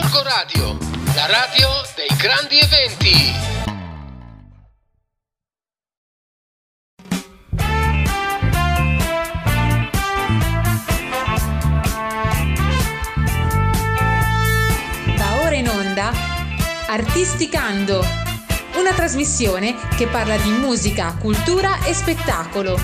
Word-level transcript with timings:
Gorgo 0.00 0.22
Radio, 0.22 0.78
la 1.16 1.26
radio 1.26 1.68
dei 1.96 2.16
grandi 2.16 2.56
eventi. 2.60 3.32
Va 15.16 15.40
ora 15.40 15.54
in 15.56 15.68
onda 15.68 16.12
Artisticando, 16.86 18.04
una 18.76 18.92
trasmissione 18.92 19.74
che 19.96 20.06
parla 20.06 20.36
di 20.36 20.50
musica, 20.50 21.16
cultura 21.18 21.82
e 21.84 21.92
spettacolo. 21.92 22.78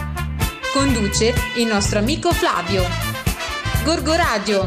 Conduce 0.72 1.32
il 1.58 1.66
nostro 1.66 2.00
amico 2.00 2.32
Flavio. 2.32 2.84
Gorgo 3.84 4.16
Radio, 4.16 4.66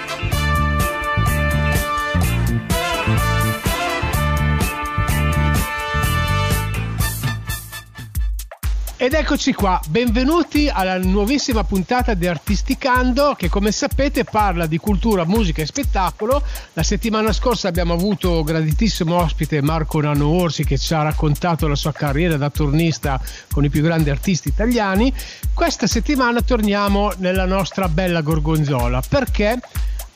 Ed 9.01 9.15
eccoci 9.15 9.53
qua, 9.53 9.81
benvenuti 9.89 10.69
alla 10.69 10.99
nuovissima 10.99 11.63
puntata 11.63 12.13
di 12.13 12.27
Artisticando 12.27 13.33
che 13.35 13.49
come 13.49 13.71
sapete 13.71 14.25
parla 14.25 14.67
di 14.67 14.77
cultura, 14.77 15.25
musica 15.25 15.63
e 15.63 15.65
spettacolo. 15.65 16.43
La 16.73 16.83
settimana 16.83 17.33
scorsa 17.33 17.67
abbiamo 17.67 17.93
avuto 17.93 18.43
graditissimo 18.43 19.15
ospite 19.15 19.59
Marco 19.63 20.01
Nano 20.01 20.27
Orsi 20.27 20.63
che 20.65 20.77
ci 20.77 20.93
ha 20.93 21.01
raccontato 21.01 21.67
la 21.67 21.73
sua 21.73 21.91
carriera 21.91 22.37
da 22.37 22.51
turnista 22.51 23.19
con 23.51 23.65
i 23.65 23.69
più 23.69 23.81
grandi 23.81 24.11
artisti 24.11 24.49
italiani. 24.49 25.11
Questa 25.51 25.87
settimana 25.87 26.43
torniamo 26.43 27.11
nella 27.17 27.45
nostra 27.45 27.89
bella 27.89 28.21
Gorgonzola 28.21 29.01
perché 29.09 29.59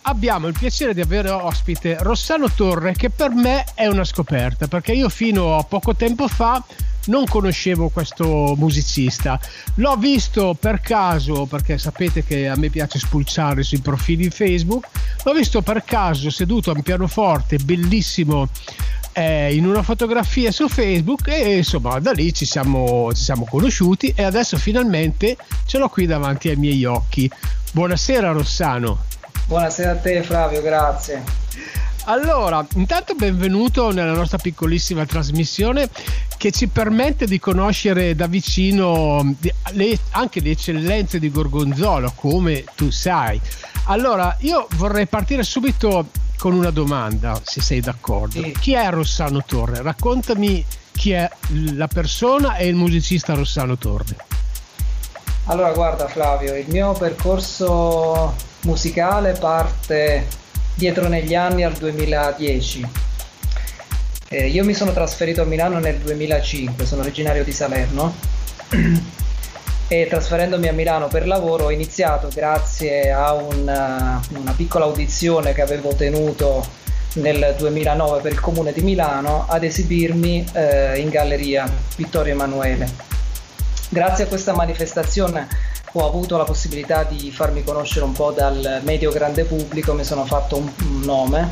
abbiamo 0.04 0.45
il 0.45 0.55
piacere 0.55 0.93
di 0.93 1.02
avere 1.02 1.31
ospite 1.31 1.98
Rossano 2.02 2.52
Torre 2.52 2.93
che 2.93 3.10
per 3.10 3.32
me 3.32 3.65
è 3.73 3.88
una 3.88 4.04
scoperta 4.04 4.67
perché 4.67 4.91
io 4.91 5.10
fino 5.10 5.57
a 5.57 5.63
poco 5.63 5.95
tempo 5.95 6.27
fa 6.27 6.63
non 7.05 7.25
conoscevo 7.25 7.89
questo 7.89 8.55
musicista. 8.57 9.39
L'ho 9.75 9.95
visto 9.98 10.55
per 10.59 10.81
caso, 10.81 11.45
perché 11.45 11.77
sapete 11.77 12.23
che 12.23 12.48
a 12.48 12.55
me 12.55 12.70
piace 12.70 12.99
spulciare 12.99 13.63
sui 13.63 13.79
profili 13.79 14.29
Facebook, 14.29 14.87
l'ho 15.23 15.33
visto 15.33 15.61
per 15.61 15.83
caso 15.83 16.29
seduto 16.29 16.71
a 16.71 16.76
un 16.76 16.81
pianoforte 16.81 17.57
bellissimo 17.57 18.48
eh, 19.17 19.55
in 19.55 19.65
una 19.65 19.81
fotografia 19.81 20.51
su 20.51 20.67
Facebook 20.67 21.27
e 21.29 21.57
insomma 21.57 21.99
da 21.99 22.11
lì 22.11 22.33
ci 22.33 22.45
siamo, 22.45 23.13
ci 23.13 23.23
siamo 23.23 23.45
conosciuti 23.45 24.13
e 24.13 24.23
adesso 24.23 24.57
finalmente 24.57 25.37
ce 25.65 25.77
l'ho 25.77 25.87
qui 25.87 26.05
davanti 26.05 26.49
ai 26.49 26.57
miei 26.57 26.83
occhi. 26.83 27.29
Buonasera 27.71 28.31
Rossano. 28.31 29.03
Buonasera 29.48 29.91
a 29.91 29.95
te 29.95 30.21
Flavio, 30.21 30.61
grazie. 30.61 31.23
Allora, 32.07 32.63
intanto 32.75 33.15
benvenuto 33.15 33.91
nella 33.91 34.13
nostra 34.13 34.37
piccolissima 34.37 35.07
trasmissione 35.07 35.89
che 36.37 36.51
ci 36.51 36.67
permette 36.67 37.25
di 37.25 37.39
conoscere 37.39 38.13
da 38.13 38.27
vicino 38.27 39.35
le, 39.71 39.98
anche 40.11 40.39
le 40.39 40.51
eccellenze 40.51 41.17
di 41.17 41.31
Gorgonzola, 41.31 42.11
come 42.13 42.63
tu 42.76 42.91
sai. 42.91 43.41
Allora, 43.85 44.37
io 44.41 44.67
vorrei 44.76 45.07
partire 45.07 45.41
subito 45.41 46.09
con 46.37 46.53
una 46.53 46.70
domanda, 46.70 47.41
se 47.43 47.59
sei 47.59 47.79
d'accordo. 47.79 48.39
Sì. 48.39 48.55
Chi 48.59 48.73
è 48.73 48.87
Rossano 48.91 49.43
Torre? 49.43 49.81
Raccontami 49.81 50.63
chi 50.91 51.11
è 51.11 51.27
la 51.73 51.87
persona 51.87 52.57
e 52.57 52.67
il 52.67 52.76
musicista 52.76 53.33
Rossano 53.33 53.79
Torre. 53.79 54.15
Allora, 55.45 55.71
guarda 55.73 56.07
Flavio, 56.07 56.55
il 56.55 56.67
mio 56.67 56.93
percorso 56.93 58.35
musicale 58.61 59.31
parte 59.31 60.43
dietro 60.76 61.07
negli 61.07 61.34
anni 61.34 61.63
al 61.63 61.73
2010. 61.73 62.87
Eh, 64.28 64.47
io 64.47 64.63
mi 64.63 64.73
sono 64.73 64.91
trasferito 64.91 65.41
a 65.41 65.45
Milano 65.45 65.79
nel 65.79 65.97
2005, 65.97 66.85
sono 66.85 67.01
originario 67.01 67.44
di 67.44 67.51
Salerno 67.51 68.13
e 69.88 70.07
trasferendomi 70.09 70.67
a 70.67 70.73
Milano 70.73 71.07
per 71.07 71.27
lavoro 71.27 71.66
ho 71.66 71.72
iniziato 71.72 72.29
grazie 72.33 73.11
a 73.11 73.33
una, 73.33 74.19
una 74.35 74.51
piccola 74.53 74.85
audizione 74.85 75.53
che 75.53 75.61
avevo 75.61 75.94
tenuto 75.94 76.66
nel 77.13 77.53
2009 77.57 78.21
per 78.21 78.31
il 78.33 78.39
comune 78.39 78.73
di 78.73 78.81
Milano 78.81 79.45
ad 79.47 79.63
esibirmi 79.63 80.45
eh, 80.53 81.00
in 81.00 81.09
galleria 81.09 81.71
Vittorio 81.95 82.33
Emanuele. 82.33 83.13
Grazie 83.88 84.25
a 84.25 84.27
questa 84.27 84.53
manifestazione 84.53 85.47
ho 86.01 86.07
avuto 86.07 86.38
la 86.38 86.44
possibilità 86.44 87.03
di 87.03 87.31
farmi 87.31 87.63
conoscere 87.63 88.06
un 88.06 88.11
po' 88.13 88.31
dal 88.31 88.81
medio 88.83 89.11
grande 89.11 89.44
pubblico, 89.45 89.94
mi 89.94 90.03
sono 90.03 90.25
fatto 90.25 90.57
un, 90.57 90.69
un 90.89 91.00
nome 91.01 91.47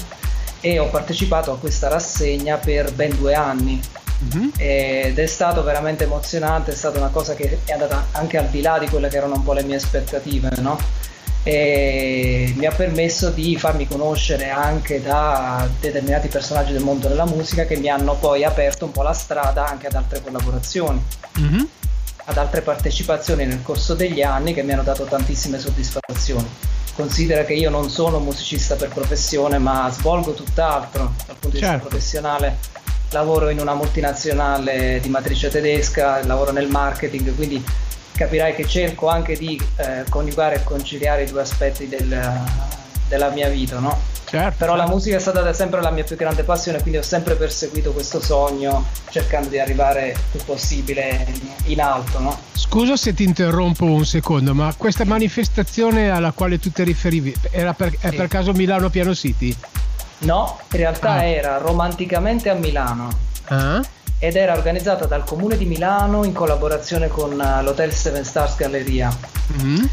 e 0.59 0.79
ho 0.79 0.87
partecipato 0.89 1.51
a 1.51 1.57
questa 1.57 1.87
rassegna 1.89 2.57
per 2.57 2.91
ben 2.93 3.15
due 3.17 3.33
anni 3.33 3.81
Mhm. 4.19 4.51
ed 4.57 5.19
è 5.19 5.25
stato 5.25 5.63
veramente 5.63 6.05
emozionante, 6.05 6.71
è 6.71 6.75
stata 6.75 6.97
una 6.97 7.09
cosa 7.09 7.33
che 7.35 7.59
è 7.65 7.71
andata 7.73 8.07
anche 8.13 8.37
al 8.37 8.47
di 8.47 8.61
là 8.61 8.79
di 8.79 8.87
quelle 8.87 9.09
che 9.09 9.17
erano 9.17 9.35
un 9.35 9.43
po' 9.43 9.51
le 9.51 9.63
mie 9.63 9.75
aspettative, 9.75 10.49
no? 10.59 10.77
E 11.43 12.53
mi 12.55 12.65
ha 12.65 12.71
permesso 12.71 13.31
di 13.31 13.57
farmi 13.57 13.85
conoscere 13.85 14.49
anche 14.49 15.01
da 15.01 15.67
determinati 15.81 16.29
personaggi 16.29 16.71
del 16.71 16.83
mondo 16.83 17.09
della 17.09 17.25
musica 17.25 17.65
che 17.65 17.75
mi 17.75 17.89
hanno 17.89 18.15
poi 18.15 18.45
aperto 18.45 18.85
un 18.85 18.91
po' 18.91 19.01
la 19.01 19.11
strada 19.11 19.67
anche 19.67 19.87
ad 19.87 19.93
altre 19.95 20.21
collaborazioni 20.21 21.03
Mhm. 21.39 21.67
Ad 22.25 22.37
altre 22.37 22.61
partecipazioni 22.61 23.45
nel 23.45 23.61
corso 23.61 23.93
degli 23.93 24.21
anni 24.21 24.53
che 24.53 24.63
mi 24.63 24.71
hanno 24.71 24.83
dato 24.83 25.03
tantissime 25.03 25.59
soddisfazioni. 25.59 26.47
Considera 26.95 27.43
che 27.43 27.53
io 27.53 27.69
non 27.69 27.89
sono 27.89 28.17
un 28.17 28.23
musicista 28.23 28.75
per 28.75 28.89
professione, 28.89 29.57
ma 29.57 29.89
svolgo 29.91 30.33
tutt'altro 30.33 31.13
dal 31.25 31.35
punto 31.35 31.47
di 31.47 31.53
vista 31.53 31.71
Certo. 31.71 31.87
professionale. 31.87 32.57
Lavoro 33.09 33.49
in 33.49 33.59
una 33.59 33.73
multinazionale 33.73 34.99
di 35.01 35.09
matrice 35.09 35.49
tedesca, 35.49 36.23
lavoro 36.25 36.51
nel 36.51 36.67
marketing, 36.67 37.35
quindi 37.35 37.63
capirai 38.15 38.55
che 38.55 38.67
cerco 38.67 39.07
anche 39.07 39.35
di 39.35 39.59
eh, 39.77 40.03
coniugare 40.09 40.55
e 40.57 40.63
conciliare 40.63 41.23
i 41.23 41.25
due 41.25 41.41
aspetti 41.41 41.87
del- 41.87 42.41
della 43.07 43.29
mia 43.29 43.49
vita, 43.49 43.79
no? 43.79 43.99
Certo. 44.33 44.55
Però 44.57 44.75
la 44.75 44.87
musica 44.87 45.17
è 45.17 45.19
stata 45.19 45.41
da 45.41 45.53
sempre 45.53 45.79
la 45.79 45.91
mia 45.91 46.03
più 46.03 46.15
grande 46.15 46.41
passione, 46.43 46.79
quindi 46.81 46.97
ho 46.97 47.03
sempre 47.03 47.35
perseguito 47.35 47.91
questo 47.91 48.19
sogno 48.19 48.83
cercando 49.11 49.47
di 49.49 49.59
arrivare 49.59 50.07
il 50.09 50.19
più 50.31 50.39
possibile 50.43 51.27
in 51.65 51.79
alto, 51.79 52.17
no? 52.19 52.39
Scusa 52.53 52.95
se 52.97 53.13
ti 53.13 53.23
interrompo 53.23 53.85
un 53.85 54.03
secondo, 54.07 54.55
ma 54.55 54.73
questa 54.75 55.05
manifestazione 55.05 56.09
alla 56.09 56.31
quale 56.31 56.57
tu 56.57 56.71
ti 56.71 56.83
riferivi 56.83 57.31
era 57.51 57.73
per, 57.75 57.95
è 57.99 58.09
Sì. 58.09 58.15
per 58.15 58.27
caso 58.27 58.53
Milano 58.53 58.89
Piano 58.89 59.13
City? 59.13 59.55
No, 60.19 60.57
in 60.71 60.77
realtà 60.79 61.11
Ah. 61.11 61.23
era 61.25 61.57
romanticamente 61.59 62.49
a 62.49 62.55
Milano 62.55 63.09
Ah? 63.49 63.81
ed 64.17 64.35
era 64.35 64.53
organizzata 64.53 65.05
dal 65.05 65.25
comune 65.25 65.57
di 65.57 65.65
Milano 65.65 66.23
in 66.23 66.33
collaborazione 66.33 67.07
con 67.07 67.39
eh, 67.39 67.61
l'Hotel 67.61 67.93
Seven 67.93 68.23
Stars 68.25 68.55
Galleria 68.55 69.15
Mhm. 69.57 69.89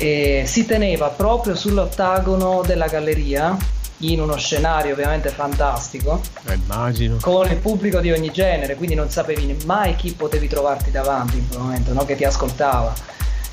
E 0.00 0.44
si 0.46 0.64
teneva 0.64 1.08
proprio 1.08 1.54
sull'ottagono 1.56 2.62
della 2.64 2.86
galleria 2.86 3.56
in 4.02 4.20
uno 4.20 4.36
scenario 4.36 4.92
ovviamente 4.92 5.28
fantastico 5.28 6.20
Eh, 6.46 6.54
immagino. 6.54 7.16
con 7.20 7.50
il 7.50 7.56
pubblico 7.56 7.98
di 7.98 8.12
ogni 8.12 8.30
genere, 8.30 8.76
quindi 8.76 8.94
non 8.94 9.10
sapevi 9.10 9.56
mai 9.64 9.96
chi 9.96 10.12
potevi 10.12 10.46
trovarti 10.46 10.92
davanti 10.92 11.38
in 11.38 11.48
quel 11.48 11.60
momento, 11.60 11.92
no? 11.92 12.04
che 12.04 12.14
ti 12.14 12.22
ascoltava. 12.24 12.94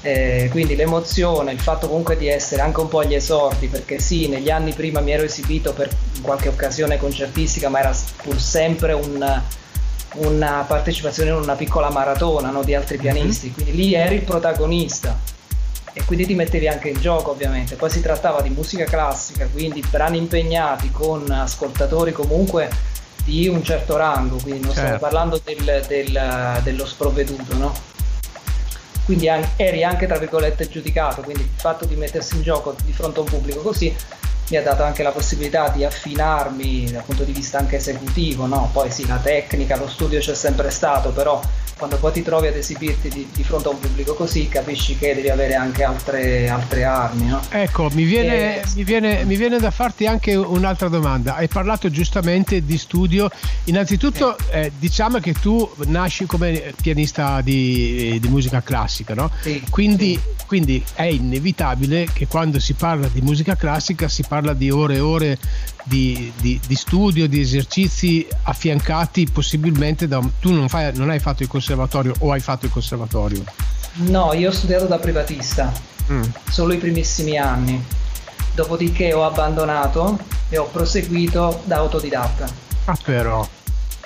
Eh, 0.04 0.50
quindi 0.52 0.76
l'emozione, 0.76 1.52
il 1.52 1.60
fatto 1.60 1.88
comunque 1.88 2.16
di 2.16 2.28
essere 2.28 2.62
anche 2.62 2.80
un 2.80 2.90
po' 2.90 3.00
agli 3.00 3.16
esordi, 3.16 3.66
perché 3.66 3.98
sì, 3.98 4.28
negli 4.28 4.52
anni 4.52 4.72
prima 4.74 5.00
mi 5.00 5.12
ero 5.14 5.24
esibito 5.24 5.74
per 5.74 5.90
qualche 6.22 6.48
occasione 6.48 7.00
concertistica, 7.00 7.70
ma 7.70 7.80
era 7.80 7.92
pur 8.22 8.40
sempre 8.40 8.94
un- 8.94 9.42
una 10.18 10.64
partecipazione 10.68 11.32
in 11.32 11.38
una 11.38 11.56
piccola 11.56 11.90
maratona 11.90 12.52
no? 12.52 12.64
di 12.64 12.76
altri 12.76 12.98
pianisti, 12.98 13.52
quindi 13.52 13.74
lì 13.74 13.96
eri 13.96 14.16
il 14.16 14.22
protagonista 14.22 15.18
e 15.98 16.04
quindi 16.04 16.26
ti 16.26 16.36
mettevi 16.36 16.68
anche 16.68 16.90
in 16.90 17.00
gioco 17.00 17.32
ovviamente. 17.32 17.76
Poi 17.76 17.90
si 17.90 18.02
trattava 18.02 18.42
di 18.42 18.50
musica 18.50 18.84
classica, 18.84 19.48
quindi 19.48 19.82
brani 19.90 20.18
impegnati 20.18 20.92
con 20.92 21.32
ascoltatori 21.32 22.12
comunque 22.12 22.70
di 23.24 23.48
un 23.48 23.64
certo 23.64 23.96
rango, 23.96 24.36
quindi 24.42 24.60
non 24.60 24.72
stiamo 24.72 24.90
Certo. 24.90 25.04
parlando 25.04 25.42
del- 25.44 25.84
del- 25.88 26.60
dello 26.64 26.86
sprovveduto, 26.86 27.56
no? 27.56 27.74
Quindi 29.06 29.30
an- 29.30 29.48
eri 29.56 29.84
anche 29.84 30.06
tra 30.06 30.18
virgolette 30.18 30.68
giudicato, 30.68 31.22
quindi 31.22 31.44
il 31.44 31.50
fatto 31.56 31.86
di 31.86 31.96
mettersi 31.96 32.36
in 32.36 32.42
gioco 32.42 32.76
di 32.84 32.92
fronte 32.92 33.20
a 33.20 33.22
un 33.24 33.30
pubblico 33.30 33.62
così 33.62 33.96
mi 34.50 34.58
ha 34.58 34.62
dato 34.62 34.84
anche 34.84 35.02
la 35.02 35.12
possibilità 35.12 35.70
di 35.70 35.84
affinarmi 35.84 36.92
dal 36.92 37.04
punto 37.04 37.24
di 37.24 37.32
vista 37.32 37.58
anche 37.58 37.78
esecutivo, 37.78 38.46
no? 38.46 38.70
Poi 38.74 38.92
sì, 38.92 39.08
la 39.08 39.18
tecnica, 39.18 39.76
lo 39.78 39.88
studio 39.88 40.20
c'è 40.20 40.36
sempre 40.36 40.70
stato, 40.70 41.10
però 41.10 41.40
quando 41.78 41.98
poi 41.98 42.14
ti 42.14 42.22
trovi 42.22 42.48
ad 42.48 42.56
esibirti 42.56 43.10
di, 43.10 43.28
di, 43.34 43.44
fronte 43.44 43.68
a 43.68 43.72
un 43.72 43.80
pubblico 43.80 44.14
così 44.14 44.48
capisci 44.48 44.98
che 44.98 45.14
devi 45.14 45.30
avere 45.30 45.56
anche 45.56 45.84
altre, 45.84 46.48
altre 46.48 46.86
armi. 46.86 47.28
No? 47.28 47.42
Ecco, 47.50 47.90
mi 47.94 48.04
viene, 48.04 48.62
e... 48.62 48.64
mi, 48.76 48.84
viene, 48.84 49.26
mi 49.26 49.36
viene, 49.36 49.60
da 49.60 49.72
farti 49.72 50.06
anche 50.06 50.36
un'altra 50.36 50.88
domanda. 50.88 51.36
Hai 51.36 51.48
parlato 51.48 51.90
giustamente 51.90 52.64
di 52.64 52.78
studio. 52.78 53.30
Innanzitutto 53.66 54.38
sì. 54.40 54.52
eh, 54.52 54.72
diciamo 54.78 55.20
che 55.20 55.34
tu 55.34 55.70
nasci 55.88 56.26
come 56.26 56.74
pianista 56.82 57.42
di, 57.42 58.18
di 58.22 58.28
musica 58.30 58.62
classica, 58.62 59.14
no? 59.14 59.30
Sì, 59.42 59.62
quindi, 59.70 60.14
sì. 60.14 60.46
quindi 60.48 60.84
è 60.94 61.04
inevitabile 61.04 62.08
che 62.14 62.28
quando 62.28 62.60
si 62.60 62.74
parla 62.74 63.08
di 63.08 63.20
musica 63.22 63.56
classica 63.56 64.08
si 64.08 64.24
parla 64.26 64.54
di 64.54 64.70
ore 64.70 64.96
e 64.96 65.00
ore 65.00 65.38
di, 65.86 66.32
di, 66.38 66.60
di, 66.66 66.76
studio, 66.76 67.28
di 67.28 67.40
esercizi 67.40 68.28
affiancati 68.44 69.28
possibilmente 69.32 70.08
da... 70.08 70.20
Tu 70.40 70.52
non, 70.52 70.68
fai, 70.68 70.96
non 70.96 71.10
hai 71.10 71.20
fatto 71.20 71.44
il 71.44 71.50
conservatorio 71.66 72.14
o 72.20 72.32
hai 72.32 72.40
fatto 72.40 72.66
il 72.66 72.72
conservatorio? 72.72 73.44
No, 73.94 74.34
io 74.34 74.50
ho 74.50 74.52
studiato 74.52 74.86
da 74.86 75.00
privatista, 75.00 75.72
mm. 76.12 76.24
solo 76.50 76.74
i 76.74 76.78
primissimi 76.78 77.38
anni. 77.38 77.84
Dopodiché 78.54 79.14
ho 79.14 79.26
abbandonato 79.26 80.18
e 80.50 80.58
ho 80.58 80.66
proseguito 80.66 81.62
da 81.66 81.78
autodidatta. 81.78 82.48
Ah 82.86 82.98
però. 83.04 83.48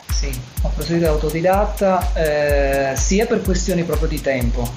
Sì, 0.10 0.32
ho 0.62 0.70
proseguito 0.70 1.06
da 1.06 1.12
autodidatta 1.12 2.14
eh, 2.14 2.96
sia 2.96 3.26
per 3.26 3.42
questioni 3.42 3.84
proprio 3.84 4.08
di 4.08 4.22
tempo, 4.22 4.68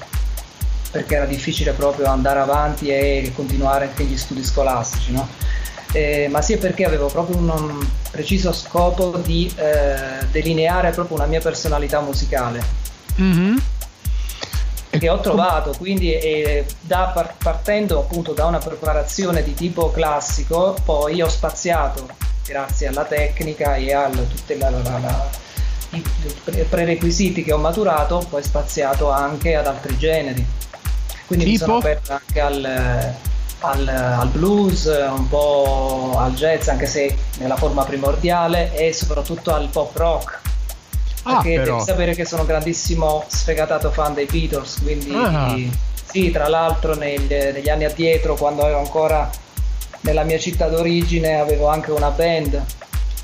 perché 0.91 1.15
era 1.15 1.25
difficile 1.25 1.71
proprio 1.71 2.07
andare 2.07 2.39
avanti 2.39 2.89
e 2.89 3.31
continuare 3.33 3.85
anche 3.85 4.03
gli 4.03 4.17
studi 4.17 4.43
scolastici, 4.43 5.13
no? 5.13 5.27
Eh, 5.93 6.27
ma 6.29 6.41
sia 6.41 6.57
perché 6.57 6.85
avevo 6.85 7.07
proprio 7.07 7.37
un, 7.37 7.49
un 7.49 7.87
preciso 8.11 8.51
scopo 8.51 9.17
di 9.17 9.51
eh, 9.55 10.25
delineare 10.31 10.91
proprio 10.91 11.17
una 11.17 11.27
mia 11.27 11.39
personalità 11.39 12.01
musicale. 12.01 12.61
Mm-hmm. 13.21 13.57
Che 14.89 15.09
ho 15.09 15.19
trovato, 15.21 15.73
quindi 15.77 16.13
eh, 16.13 16.65
da, 16.81 17.31
partendo 17.41 17.99
appunto 17.99 18.33
da 18.33 18.45
una 18.45 18.59
preparazione 18.59 19.43
di 19.43 19.55
tipo 19.55 19.89
classico, 19.91 20.75
poi 20.85 21.21
ho 21.21 21.29
spaziato, 21.29 22.07
grazie 22.45 22.87
alla 22.87 23.03
tecnica 23.03 23.75
e 23.75 23.91
a 23.93 24.09
tutti 24.09 24.53
i 24.53 24.57
prerequisiti 26.69 27.43
che 27.43 27.53
ho 27.53 27.57
maturato, 27.57 28.23
poi 28.29 28.43
spaziato 28.43 29.09
anche 29.09 29.55
ad 29.55 29.65
altri 29.65 29.97
generi. 29.97 30.45
Quindi 31.25 31.45
tipo? 31.45 31.51
mi 31.51 31.57
sono 31.57 31.77
aperto 31.77 32.11
anche 32.11 32.39
al 32.39 33.15
al, 33.63 33.87
al, 33.87 34.27
blues, 34.27 34.85
un 34.85 35.27
po' 35.27 36.15
al 36.17 36.33
jazz, 36.33 36.67
anche 36.67 36.85
se 36.85 37.15
nella 37.39 37.55
forma 37.55 37.83
primordiale, 37.83 38.75
e 38.75 38.93
soprattutto 38.93 39.53
al 39.53 39.69
pop 39.69 39.95
rock. 39.95 40.39
Ah, 41.23 41.35
perché 41.35 41.59
però. 41.59 41.73
devi 41.75 41.85
sapere 41.85 42.15
che 42.15 42.25
sono 42.25 42.41
un 42.41 42.47
grandissimo 42.47 43.23
sfegatato 43.27 43.91
fan 43.91 44.13
dei 44.13 44.25
Beatles, 44.25 44.81
quindi 44.81 45.13
ah. 45.15 45.55
sì, 46.03 46.31
tra 46.31 46.49
l'altro 46.49 46.95
nel, 46.95 47.21
negli 47.21 47.69
anni 47.69 47.85
addietro, 47.85 48.35
quando 48.35 48.67
ero 48.67 48.79
ancora 48.79 49.29
nella 50.01 50.23
mia 50.23 50.37
città 50.37 50.67
d'origine, 50.67 51.39
avevo 51.39 51.67
anche 51.67 51.91
una 51.91 52.09
band, 52.09 52.61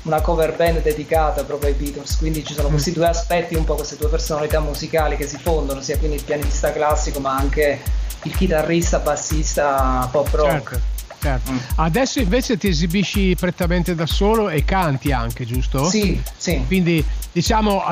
una 0.04 0.22
cover 0.22 0.56
band 0.56 0.80
dedicata 0.80 1.44
proprio 1.44 1.68
ai 1.68 1.76
Beatles, 1.76 2.16
quindi 2.16 2.42
ci 2.42 2.54
sono 2.54 2.68
mm. 2.68 2.72
questi 2.72 2.92
due 2.92 3.06
aspetti, 3.06 3.54
un 3.54 3.64
po' 3.64 3.74
queste 3.74 3.96
due 3.96 4.08
personalità 4.08 4.60
musicali 4.60 5.16
che 5.16 5.26
si 5.26 5.36
fondono, 5.36 5.82
sia 5.82 5.98
quindi 5.98 6.16
il 6.16 6.24
pianista 6.24 6.72
classico 6.72 7.20
ma 7.20 7.36
anche 7.36 7.78
il 8.24 8.34
chitarrista, 8.34 8.98
bassista 8.98 10.08
pop 10.10 10.32
rock. 10.32 10.70
Certo, 10.70 10.80
certo. 11.20 11.52
Mm. 11.52 11.56
Adesso 11.76 12.20
invece 12.20 12.56
ti 12.56 12.68
esibisci 12.68 13.34
prettamente 13.38 13.94
da 13.94 14.06
solo 14.06 14.48
e 14.48 14.64
canti 14.64 15.12
anche, 15.12 15.44
giusto? 15.44 15.88
Sì, 15.88 16.20
sì. 16.36 16.62
Quindi 16.66 17.04
diciamo, 17.32 17.82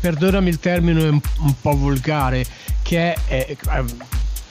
perdonami 0.00 0.48
il 0.48 0.60
termine 0.60 1.08
un, 1.08 1.60
po' 1.60 1.76
volgare, 1.76 2.44
che 2.82 3.12
è, 3.12 3.46
è 3.46 3.56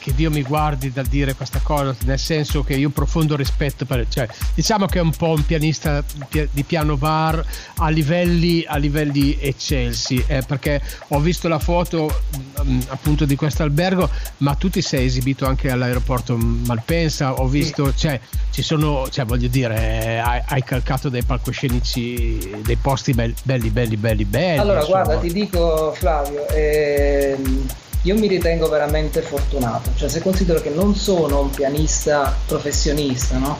che 0.07 0.13
Dio 0.15 0.31
mi 0.31 0.41
guardi 0.41 0.93
dal 0.93 1.05
dire 1.05 1.35
questa 1.35 1.59
cosa, 1.61 1.93
nel 2.05 2.17
senso 2.17 2.63
che 2.63 2.75
io 2.75 2.89
profondo 2.91 3.35
rispetto 3.35 3.83
per, 3.83 4.07
cioè, 4.07 4.25
diciamo 4.53 4.85
che 4.85 4.99
è 4.99 5.01
un 5.01 5.11
po' 5.11 5.31
un 5.31 5.45
pianista 5.45 6.01
di 6.29 6.63
piano 6.63 6.95
bar 6.95 7.45
a 7.75 7.89
livelli, 7.89 8.63
a 8.65 8.77
livelli 8.77 9.37
eccelsi, 9.37 10.23
eh, 10.25 10.43
perché 10.47 10.81
ho 11.09 11.19
visto 11.19 11.49
la 11.49 11.59
foto 11.59 12.21
mh, 12.63 12.71
mm, 12.71 12.79
appunto 12.87 13.25
di 13.25 13.35
questo 13.35 13.63
albergo, 13.63 14.09
ma 14.37 14.55
tu 14.55 14.69
ti 14.69 14.81
sei 14.81 15.07
esibito 15.07 15.45
anche 15.45 15.69
all'aeroporto 15.69 16.37
Malpensa, 16.37 17.33
ho 17.33 17.47
visto, 17.47 17.93
cioè, 17.93 18.17
ci 18.51 18.61
sono, 18.61 19.09
cioè, 19.09 19.25
voglio 19.25 19.49
dire, 19.49 20.21
hai, 20.21 20.41
hai, 20.45 20.63
calcato 20.63 21.09
dei 21.09 21.23
palcoscenici, 21.23 22.61
dei 22.63 22.77
posti 22.77 23.13
belli, 23.13 23.35
belli, 23.43 23.69
belli, 23.71 23.97
belli, 23.97 24.23
belli. 24.23 24.57
Allora, 24.57 24.79
insomma. 24.79 25.03
guarda, 25.03 25.21
ti 25.21 25.33
dico 25.33 25.91
Flavio, 25.91 26.47
ehm 26.47 27.85
io 28.07 28.15
mi 28.15 28.27
ritengo 28.27 28.69
veramente 28.69 29.21
fortunato, 29.21 29.91
cioè 29.95 30.07
se 30.07 30.21
considero 30.21 30.61
che 30.61 30.69
non 30.69 30.95
sono 30.95 31.41
un 31.41 31.49
pianista 31.49 32.33
professionista, 32.45 33.37
no? 33.37 33.59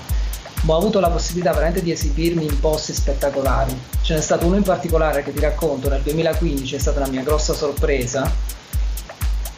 Ma 0.61 0.73
ho 0.73 0.77
avuto 0.77 1.01
la 1.01 1.09
possibilità 1.09 1.51
veramente 1.51 1.83
di 1.83 1.91
esibirmi 1.91 2.45
in 2.45 2.59
posti 2.61 2.93
spettacolari. 2.93 3.77
Ce 4.01 4.15
n'è 4.15 4.21
stato 4.21 4.45
uno 4.45 4.55
in 4.55 4.63
particolare 4.63 5.21
che 5.21 5.33
ti 5.33 5.41
racconto, 5.41 5.89
nel 5.89 6.01
2015 6.01 6.75
è 6.75 6.79
stata 6.79 6.99
una 6.99 7.09
mia 7.09 7.23
grossa 7.23 7.53
sorpresa 7.53 8.31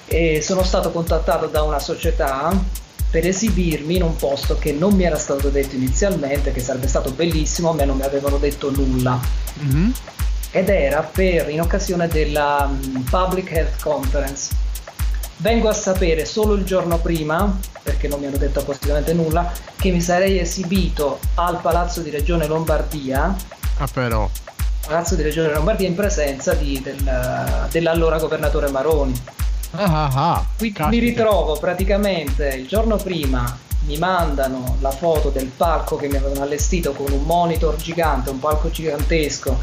e 0.07 0.41
sono 0.41 0.63
stato 0.63 0.89
contattato 0.89 1.45
da 1.45 1.61
una 1.61 1.79
società 1.79 2.51
per 3.11 3.27
esibirmi 3.27 3.95
in 3.95 4.01
un 4.01 4.15
posto 4.15 4.57
che 4.57 4.71
non 4.71 4.93
mi 4.93 5.03
era 5.03 5.17
stato 5.17 5.49
detto 5.49 5.75
inizialmente, 5.75 6.51
che 6.51 6.61
sarebbe 6.61 6.87
stato 6.87 7.11
bellissimo, 7.11 7.69
a 7.69 7.73
me 7.73 7.85
non 7.85 7.97
mi 7.97 8.03
avevano 8.03 8.37
detto 8.37 8.71
nulla. 8.71 9.19
Mm-hmm. 9.63 9.91
Ed 10.51 10.69
era 10.69 11.03
per, 11.03 11.47
in 11.49 11.61
occasione 11.61 12.07
della 12.07 12.67
um, 12.67 13.03
Public 13.03 13.51
Health 13.51 13.81
Conference 13.81 14.67
Vengo 15.41 15.69
a 15.69 15.73
sapere 15.73 16.25
solo 16.25 16.53
il 16.53 16.65
giorno 16.65 16.97
prima, 16.97 17.57
perché 17.81 18.09
non 18.09 18.19
mi 18.19 18.25
hanno 18.25 18.35
detto 18.35 18.59
appositamente 18.59 19.13
nulla, 19.13 19.49
che 19.77 19.89
mi 19.89 20.01
sarei 20.01 20.37
esibito 20.37 21.19
al 21.35 21.61
Palazzo 21.61 22.01
di 22.01 22.09
Regione 22.09 22.45
Lombardia. 22.45 23.33
Ah 23.77 23.87
però. 23.87 24.29
Palazzo 24.85 25.15
di 25.15 25.21
Regione 25.21 25.53
Lombardia 25.53 25.87
in 25.87 25.95
presenza 25.95 26.53
di, 26.55 26.81
del, 26.81 27.67
dell'allora 27.71 28.19
governatore 28.19 28.69
Maroni. 28.69 29.13
Ah, 29.71 29.83
ah, 29.83 30.11
ah. 30.13 30.45
Qui 30.57 30.73
mi 30.89 30.99
ritrovo 30.99 31.57
praticamente 31.57 32.47
il 32.49 32.67
giorno 32.67 32.97
prima 32.97 33.57
mi 33.85 33.97
mandano 33.97 34.75
la 34.81 34.91
foto 34.91 35.29
del 35.29 35.47
palco 35.47 35.95
che 35.95 36.09
mi 36.09 36.17
avevano 36.17 36.41
allestito 36.41 36.91
con 36.91 37.13
un 37.13 37.23
monitor 37.23 37.77
gigante, 37.77 38.29
un 38.29 38.39
palco 38.39 38.69
gigantesco 38.69 39.57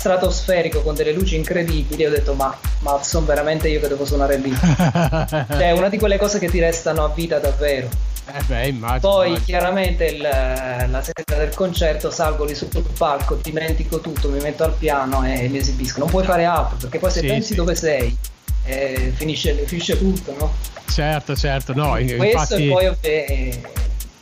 stratosferico 0.00 0.80
con 0.80 0.94
delle 0.94 1.12
luci 1.12 1.36
incredibili, 1.36 2.06
ho 2.06 2.10
detto 2.10 2.32
ma, 2.32 2.56
ma 2.78 3.02
sono 3.02 3.26
veramente 3.26 3.68
io 3.68 3.80
che 3.80 3.88
devo 3.88 4.06
suonare 4.06 4.38
lì. 4.38 4.50
cioè 4.58 5.44
è 5.46 5.72
una 5.72 5.90
di 5.90 5.98
quelle 5.98 6.16
cose 6.16 6.38
che 6.38 6.48
ti 6.48 6.58
restano 6.58 7.04
a 7.04 7.08
vita 7.10 7.38
davvero. 7.38 7.86
Eh 8.32 8.42
beh, 8.46 8.68
immagino, 8.68 9.00
Poi 9.00 9.26
immagino. 9.26 9.44
chiaramente 9.44 10.06
il, 10.06 10.22
la 10.22 11.02
sera 11.02 11.44
del 11.44 11.54
concerto 11.54 12.10
salgo 12.10 12.44
lì 12.44 12.54
sul 12.54 12.68
palco, 12.96 13.34
dimentico 13.42 14.00
tutto, 14.00 14.30
mi 14.30 14.40
metto 14.40 14.64
al 14.64 14.72
piano 14.72 15.22
e 15.22 15.48
mi 15.48 15.58
esibisco. 15.58 15.98
Non 15.98 16.08
puoi 16.08 16.24
fare 16.24 16.46
altro 16.46 16.78
perché 16.78 16.98
poi 16.98 17.10
se 17.10 17.20
sì, 17.20 17.26
pensi 17.26 17.48
sì. 17.48 17.54
dove 17.56 17.74
sei 17.74 18.16
eh, 18.64 19.12
finisce, 19.14 19.52
finisce, 19.66 19.98
tutto, 19.98 20.34
no? 20.38 20.54
Certo, 20.88 21.36
certo, 21.36 21.74
no. 21.74 21.90
Questo 21.90 22.24
infatti... 22.24 22.66
e 22.66 22.68
poi 22.70 22.96
eh, 23.00 23.60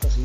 così. 0.01 0.23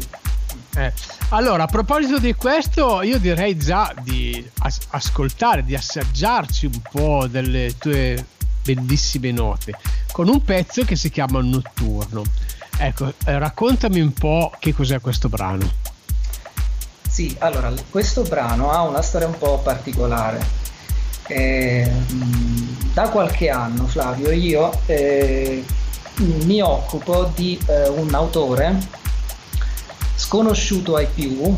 Eh, 0.75 0.91
allora, 1.29 1.63
a 1.63 1.67
proposito 1.67 2.17
di 2.17 2.33
questo, 2.33 3.01
io 3.01 3.19
direi 3.19 3.57
già 3.57 3.94
di 4.01 4.49
as- 4.59 4.80
ascoltare, 4.89 5.63
di 5.63 5.75
assaggiarci 5.75 6.65
un 6.65 6.81
po' 6.89 7.27
delle 7.27 7.75
tue 7.77 8.25
bellissime 8.63 9.31
note 9.31 9.73
con 10.11 10.30
un 10.30 10.42
pezzo 10.42 10.83
che 10.83 10.95
si 10.95 11.09
chiama 11.09 11.42
Notturno. 11.42 12.23
Ecco, 12.77 13.13
eh, 13.25 13.37
raccontami 13.37 13.99
un 13.99 14.13
po' 14.13 14.51
che 14.57 14.73
cos'è 14.73 14.99
questo 14.99 15.30
brano. 15.30 15.69
Sì, 17.07 17.35
allora, 17.39 17.71
questo 17.89 18.23
brano 18.23 18.71
ha 18.71 18.81
una 18.81 19.01
storia 19.01 19.27
un 19.27 19.37
po' 19.37 19.59
particolare. 19.59 20.61
Eh, 21.27 21.92
da 22.94 23.09
qualche 23.09 23.49
anno, 23.49 23.85
Flavio, 23.85 24.31
io 24.31 24.71
eh, 24.87 25.63
mi 26.18 26.61
occupo 26.61 27.31
di 27.35 27.59
eh, 27.68 27.87
un 27.89 28.13
autore 28.13 29.01
sconosciuto 30.33 30.95
ai 30.95 31.06
più, 31.06 31.56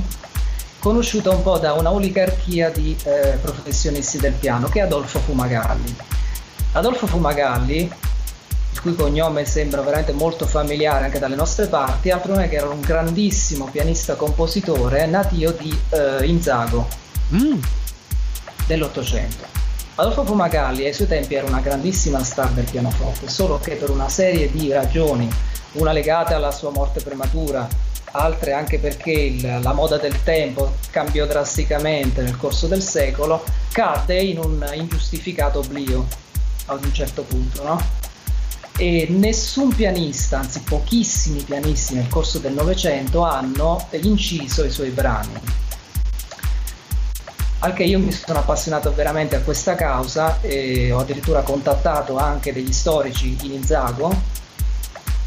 conosciuto 0.79 1.31
un 1.31 1.41
po' 1.41 1.57
da 1.57 1.71
una 1.71 1.93
oligarchia 1.93 2.69
di 2.69 2.93
eh, 3.05 3.37
professionisti 3.41 4.17
del 4.17 4.33
piano, 4.33 4.67
che 4.67 4.79
è 4.79 4.81
Adolfo 4.81 5.17
Fumagalli. 5.19 5.95
Adolfo 6.73 7.07
Fumagalli, 7.07 7.89
il 8.73 8.81
cui 8.81 8.93
cognome 8.93 9.45
sembra 9.45 9.79
veramente 9.79 10.11
molto 10.11 10.45
familiare 10.45 11.05
anche 11.05 11.19
dalle 11.19 11.35
nostre 11.35 11.67
parti, 11.67 12.11
altro 12.11 12.33
non 12.33 12.43
è 12.43 12.49
che 12.49 12.57
era 12.57 12.67
un 12.67 12.81
grandissimo 12.81 13.69
pianista-compositore 13.71 15.05
natio 15.05 15.51
di 15.53 15.79
eh, 15.91 16.25
Inzago 16.25 16.85
mm. 17.33 17.61
dell'Ottocento. 18.67 19.45
Adolfo 19.95 20.25
Fumagalli 20.25 20.83
ai 20.83 20.93
suoi 20.93 21.07
tempi 21.07 21.35
era 21.35 21.47
una 21.47 21.61
grandissima 21.61 22.21
star 22.25 22.49
del 22.49 22.69
pianoforte, 22.69 23.29
solo 23.29 23.57
che 23.57 23.75
per 23.75 23.89
una 23.89 24.09
serie 24.09 24.51
di 24.51 24.69
ragioni, 24.69 25.31
una 25.75 25.93
legata 25.93 26.35
alla 26.35 26.51
sua 26.51 26.71
morte 26.71 26.99
prematura, 26.99 27.93
altre 28.15 28.53
anche 28.53 28.79
perché 28.79 29.11
il, 29.11 29.59
la 29.61 29.73
moda 29.73 29.97
del 29.97 30.23
tempo 30.23 30.75
cambiò 30.89 31.25
drasticamente 31.25 32.21
nel 32.21 32.37
corso 32.37 32.67
del 32.67 32.81
secolo, 32.81 33.43
cadde 33.71 34.21
in 34.21 34.39
un 34.39 34.65
ingiustificato 34.73 35.59
oblio. 35.59 36.23
ad 36.67 36.83
un 36.83 36.93
certo 36.93 37.23
punto, 37.23 37.63
no? 37.63 37.81
E 38.77 39.07
nessun 39.09 39.73
pianista, 39.73 40.39
anzi 40.39 40.59
pochissimi 40.61 41.41
pianisti 41.41 41.93
nel 41.93 42.09
corso 42.09 42.39
del 42.39 42.53
Novecento 42.53 43.23
hanno 43.23 43.87
inciso 43.91 44.65
i 44.65 44.69
suoi 44.69 44.89
brani. 44.89 45.63
Al 47.59 47.73
che 47.73 47.83
io 47.83 47.99
mi 47.99 48.11
sono 48.11 48.39
appassionato 48.39 48.93
veramente 48.93 49.35
a 49.37 49.39
questa 49.39 49.75
causa 49.75 50.41
e 50.41 50.91
ho 50.91 50.99
addirittura 50.99 51.41
contattato 51.41 52.17
anche 52.17 52.51
degli 52.51 52.73
storici 52.73 53.37
in 53.43 53.53
Inzago 53.53 54.34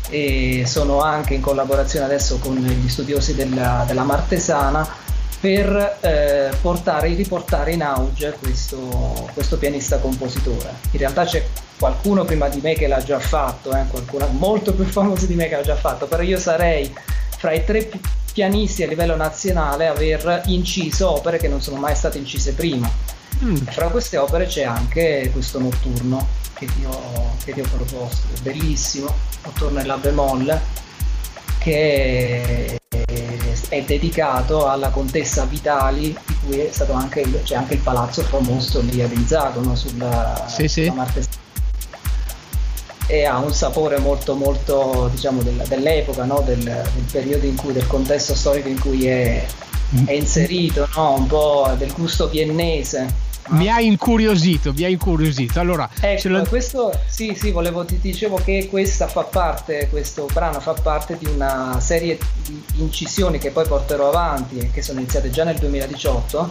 e 0.09 0.65
sono 0.67 1.01
anche 1.01 1.35
in 1.35 1.41
collaborazione 1.41 2.05
adesso 2.05 2.39
con 2.39 2.57
gli 2.57 2.89
studiosi 2.89 3.35
della, 3.35 3.85
della 3.87 4.05
Martesana 4.05 5.07
per 5.41 5.99
eh, 6.01 6.51
portare, 6.61 7.15
riportare 7.15 7.73
in 7.73 7.83
auge 7.83 8.37
questo, 8.41 9.29
questo, 9.35 9.57
pianista 9.57 9.99
compositore. 9.99 10.75
In 10.91 10.99
realtà 10.99 11.25
c'è 11.25 11.45
qualcuno 11.79 12.25
prima 12.25 12.49
di 12.49 12.61
me 12.61 12.75
che 12.75 12.89
l'ha 12.89 13.03
già 13.03 13.21
fatto, 13.21 13.71
eh, 13.71 13.85
qualcuno 13.89 14.27
molto 14.33 14.73
più 14.75 14.85
famoso 14.85 15.27
di 15.27 15.35
me 15.35 15.49
che 15.49 15.57
l'ha 15.57 15.63
già 15.63 15.77
fatto, 15.77 16.07
però 16.07 16.23
io 16.23 16.39
sarei 16.39 16.93
fra 17.37 17.53
i 17.53 17.65
tre 17.65 17.89
pianisti 18.33 18.83
a 18.83 18.89
livello 18.89 19.15
nazionale 19.15 19.87
a 19.87 19.93
aver 19.93 20.43
inciso 20.47 21.11
opere 21.11 21.39
che 21.39 21.49
non 21.49 21.61
sono 21.61 21.77
mai 21.77 21.95
state 21.95 22.19
incise 22.19 22.53
prima. 22.53 22.91
Mm. 23.45 23.55
Fra 23.55 23.89
queste 23.89 24.17
opere 24.17 24.47
c'è 24.47 24.65
anche 24.65 25.31
questo 25.33 25.61
notturno 25.61 26.27
che 26.55 26.67
ti 26.67 26.85
ho, 26.85 27.37
che 27.45 27.53
ti 27.53 27.61
ho 27.61 27.69
proposto, 27.71 28.27
è 28.35 28.41
bellissimo, 28.41 29.15
notturno 29.45 29.81
in 29.81 29.87
La 29.87 29.97
bemolle, 29.97 30.61
che 31.59 32.79
è 33.69 33.83
dedicato 33.83 34.67
alla 34.67 34.89
contessa 34.89 35.45
Vitali, 35.45 36.17
di 36.27 36.37
cui 36.45 36.59
è 36.59 36.69
stato 36.73 36.95
anche 36.95 37.21
il, 37.21 37.41
c'è 37.45 37.55
anche 37.55 37.75
il 37.75 37.81
palazzo 37.81 38.23
famoso 38.23 38.81
lì 38.81 39.03
a 39.03 39.07
Rizzago, 39.07 39.61
no? 39.61 39.77
sulla, 39.77 40.47
sì, 40.49 40.67
sì. 40.67 40.93
e 43.07 43.25
ha 43.25 43.39
un 43.39 43.53
sapore 43.53 43.99
molto 43.99 44.35
molto 44.35 45.09
diciamo 45.13 45.43
del, 45.43 45.63
dell'epoca, 45.69 46.25
no? 46.25 46.43
del, 46.45 46.63
del, 46.63 47.05
periodo 47.13 47.47
in 47.47 47.55
cui, 47.55 47.73
del 47.73 47.87
contesto 47.87 48.35
storico 48.35 48.69
in 48.69 48.81
cui 48.81 49.07
è, 49.07 49.47
è 50.07 50.13
inserito, 50.13 50.89
no? 50.97 51.15
un 51.15 51.27
po' 51.27 51.73
del 51.77 51.93
gusto 51.93 52.29
viennese 52.29 53.27
mi 53.49 53.69
ha 53.69 53.81
incuriosito, 53.81 54.73
mi 54.73 54.85
ha 54.85 54.89
incuriosito. 54.89 55.61
Allora, 55.61 55.89
ecco, 56.01 56.29
lo... 56.29 56.45
questo 56.47 56.93
sì, 57.07 57.35
sì, 57.35 57.51
volevo 57.51 57.85
ti 57.85 57.99
dicevo 58.01 58.37
che 58.37 58.69
questa 58.69 59.07
fa 59.07 59.23
parte, 59.23 59.89
questo 59.91 60.27
brano 60.33 60.61
fa 60.61 60.75
parte 60.75 61.17
di 61.19 61.27
una 61.27 61.79
serie 61.81 62.19
di 62.43 62.63
incisioni 62.77 63.39
che 63.39 63.51
poi 63.51 63.67
porterò 63.67 64.09
avanti, 64.09 64.71
che 64.73 64.83
sono 64.83 65.01
iniziate 65.01 65.31
già 65.31 65.45
nel 65.45 65.59
2018 65.59 66.51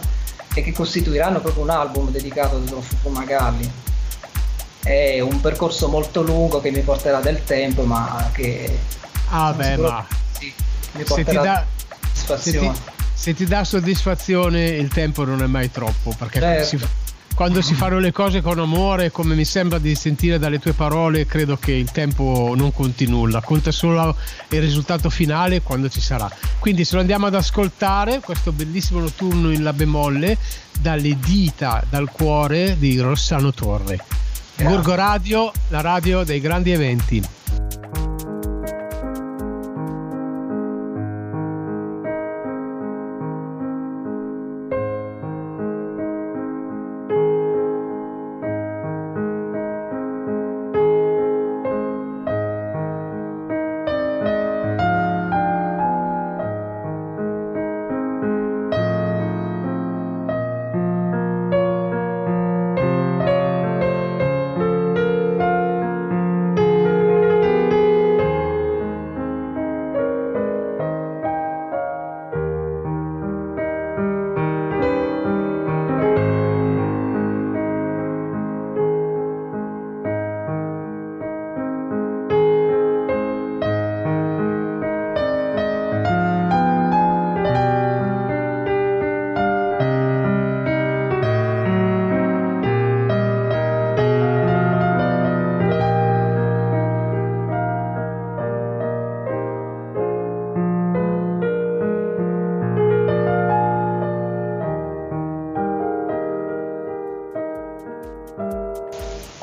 e 0.54 0.62
che 0.62 0.72
costituiranno 0.72 1.40
proprio 1.40 1.62
un 1.62 1.70
album 1.70 2.10
dedicato 2.10 2.56
a 2.56 2.58
Rudolfo 2.58 2.96
Fumagalli. 3.02 3.70
È 4.82 5.20
un 5.20 5.40
percorso 5.40 5.88
molto 5.88 6.22
lungo 6.22 6.60
che 6.60 6.70
mi 6.70 6.80
porterà 6.80 7.20
del 7.20 7.44
tempo, 7.44 7.82
ma 7.82 8.30
che 8.32 8.78
ah, 9.28 9.52
beh, 9.52 9.76
ma... 9.76 10.06
sì, 10.32 10.52
mi 10.92 11.04
porterà 11.04 11.42
da... 11.42 11.66
soddisfazione 12.12 12.96
se 13.18 13.34
ti 13.34 13.46
dà 13.46 13.64
soddisfazione 13.64 14.64
il 14.64 14.86
tempo 14.86 15.24
non 15.24 15.42
è 15.42 15.46
mai 15.46 15.72
troppo 15.72 16.14
perché 16.16 16.38
certo. 16.38 16.64
si, 16.64 16.78
quando 17.34 17.60
si 17.62 17.74
fanno 17.74 17.98
le 17.98 18.12
cose 18.12 18.40
con 18.40 18.60
amore 18.60 19.10
come 19.10 19.34
mi 19.34 19.44
sembra 19.44 19.78
di 19.78 19.96
sentire 19.96 20.38
dalle 20.38 20.60
tue 20.60 20.72
parole 20.72 21.26
credo 21.26 21.56
che 21.56 21.72
il 21.72 21.90
tempo 21.90 22.54
non 22.56 22.72
conti 22.72 23.06
nulla. 23.06 23.40
Conta 23.40 23.72
solo 23.72 24.16
il 24.50 24.60
risultato 24.60 25.10
finale 25.10 25.62
quando 25.62 25.88
ci 25.88 26.00
sarà. 26.00 26.30
Quindi 26.60 26.84
se 26.84 26.94
lo 26.94 27.00
andiamo 27.00 27.26
ad 27.26 27.34
ascoltare 27.34 28.20
questo 28.20 28.52
bellissimo 28.52 29.00
notturno 29.00 29.50
in 29.50 29.64
la 29.64 29.72
bemolle 29.72 30.38
dalle 30.78 31.18
dita 31.18 31.82
dal 31.90 32.08
cuore 32.12 32.76
di 32.78 33.00
Rossano 33.00 33.52
Torre. 33.52 33.98
Gorgo 34.62 34.94
Radio 34.94 35.50
la 35.70 35.80
radio 35.80 36.22
dei 36.22 36.40
grandi 36.40 36.70
eventi 36.70 37.22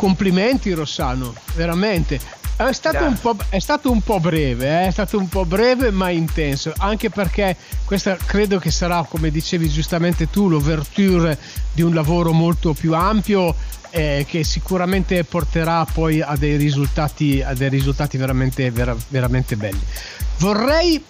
complimenti 0.05 0.71
Rossano, 0.71 1.33
veramente. 1.55 2.19
È 2.55 2.71
stato, 2.71 2.97
è 3.49 3.57
stato, 3.57 3.91
un 3.91 4.01
po', 4.01 4.19
breve, 4.19 4.83
eh? 4.83 4.87
è 4.87 4.91
stato 4.91 5.17
un 5.17 5.27
po' 5.27 5.45
breve 5.45 5.89
ma 5.89 6.09
intenso, 6.09 6.71
anche 6.77 7.09
perché 7.09 7.57
questa 7.85 8.15
credo 8.15 8.59
che 8.59 8.69
sarà, 8.69 9.03
come 9.09 9.31
dicevi 9.31 9.67
giustamente 9.67 10.29
tu, 10.29 10.47
l'ouverture 10.47 11.37
di 11.73 11.81
un 11.81 11.95
lavoro 11.95 12.31
molto 12.33 12.73
più 12.73 12.93
ampio 12.93 13.55
eh, 13.89 14.25
che 14.29 14.43
sicuramente 14.43 15.23
porterà 15.23 15.83
poi 15.91 16.21
a 16.21 16.35
dei 16.37 16.55
risultati, 16.55 17.41
a 17.41 17.55
dei 17.55 17.69
risultati 17.69 18.15
veramente, 18.17 18.69
vera, 18.69 18.95
veramente 19.07 19.57
belli. 19.57 19.81
Vorrei 20.37 21.03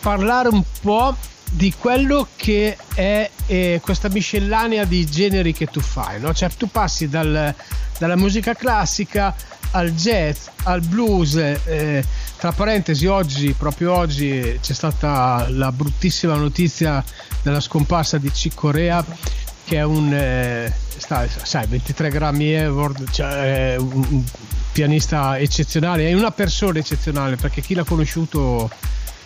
parlare 0.00 0.48
un 0.48 0.62
po' 0.82 1.16
di 1.54 1.72
quello 1.78 2.26
che 2.34 2.76
è 2.94 3.30
eh, 3.46 3.80
questa 3.80 4.08
miscellanea 4.08 4.84
di 4.84 5.06
generi 5.06 5.52
che 5.52 5.66
tu 5.66 5.80
fai, 5.80 6.20
no? 6.20 6.34
cioè 6.34 6.50
tu 6.56 6.68
passi 6.68 7.08
dal, 7.08 7.54
dalla 7.96 8.16
musica 8.16 8.54
classica 8.54 9.32
al 9.70 9.92
jazz, 9.92 10.48
al 10.64 10.80
blues. 10.80 11.36
Eh, 11.36 12.04
tra 12.38 12.50
parentesi, 12.50 13.06
oggi, 13.06 13.52
proprio 13.52 13.94
oggi, 13.94 14.58
c'è 14.60 14.72
stata 14.72 15.46
la 15.48 15.70
bruttissima 15.70 16.34
notizia 16.34 17.02
della 17.42 17.60
scomparsa 17.60 18.18
di 18.18 18.30
Chick 18.32 18.56
Corea, 18.56 19.04
che 19.64 19.76
è 19.76 19.84
un, 19.84 20.12
eh, 20.12 20.72
sta, 20.96 21.24
sai, 21.28 21.66
23 21.68 22.10
grammi 22.10 22.56
Award, 22.56 23.10
cioè, 23.12 23.76
un, 23.78 24.06
un 24.10 24.24
pianista 24.72 25.38
eccezionale, 25.38 26.08
è 26.08 26.14
una 26.14 26.32
persona 26.32 26.80
eccezionale 26.80 27.36
perché 27.36 27.60
chi 27.60 27.74
l'ha 27.74 27.84
conosciuto 27.84 28.68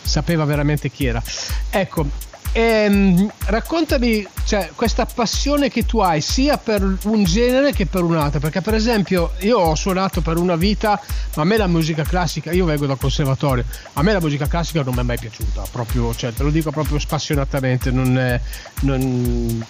sapeva 0.08 0.44
veramente 0.44 0.90
chi 0.90 1.06
era. 1.06 1.22
Ecco, 1.70 2.06
ehm, 2.52 3.30
raccontami 3.46 4.26
cioè, 4.44 4.70
questa 4.74 5.06
passione 5.06 5.68
che 5.68 5.84
tu 5.84 5.98
hai 5.98 6.20
sia 6.20 6.56
per 6.58 6.82
un 7.04 7.24
genere 7.24 7.72
che 7.72 7.86
per 7.86 8.02
un 8.02 8.16
altro, 8.16 8.40
perché 8.40 8.60
per 8.60 8.74
esempio 8.74 9.32
io 9.40 9.58
ho 9.58 9.74
suonato 9.74 10.20
per 10.20 10.36
una 10.38 10.56
vita, 10.56 11.00
ma 11.36 11.42
a 11.42 11.44
me 11.44 11.56
la 11.56 11.66
musica 11.66 12.02
classica, 12.02 12.50
io 12.50 12.64
vengo 12.64 12.86
dal 12.86 12.98
conservatorio, 12.98 13.64
a 13.92 14.02
me 14.02 14.12
la 14.12 14.20
musica 14.20 14.46
classica 14.46 14.82
non 14.82 14.94
mi 14.94 15.00
è 15.00 15.04
mai 15.04 15.18
piaciuta, 15.18 15.64
proprio, 15.70 16.14
cioè, 16.14 16.32
te 16.32 16.42
lo 16.42 16.50
dico 16.50 16.70
proprio 16.70 16.98
spassionatamente, 16.98 17.90
non, 17.90 18.18
è, 18.18 18.40
non 18.80 19.64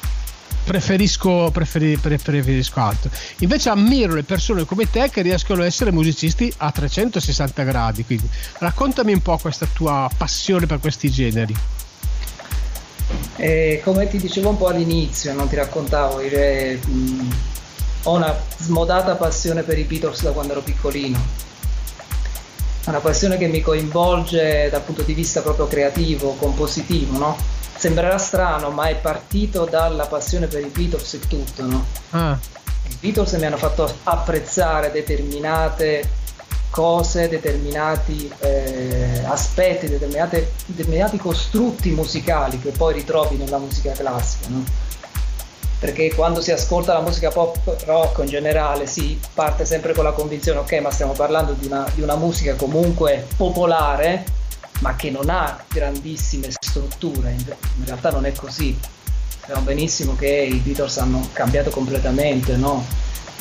preferisco, 0.65 1.51
preferi, 1.51 1.97
preferisco 1.97 2.81
altro. 2.81 3.11
Invece 3.39 3.69
ammiro 3.71 4.15
le 4.15 4.23
persone 4.23 4.65
come 4.65 4.91
te 4.91 5.11
che 5.11 5.23
riescono 5.23 5.63
a 5.63 5.67
essere 5.67 5.93
musicisti 5.93 6.53
a 6.59 6.71
360 6.71 7.63
gradi. 7.63 8.05
Quindi 8.05 8.29
raccontami 8.59 9.13
un 9.13 9.23
po' 9.23 9.39
questa 9.39 9.67
tua 9.73 10.09
passione 10.17 10.67
per 10.67 10.81
questi 10.81 11.11
generi. 11.11 11.55
Eh, 13.37 13.81
come 13.85 14.09
ti 14.09 14.19
dicevo 14.19 14.51
un 14.51 14.57
po' 14.57 14.67
all'inizio, 14.69 15.33
non 15.33 15.49
ti 15.49 15.57
raccontavo, 15.57 16.21
io, 16.21 16.79
mh, 16.85 17.35
ho 18.03 18.15
una 18.15 18.37
smodata 18.59 19.15
passione 19.15 19.63
per 19.63 19.79
i 19.79 19.85
Beatles 19.85 20.23
da 20.23 20.33
quando 20.33 20.53
ero 20.53 20.61
piccolino. 20.61 21.47
Una 22.87 23.01
passione 23.01 23.37
che 23.37 23.47
mi 23.47 23.61
coinvolge 23.61 24.69
dal 24.71 24.83
punto 24.83 25.03
di 25.03 25.15
vista 25.15 25.41
proprio 25.43 25.67
creativo, 25.67 26.35
compositivo, 26.35 27.19
no? 27.19 27.37
Sembrerà 27.79 28.19
strano, 28.19 28.71
ma 28.71 28.89
è 28.89 28.97
partito 28.97 29.65
dalla 29.65 30.07
passione 30.07 30.49
per 30.49 30.63
i 30.63 30.71
Beatles 30.75 31.15
e 31.15 31.21
tutto, 31.21 31.65
no? 31.65 31.87
Ah. 32.11 32.37
I 32.89 32.97
Beatles 32.99 33.33
mi 33.35 33.47
hanno 33.47 33.57
fatto 33.57 33.89
apprezzare 34.03 34.91
determinate 34.91 36.17
cose, 36.71 37.29
determinati 37.29 38.31
eh, 38.41 39.23
aspetti, 39.25 39.89
determinati 39.89 41.17
costrutti 41.19 41.91
musicali 41.91 42.59
che 42.59 42.71
poi 42.71 42.95
ritrovi 42.95 43.37
nella 43.37 43.59
musica 43.59 43.93
classica. 43.93 44.49
No? 44.49 44.65
Perché 45.79 46.13
quando 46.13 46.41
si 46.41 46.51
ascolta 46.51 46.95
la 46.95 47.01
musica 47.01 47.31
pop 47.31 47.77
rock 47.85 48.19
in 48.19 48.27
generale 48.27 48.89
si 48.89 49.21
parte 49.33 49.65
sempre 49.65 49.95
con 49.95 50.03
la 50.03 50.11
convinzione, 50.11 50.59
ok, 50.59 50.73
ma 50.81 50.91
stiamo 50.91 51.13
parlando 51.13 51.53
di 51.53 51.67
una, 51.67 51.89
di 51.95 52.03
una 52.03 52.17
musica 52.17 52.57
comunque 52.57 53.25
popolare, 53.37 54.25
ma 54.81 54.97
che 54.97 55.11
non 55.11 55.31
ha 55.31 55.63
grandissime 55.69 56.49
strutture. 56.51 57.31
In 57.33 57.85
realtà 57.85 58.11
non 58.11 58.25
è 58.25 58.33
così. 58.33 58.79
Sappiamo 59.39 59.63
benissimo 59.63 60.15
che 60.17 60.29
i 60.29 60.57
Beatles 60.57 60.99
hanno 60.99 61.29
cambiato 61.33 61.71
completamente 61.71 62.57
no? 62.57 62.85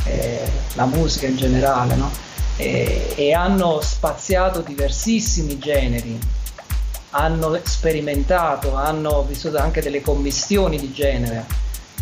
eh, 0.05 0.49
la 0.73 0.85
musica 0.85 1.27
in 1.27 1.35
generale. 1.35 1.95
No? 1.95 2.25
e, 2.57 3.13
e 3.15 3.33
hanno 3.33 3.79
spaziato 3.81 4.61
diversissimi 4.61 5.57
generi, 5.57 6.19
hanno 7.11 7.57
sperimentato, 7.63 8.75
hanno 8.75 9.23
vissuto 9.23 9.57
anche 9.57 9.81
delle 9.81 10.01
commissioni 10.01 10.77
di 10.77 10.91
genere. 10.91 11.45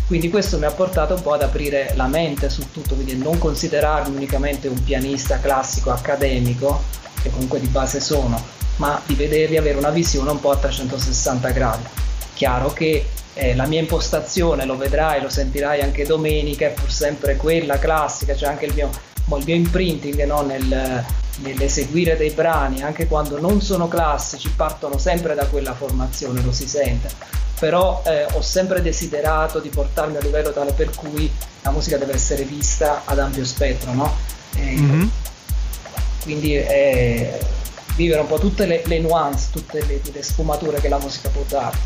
Quindi 0.06 0.30
questo 0.30 0.58
mi 0.58 0.64
ha 0.64 0.70
portato 0.70 1.14
un 1.14 1.22
po' 1.22 1.32
ad 1.32 1.42
aprire 1.42 1.92
la 1.94 2.06
mente 2.06 2.48
su 2.48 2.70
tutto, 2.70 2.94
quindi 2.94 3.16
non 3.16 3.38
considerarmi 3.38 4.16
unicamente 4.16 4.68
un 4.68 4.82
pianista 4.82 5.38
classico 5.40 5.90
accademico, 5.90 6.80
che 7.26 7.30
comunque 7.30 7.60
di 7.60 7.66
base 7.66 8.00
sono, 8.00 8.40
ma 8.76 9.00
di 9.04 9.14
vederli 9.14 9.56
avere 9.56 9.78
una 9.78 9.90
visione 9.90 10.30
un 10.30 10.40
po' 10.40 10.50
a 10.50 10.56
360 10.56 11.50
gradi. 11.50 11.84
Chiaro 12.34 12.72
che 12.72 13.06
eh, 13.34 13.54
la 13.54 13.66
mia 13.66 13.80
impostazione, 13.80 14.64
lo 14.64 14.76
vedrai, 14.76 15.20
lo 15.20 15.28
sentirai 15.28 15.80
anche 15.80 16.04
domenica, 16.04 16.66
è 16.66 16.72
pur 16.72 16.90
sempre 16.90 17.36
quella 17.36 17.78
classica, 17.78 18.32
c'è 18.32 18.38
cioè 18.38 18.48
anche 18.48 18.66
il 18.66 18.74
mio 18.74 19.14
il 19.34 19.42
mio 19.44 19.56
imprinting 19.56 20.24
no, 20.24 20.42
nel, 20.42 21.04
nell'eseguire 21.38 22.16
dei 22.16 22.30
brani, 22.30 22.82
anche 22.82 23.08
quando 23.08 23.40
non 23.40 23.60
sono 23.60 23.88
classici, 23.88 24.48
partono 24.50 24.98
sempre 24.98 25.34
da 25.34 25.46
quella 25.46 25.74
formazione, 25.74 26.42
lo 26.42 26.52
si 26.52 26.68
sente. 26.68 27.10
Però 27.58 28.02
eh, 28.06 28.26
ho 28.32 28.42
sempre 28.42 28.82
desiderato 28.82 29.58
di 29.58 29.68
portarmi 29.68 30.16
a 30.16 30.20
livello 30.20 30.52
tale 30.52 30.72
per 30.72 30.90
cui 30.90 31.28
la 31.62 31.72
musica 31.72 31.96
deve 31.96 32.12
essere 32.12 32.44
vista 32.44 33.02
ad 33.04 33.18
ampio 33.18 33.44
spettro, 33.44 33.92
no? 33.94 34.14
E, 34.54 34.60
mm-hmm. 34.60 35.08
Quindi 36.26 36.56
eh, 36.56 37.38
vivere 37.94 38.20
un 38.20 38.26
po' 38.26 38.40
tutte 38.40 38.66
le, 38.66 38.82
le 38.84 38.98
nuance, 38.98 39.50
tutte 39.52 39.78
le, 39.86 40.00
le 40.12 40.22
sfumature 40.24 40.80
che 40.80 40.88
la 40.88 40.98
musica 40.98 41.28
può 41.28 41.44
dare. 41.46 41.76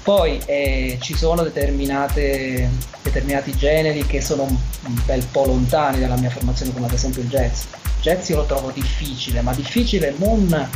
Poi 0.00 0.40
eh, 0.46 0.98
ci 1.00 1.16
sono 1.16 1.42
determinati 1.42 2.68
generi 3.56 4.06
che 4.06 4.20
sono 4.20 4.44
un, 4.44 4.56
bel 5.04 5.24
po' 5.24 5.46
lontani 5.46 5.98
dalla 5.98 6.16
mia 6.16 6.30
formazione, 6.30 6.72
come 6.72 6.86
ad 6.86 6.92
esempio 6.92 7.22
il 7.22 7.28
jazz. 7.28 7.62
Il 7.62 8.02
jazz 8.02 8.28
io 8.28 8.36
lo 8.36 8.46
trovo 8.46 8.70
difficile, 8.70 9.40
ma 9.40 9.52
difficile 9.52 10.14
non 10.18 10.70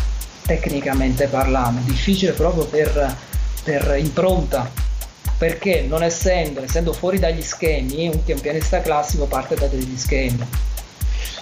tecnicamente 0.45 1.28
parlando, 1.28 1.81
difficile 1.85 2.33
proprio 2.33 2.64
per, 2.64 3.17
per 3.62 3.95
impronta, 3.97 4.69
perché 5.37 5.83
non 5.83 6.02
essendo, 6.02 6.64
essendo 6.64 6.93
fuori 6.93 7.21
dagli 7.21 7.43
schemi, 7.43 8.09
un 8.09 8.40
pianista 8.40 8.81
classico 8.81 9.26
parte 9.26 9.55
da 9.55 9.69
degli 9.69 9.97
schemi 9.97 10.67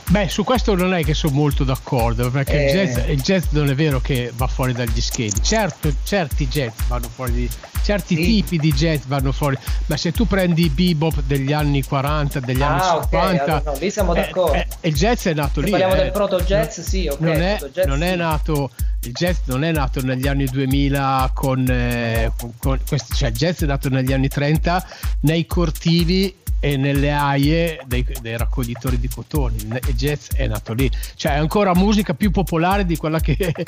Beh, 0.08 0.28
su 0.28 0.44
questo 0.44 0.76
non 0.76 0.94
è 0.94 1.02
che 1.02 1.14
sono 1.14 1.34
molto 1.34 1.64
d'accordo, 1.64 2.30
perché 2.30 2.66
eh. 2.66 2.66
il, 2.66 2.72
jazz, 2.72 3.08
il, 3.08 3.20
jazz, 3.20 3.44
non 3.50 3.68
è 3.68 3.74
vero 3.74 4.00
che 4.00 4.32
va 4.36 4.46
fuori 4.46 4.72
dagli 4.72 5.00
schemi. 5.00 5.32
Certo, 5.42 5.92
certi 6.04 6.46
jazz 6.46 6.72
vanno 6.86 7.08
fuori, 7.08 7.32
di, 7.32 7.50
certi 7.82 8.14
sì. 8.14 8.22
tipi 8.22 8.58
di 8.58 8.72
jazz 8.72 9.02
vanno 9.06 9.32
fuori, 9.32 9.58
ma 9.86 9.96
se 9.96 10.12
tu 10.12 10.26
prendi 10.26 10.66
i 10.66 10.68
bebop 10.70 11.22
degli 11.26 11.52
anni 11.52 11.82
40, 11.82 12.38
degli 12.38 12.62
ah, 12.62 12.68
anni 12.68 13.00
50, 13.02 13.44
okay. 13.44 13.62
no, 13.64 13.78
lì 13.80 13.90
siamo 13.90 14.14
d'accordo. 14.14 14.54
Eh, 14.54 14.66
eh, 14.80 14.88
il 14.88 14.94
jazz 14.94 15.26
è 15.26 15.34
nato 15.34 15.58
se 15.58 15.64
lì. 15.66 15.70
Parliamo 15.72 15.94
eh. 15.94 15.98
del 15.98 16.12
proto 16.12 16.40
jazz, 16.40 16.78
sì, 16.78 17.08
ok. 17.08 17.20
Non 17.20 17.42
è, 17.42 17.58
jazz, 17.72 17.86
non 17.86 17.98
sì. 17.98 18.04
è 18.04 18.16
nato 18.16 18.70
il 19.06 19.12
jazz 19.12 19.38
non 19.44 19.62
è 19.62 19.70
nato 19.70 20.00
negli 20.02 20.26
anni 20.26 20.46
2000 20.46 21.30
con, 21.32 21.64
eh, 21.68 22.32
con, 22.36 22.52
con 22.58 22.78
questo, 22.86 23.14
cioè 23.14 23.28
il 23.28 23.36
jazz 23.36 23.62
è 23.62 23.66
nato 23.66 23.88
negli 23.88 24.12
anni 24.12 24.26
30 24.28 24.84
nei 25.20 25.46
cortili 25.46 26.34
e 26.60 26.76
nelle 26.76 27.12
aie 27.12 27.80
dei, 27.86 28.06
dei, 28.20 28.36
raccoglitori 28.36 28.98
di 28.98 29.08
cotoni. 29.08 29.56
Il 29.56 29.94
jazz 29.94 30.30
è 30.34 30.46
nato 30.46 30.72
lì, 30.72 30.90
cioè 31.14 31.32
è 31.32 31.36
ancora 31.36 31.74
musica 31.74 32.14
più 32.14 32.30
popolare 32.30 32.84
di 32.84 32.98
che 33.20 33.54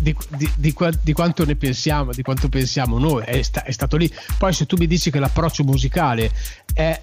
di, 0.00 0.16
di, 0.36 0.50
di, 1.02 1.12
quanto 1.12 1.44
ne 1.44 1.56
pensiamo, 1.56 2.12
di 2.12 2.22
quanto 2.22 2.48
pensiamo 2.48 2.98
noi. 2.98 3.24
È, 3.24 3.42
sta, 3.42 3.64
è, 3.64 3.70
stato 3.70 3.96
lì. 3.96 4.12
Poi, 4.38 4.52
se 4.52 4.66
tu 4.66 4.76
mi 4.76 4.86
dici 4.86 5.10
che 5.10 5.18
l'approccio 5.18 5.64
musicale 5.64 6.30
è, 6.72 7.00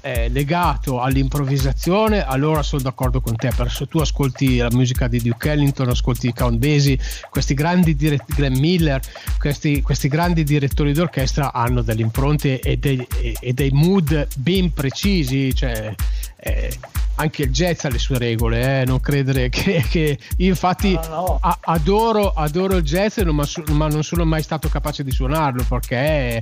è 0.00 0.28
legato 0.28 1.00
all'improvvisazione, 1.00 2.24
allora 2.24 2.62
sono 2.62 2.82
d'accordo 2.82 3.20
con 3.20 3.36
te. 3.36 3.50
Perché 3.54 3.72
se 3.72 3.86
tu 3.86 3.98
ascolti 3.98 4.56
la 4.58 4.70
musica 4.70 5.08
di 5.08 5.20
Duke 5.20 5.50
Ellington, 5.50 5.88
ascolti 5.88 6.32
Count 6.32 6.58
Basie, 6.58 6.98
questi 7.30 7.54
grandi 7.54 7.94
direttori, 7.94 8.34
Glenn 8.34 8.58
Miller, 8.58 9.00
questi, 9.38 9.82
questi 9.82 10.08
grandi 10.08 10.44
direttori 10.44 10.92
d'orchestra 10.92 11.52
hanno 11.52 11.82
delle 11.82 12.02
impronte 12.02 12.60
e 12.60 12.76
dei, 12.76 13.06
e 13.40 13.52
dei 13.52 13.70
mood 13.70 14.28
ben 14.36 14.72
precisi, 14.78 15.52
cioè 15.52 15.92
eh, 16.36 16.78
anche 17.18 17.42
il 17.42 17.50
jazz 17.50 17.84
ha 17.84 17.88
le 17.88 17.98
sue 17.98 18.18
regole, 18.18 18.80
eh, 18.80 18.84
non 18.84 19.00
credere 19.00 19.48
che, 19.50 19.84
che 19.88 20.18
io 20.38 20.48
infatti 20.48 20.92
no, 20.92 21.08
no. 21.08 21.38
A, 21.40 21.58
adoro, 21.62 22.32
adoro, 22.32 22.76
il 22.76 22.82
jazz 22.82 23.18
ma, 23.18 23.44
ma, 23.72 23.88
non 23.88 24.02
sono 24.02 24.24
mai 24.24 24.42
stato 24.42 24.68
capace 24.68 25.02
di 25.04 25.10
suonarlo 25.10 25.64
perché 25.68 25.96
è, 25.96 26.40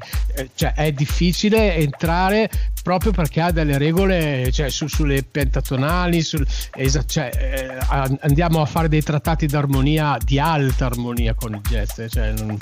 cioè, 0.55 0.75
è 0.75 0.93
difficile 0.93 1.77
entrare 1.77 2.51
proprio 2.83 3.13
perché 3.13 3.41
ha 3.41 3.51
delle 3.51 3.79
regole 3.79 4.51
cioè, 4.53 4.69
su, 4.69 4.87
sulle 4.87 5.23
pentatonali, 5.23 6.23
sul, 6.23 6.47
esa, 6.75 7.05
cioè, 7.05 7.31
eh, 7.35 8.17
andiamo 8.21 8.61
a 8.61 8.67
fare 8.67 8.89
dei 8.89 9.03
trattati 9.03 9.47
d'armonia 9.47 10.17
di 10.23 10.39
alta 10.39 10.87
armonia 10.87 11.35
con 11.35 11.55
il 11.55 11.61
jazz, 11.63 12.01
cioè, 12.09 12.33
non, 12.33 12.57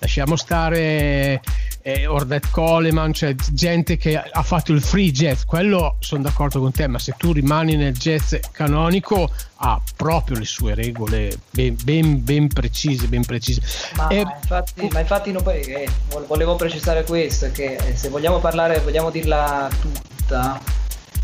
lasciamo 0.00 0.36
stare 0.36 1.40
eh, 1.82 2.06
Ornette 2.06 2.48
Coleman, 2.50 3.12
cioè 3.12 3.34
gente 3.34 3.96
che 3.96 4.16
ha 4.16 4.42
fatto 4.42 4.72
il 4.72 4.82
free 4.82 5.12
jazz, 5.12 5.44
quello 5.44 5.96
sono 6.00 6.22
d'accordo 6.22 6.60
con 6.60 6.72
te, 6.72 6.86
ma 6.86 6.98
se 6.98 7.14
tu 7.16 7.32
rimani 7.32 7.59
nel 7.62 7.94
jazz 7.94 8.34
canonico 8.52 9.30
ha 9.56 9.80
proprio 9.96 10.38
le 10.38 10.44
sue 10.44 10.74
regole 10.74 11.38
ben, 11.50 11.76
ben, 11.82 12.24
ben 12.24 12.48
precise, 12.48 13.06
ben 13.06 13.24
precise. 13.24 13.60
Ma, 13.94 14.08
eh, 14.08 14.20
infatti, 14.20 14.88
ma 14.90 15.00
infatti 15.00 15.32
non, 15.32 15.42
eh, 15.48 15.88
volevo 16.26 16.56
precisare 16.56 17.04
questo, 17.04 17.50
che 17.50 17.76
eh, 17.76 17.96
se 17.96 18.08
vogliamo 18.08 18.38
parlare, 18.38 18.80
vogliamo 18.80 19.10
dirla 19.10 19.68
tutta, 19.80 20.60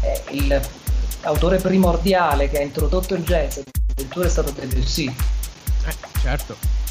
eh, 0.00 0.60
l'autore 1.22 1.58
primordiale 1.58 2.48
che 2.48 2.58
ha 2.58 2.62
introdotto 2.62 3.14
il 3.14 3.24
jazz 3.24 3.58
addirittura 3.90 4.26
è 4.26 4.30
stato 4.30 4.52
Debussy. 4.52 5.06
Eh, 5.06 5.94
certo 6.20 6.85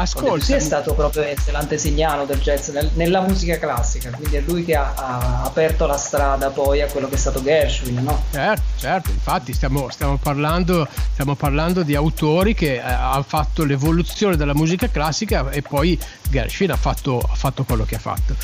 Ascolta, 0.00 0.44
sì, 0.44 0.52
è 0.54 0.58
stato 0.58 0.94
proprio 0.94 1.24
l'antesignano 1.50 2.24
del 2.24 2.38
jazz 2.40 2.68
nel, 2.68 2.90
nella 2.94 3.20
musica 3.20 3.58
classica, 3.58 4.10
quindi 4.10 4.36
è 4.36 4.40
lui 4.40 4.64
che 4.64 4.74
ha, 4.74 4.94
ha, 4.94 5.42
aperto 5.42 5.86
la 5.86 5.96
strada 5.96 6.48
poi 6.50 6.80
a 6.80 6.86
quello 6.86 7.08
che 7.08 7.16
è 7.16 7.18
stato 7.18 7.42
Gershwin, 7.42 8.02
no? 8.02 8.24
Certo, 8.30 8.62
certo, 8.76 9.10
infatti 9.10 9.52
stiamo, 9.52 9.90
stiamo, 9.90 10.16
parlando, 10.16 10.88
stiamo 11.12 11.34
parlando, 11.34 11.82
di 11.82 11.94
autori 11.94 12.54
che 12.54 12.74
eh, 12.74 12.80
hanno 12.80 13.24
fatto 13.26 13.64
l'evoluzione 13.64 14.36
della 14.36 14.54
musica 14.54 14.88
classica 14.88 15.50
e 15.50 15.62
poi 15.62 15.98
Gershwin 16.28 16.70
ha 16.70 16.76
fatto, 16.76 17.18
ha 17.18 17.34
fatto 17.34 17.64
quello 17.64 17.84
che 17.84 17.96
ha 17.96 18.00
fatto. 18.00 18.34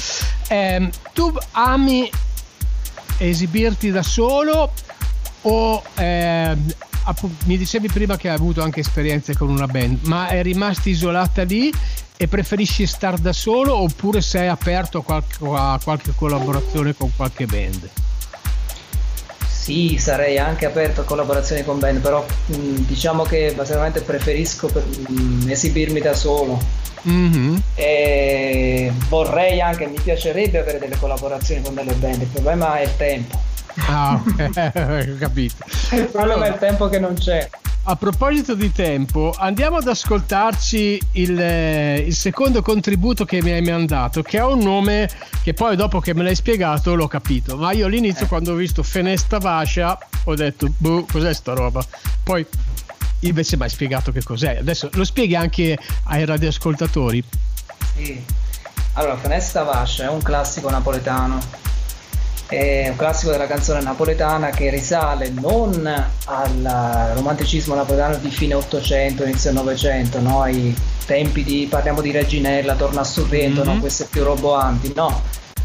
Eh, 0.49 0.90
tu 1.12 1.33
ami 1.53 2.11
esibirti 3.19 3.90
da 3.90 4.03
solo 4.03 4.73
o 5.48 5.82
eh, 5.94 6.56
mi 7.44 7.56
dicevi 7.56 7.88
prima 7.88 8.16
che 8.16 8.28
hai 8.28 8.35
avuto 8.35 8.62
anche 8.62 8.80
esperienze 8.80 9.37
con 9.37 9.48
una 9.48 9.66
band, 9.66 10.00
ma 10.02 10.28
è 10.28 10.42
rimasta 10.42 10.88
isolata 10.88 11.42
lì 11.44 11.72
e 12.16 12.28
preferisci 12.28 12.87
stare 12.87 13.18
da 13.20 13.32
solo 13.32 13.76
oppure 13.76 14.20
sei 14.20 14.48
aperto 14.48 14.98
a 14.98 15.02
qualche, 15.02 15.37
a 15.42 15.78
qualche 15.82 16.12
collaborazione 16.14 16.94
con 16.96 17.11
qualche 17.14 17.46
band? 17.46 17.88
Sì, 19.48 19.96
sarei 19.98 20.38
anche 20.38 20.66
aperto 20.66 21.00
a 21.02 21.04
collaborazioni 21.04 21.64
con 21.64 21.78
band, 21.78 22.00
però 22.00 22.24
mh, 22.46 22.54
diciamo 22.87 23.24
che 23.24 23.52
basicamente 23.54 24.00
preferisco 24.00 24.68
per, 24.68 24.85
mh, 24.85 25.48
esibirmi 25.48 26.00
da 26.00 26.14
solo. 26.14 26.59
Mm-hmm. 27.09 27.56
E 27.74 28.92
vorrei 29.09 29.61
anche, 29.61 29.87
mi 29.87 29.98
piacerebbe 30.00 30.59
avere 30.59 30.78
delle 30.78 30.96
collaborazioni 30.96 31.62
con 31.62 31.74
delle 31.74 31.94
band, 31.94 32.22
il 32.22 32.28
problema 32.28 32.78
è 32.78 32.82
il 32.82 32.96
tempo. 32.96 33.54
Ah, 33.89 34.21
ok, 34.25 35.09
ho 35.12 35.19
capito. 35.19 35.65
Il 35.93 36.07
problema 36.07 36.35
allora, 36.35 36.47
è 36.47 36.53
il 36.53 36.59
tempo 36.59 36.89
che 36.89 36.99
non 36.99 37.15
c'è. 37.15 37.49
A 37.89 37.95
proposito 37.95 38.55
di 38.55 38.73
tempo, 38.73 39.33
andiamo 39.37 39.77
ad 39.77 39.87
ascoltarci 39.87 41.01
il, 41.12 41.41
eh, 41.41 41.99
il, 41.99 42.15
secondo 42.15 42.61
contributo 42.61 43.25
che 43.25 43.41
mi 43.43 43.53
hai 43.53 43.62
mandato, 43.62 44.23
che 44.23 44.41
ha 44.41 44.49
un 44.49 44.59
nome 44.59 45.09
che 45.45 45.55
poi 45.55 45.77
dopo 45.77 46.01
che 46.01 46.12
me 46.12 46.25
l'hai 46.25 46.35
spiegato 46.35 46.97
l'ho 46.97 47.07
capito, 47.07 47.57
ma 47.57 47.71
io 47.71 47.87
all'inizio 47.87 48.25
eh. 48.25 48.29
quando 48.29 48.53
ho 48.53 48.57
visto 48.57 48.83
Fenesta 48.83 49.39
Vascia 49.39 49.97
ho 50.25 50.35
detto, 50.35 50.69
boh, 50.77 51.07
cos'è 51.11 51.33
sta 51.33 51.53
roba? 51.53 51.85
Poi 52.25 52.45
invece 53.21 53.57
mi 53.57 53.62
hai 53.62 53.71
spiegato 53.71 54.11
che 54.11 54.23
cos'è. 54.25 54.57
Adesso 54.57 54.91
lo 54.95 55.05
spieghi 55.05 55.37
anche 55.37 55.79
ai 56.05 56.25
radioascoltatori. 56.25 57.23
Sì. 57.95 58.25
Allora, 58.95 59.17
Fenesta 59.17 59.62
Vascia 59.62 60.05
è 60.05 60.09
un 60.09 60.23
classico 60.23 60.69
napoletano 60.71 61.39
è 62.48 62.88
un 62.90 62.96
classico 62.96 63.32
della 63.32 63.46
canzone 63.46 63.80
napoletana 63.82 64.50
che 64.50 64.70
risale 64.70 65.30
non 65.30 65.85
al 66.26 67.12
romanticismo 67.14 67.74
napoletano 67.74 68.16
di 68.16 68.30
fine 68.30 68.54
800, 68.54 69.24
inizio 69.24 69.52
900, 69.52 70.20
no? 70.20 70.42
ai 70.42 70.74
tempi 71.06 71.42
di, 71.42 71.66
parliamo 71.68 72.00
di 72.00 72.12
Reginella, 72.12 72.76
Torna 72.76 73.00
a 73.00 73.04
Sorrento, 73.04 73.64
mm-hmm. 73.64 73.74
no? 73.74 73.80
queste 73.80 74.06
più 74.09 74.22
roboanti, 74.22 74.92
no, 74.94 75.22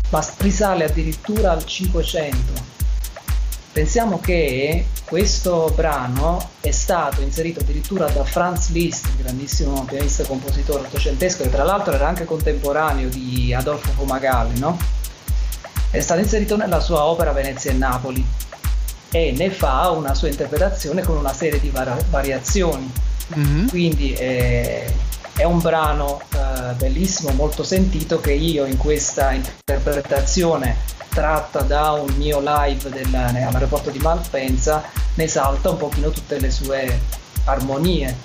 ma 0.10 0.26
risale 0.38 0.86
addirittura 0.86 1.52
al 1.52 1.64
500. 1.64 2.70
Pensiamo 3.74 4.20
che 4.20 4.88
questo 5.06 5.72
brano 5.76 6.50
è 6.60 6.72
stato 6.72 7.22
inserito 7.22 7.62
addirittura 7.62 8.10
da 8.10 8.24
Franz 8.26 8.70
Liszt, 8.72 9.08
grandissimo 9.18 9.86
pianista 9.86 10.24
e 10.24 10.28
compositore 10.28 10.88
ottocentesco, 10.88 11.44
che 11.44 11.50
tra 11.50 11.64
l'altro 11.64 11.94
era 11.94 12.08
anche 12.08 12.26
contemporaneo 12.26 13.08
di 13.08 13.54
Adolfo 13.54 13.92
Fumagalli, 13.92 14.60
no? 14.60 14.78
È 15.92 16.00
stato 16.00 16.22
inserito 16.22 16.56
nella 16.56 16.80
sua 16.80 17.04
opera 17.04 17.34
Venezia 17.34 17.70
e 17.70 17.74
Napoli 17.74 18.26
e 19.12 19.34
ne 19.36 19.52
fa 19.52 19.90
una 19.90 20.16
sua 20.16 20.30
interpretazione 20.30 21.04
con 21.04 21.18
una 21.18 21.34
serie 21.34 21.60
di 21.60 21.70
var- 21.70 22.06
variazioni. 22.10 22.90
Mm-hmm. 23.38 23.68
Quindi 23.68 24.14
è, 24.14 24.90
è, 25.36 25.44
un 25.44 25.60
brano 25.60 26.22
eh, 26.34 26.74
bellissimo, 26.76 27.34
molto 27.34 27.64
sentito 27.64 28.22
che 28.22 28.32
io 28.32 28.64
in 28.64 28.78
questa 28.78 29.34
interpretazione 29.34 30.78
tratta 31.10 31.60
da 31.60 31.92
un 31.92 32.14
mio 32.16 32.40
live 32.40 32.90
del, 32.90 33.14
all'aeroporto 33.14 33.90
di 33.90 34.00
Malpensa, 34.00 34.84
ne 35.16 35.28
salta 35.28 35.72
un 35.72 35.78
pochino 35.78 36.10
tutte 36.10 36.40
le 36.40 36.50
sue 36.50 37.02
armonie. 37.44 38.16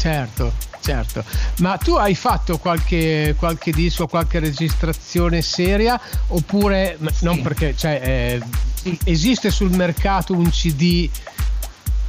Certo, 0.00 0.54
certo. 0.80 1.22
Ma 1.58 1.76
tu 1.76 1.94
hai 1.94 2.14
fatto 2.14 2.56
qualche, 2.56 3.34
qualche 3.38 3.70
disco, 3.70 4.06
qualche 4.06 4.38
registrazione 4.38 5.42
seria 5.42 6.00
oppure 6.28 6.96
sì. 7.12 7.24
non 7.26 7.42
perché 7.42 7.76
cioè, 7.76 8.00
eh, 8.02 8.40
sì. 8.72 8.98
esiste 9.04 9.50
sul 9.50 9.68
mercato 9.76 10.32
un 10.32 10.48
CD 10.48 11.06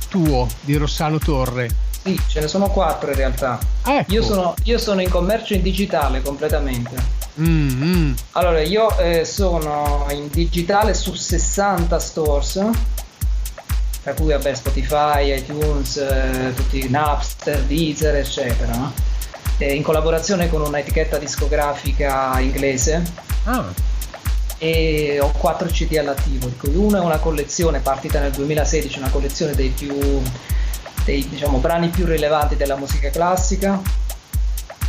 tuo 0.07 0.47
di 0.61 0.77
Rossano 0.77 1.17
Torre? 1.17 1.69
Sì, 2.01 2.17
ce 2.29 2.39
ne 2.39 2.47
sono 2.47 2.69
quattro 2.69 3.09
in 3.09 3.17
realtà. 3.17 3.59
Ecco. 3.83 4.13
Io, 4.13 4.23
sono, 4.23 4.53
io 4.63 4.77
sono 4.77 5.01
in 5.01 5.09
commercio 5.09 5.53
in 5.53 5.61
digitale 5.61 6.21
completamente. 6.21 6.95
Mm-hmm. 7.41 8.13
Allora, 8.31 8.61
io 8.61 8.97
eh, 8.99 9.25
sono 9.25 10.07
in 10.11 10.29
digitale 10.29 10.93
su 10.93 11.13
60 11.13 11.99
stores, 11.99 12.69
tra 14.01 14.13
cui 14.13 14.31
vabbè, 14.31 14.53
Spotify, 14.53 15.37
iTunes, 15.37 15.97
eh, 15.97 16.53
tutti 16.55 16.89
Napster, 16.89 17.61
Deezer, 17.63 18.15
eccetera. 18.15 18.75
No? 18.75 18.93
in 19.59 19.83
collaborazione 19.83 20.49
con 20.49 20.61
un'etichetta 20.61 21.19
discografica 21.19 22.39
inglese. 22.39 23.03
Ah. 23.43 23.71
E 24.57 25.19
ho 25.21 25.31
4 25.31 25.67
CD 25.69 25.97
all'attivo, 25.97 26.47
di 26.47 26.57
cui 26.57 26.75
una 26.75 26.97
è 26.97 27.01
una 27.01 27.19
collezione 27.19 27.79
partita 27.79 28.19
nel 28.19 28.31
2016, 28.31 28.97
una 28.97 29.09
collezione 29.09 29.53
dei 29.53 29.69
più 29.69 30.21
dei 31.03 31.27
diciamo, 31.27 31.57
brani 31.57 31.89
più 31.89 32.05
rilevanti 32.05 32.55
della 32.55 32.75
musica 32.75 33.09
classica 33.09 33.81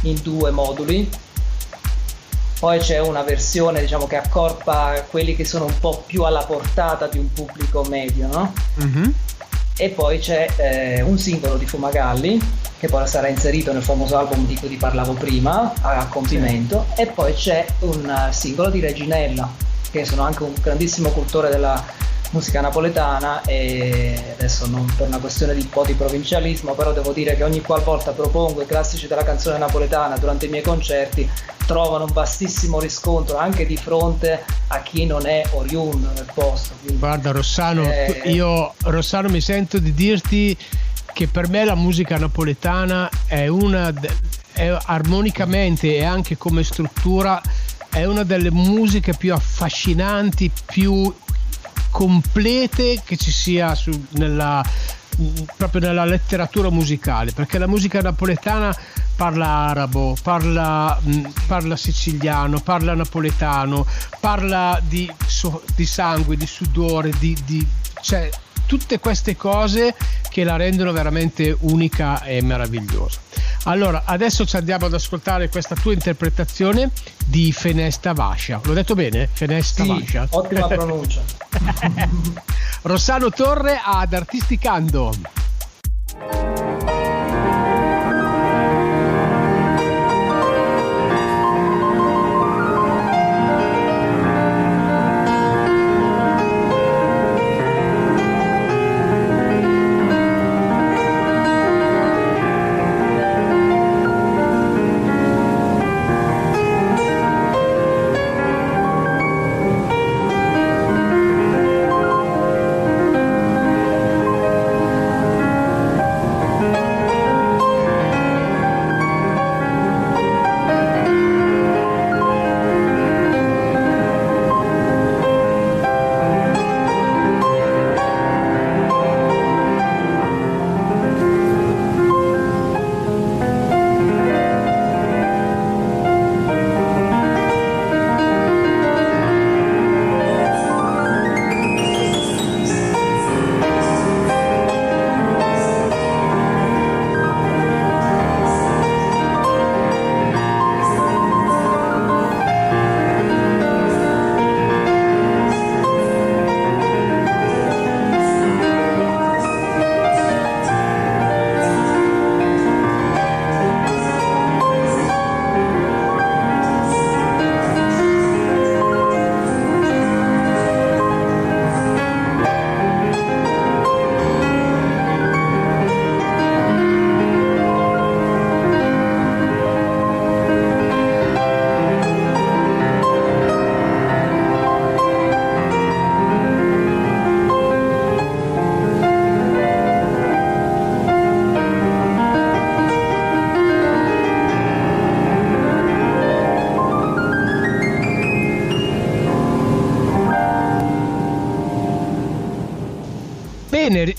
in 0.02 0.18
due 0.22 0.50
moduli 0.50 1.08
poi 2.62 2.78
c'è 2.78 3.00
una 3.00 3.22
versione 3.22 3.80
diciamo, 3.80 4.06
che 4.06 4.14
accorpa 4.14 5.04
quelli 5.10 5.34
che 5.34 5.44
sono 5.44 5.64
un 5.64 5.76
po' 5.80 6.04
più 6.06 6.22
alla 6.22 6.44
portata 6.44 7.08
di 7.08 7.18
un 7.18 7.32
pubblico 7.32 7.82
medio, 7.82 8.28
no? 8.28 8.52
Mm-hmm. 8.80 9.10
E 9.76 9.88
poi 9.88 10.20
c'è 10.20 10.46
eh, 10.58 11.02
un 11.02 11.18
singolo 11.18 11.56
di 11.56 11.66
Fumagalli 11.66 12.40
che 12.78 12.86
poi 12.86 13.04
sarà 13.08 13.26
inserito 13.26 13.72
nel 13.72 13.82
famoso 13.82 14.16
album 14.16 14.46
di 14.46 14.54
cui 14.54 14.68
ti 14.68 14.76
parlavo 14.76 15.14
prima, 15.14 15.72
a 15.80 16.06
compimento, 16.06 16.86
sì. 16.94 17.02
e 17.02 17.06
poi 17.08 17.34
c'è 17.34 17.66
un 17.80 18.28
singolo 18.30 18.70
di 18.70 18.78
Reginella, 18.78 19.50
che 19.90 20.04
sono 20.04 20.22
anche 20.22 20.44
un 20.44 20.52
grandissimo 20.62 21.08
cultore 21.08 21.50
della 21.50 21.84
musica 22.32 22.60
napoletana 22.60 23.42
e 23.42 24.34
adesso 24.34 24.66
non 24.66 24.92
per 24.96 25.06
una 25.06 25.18
questione 25.18 25.54
di 25.54 25.60
un 25.60 25.68
po' 25.68 25.84
di 25.84 25.94
provincialismo, 25.94 26.74
però 26.74 26.92
devo 26.92 27.12
dire 27.12 27.36
che 27.36 27.44
ogni 27.44 27.60
qualvolta 27.60 28.12
propongo 28.12 28.62
i 28.62 28.66
classici 28.66 29.06
della 29.06 29.22
canzone 29.22 29.58
napoletana 29.58 30.16
durante 30.18 30.46
i 30.46 30.48
miei 30.48 30.62
concerti 30.62 31.28
trovano 31.66 32.04
un 32.04 32.12
vastissimo 32.12 32.80
riscontro 32.80 33.36
anche 33.36 33.66
di 33.66 33.76
fronte 33.76 34.44
a 34.68 34.80
chi 34.80 35.06
non 35.06 35.26
è 35.26 35.42
oriundo 35.52 36.10
nel 36.14 36.30
posto. 36.32 36.74
Quindi, 36.80 36.98
Guarda 36.98 37.30
Rossano, 37.30 37.84
eh, 37.84 38.22
io 38.26 38.74
Rossano 38.78 39.28
mi 39.28 39.40
sento 39.40 39.78
di 39.78 39.94
dirti 39.94 40.56
che 41.12 41.28
per 41.28 41.48
me 41.48 41.64
la 41.64 41.74
musica 41.74 42.16
napoletana 42.16 43.08
è 43.26 43.46
una 43.46 43.92
è 44.52 44.76
armonicamente 44.84 45.96
e 45.96 46.04
anche 46.04 46.36
come 46.36 46.62
struttura 46.62 47.40
è 47.90 48.04
una 48.04 48.22
delle 48.22 48.50
musiche 48.50 49.12
più 49.14 49.34
affascinanti, 49.34 50.50
più 50.64 51.12
complete 51.92 53.02
che 53.04 53.16
ci 53.16 53.30
sia 53.30 53.76
su, 53.76 54.06
nella, 54.12 54.64
proprio 55.56 55.82
nella 55.82 56.04
letteratura 56.04 56.70
musicale, 56.70 57.30
perché 57.30 57.58
la 57.58 57.68
musica 57.68 58.00
napoletana 58.00 58.76
parla 59.14 59.46
arabo, 59.46 60.16
parla, 60.20 60.98
parla 61.46 61.76
siciliano, 61.76 62.58
parla 62.60 62.94
napoletano, 62.94 63.86
parla 64.18 64.80
di, 64.82 65.08
di 65.76 65.86
sangue, 65.86 66.36
di 66.36 66.46
sudore, 66.46 67.12
di, 67.18 67.36
di, 67.44 67.64
cioè 68.00 68.28
tutte 68.66 68.98
queste 68.98 69.36
cose 69.36 69.94
che 70.30 70.44
la 70.44 70.56
rendono 70.56 70.92
veramente 70.92 71.54
unica 71.60 72.22
e 72.24 72.42
meravigliosa. 72.42 73.20
Allora, 73.64 74.02
adesso 74.04 74.44
ci 74.44 74.56
andiamo 74.56 74.86
ad 74.86 74.94
ascoltare 74.94 75.48
questa 75.48 75.76
tua 75.76 75.92
interpretazione 75.92 76.90
di 77.24 77.52
Fenesta 77.52 78.12
Vascia. 78.12 78.60
L'ho 78.64 78.72
detto 78.72 78.94
bene? 78.94 79.28
Fenesta 79.32 79.84
sì, 79.84 79.88
Vascia. 79.88 80.26
Ottima 80.30 80.66
pronuncia. 80.68 81.22
Rossano 82.82 83.30
Torre 83.30 83.80
ad 83.82 84.12
Artisticando. 84.12 85.12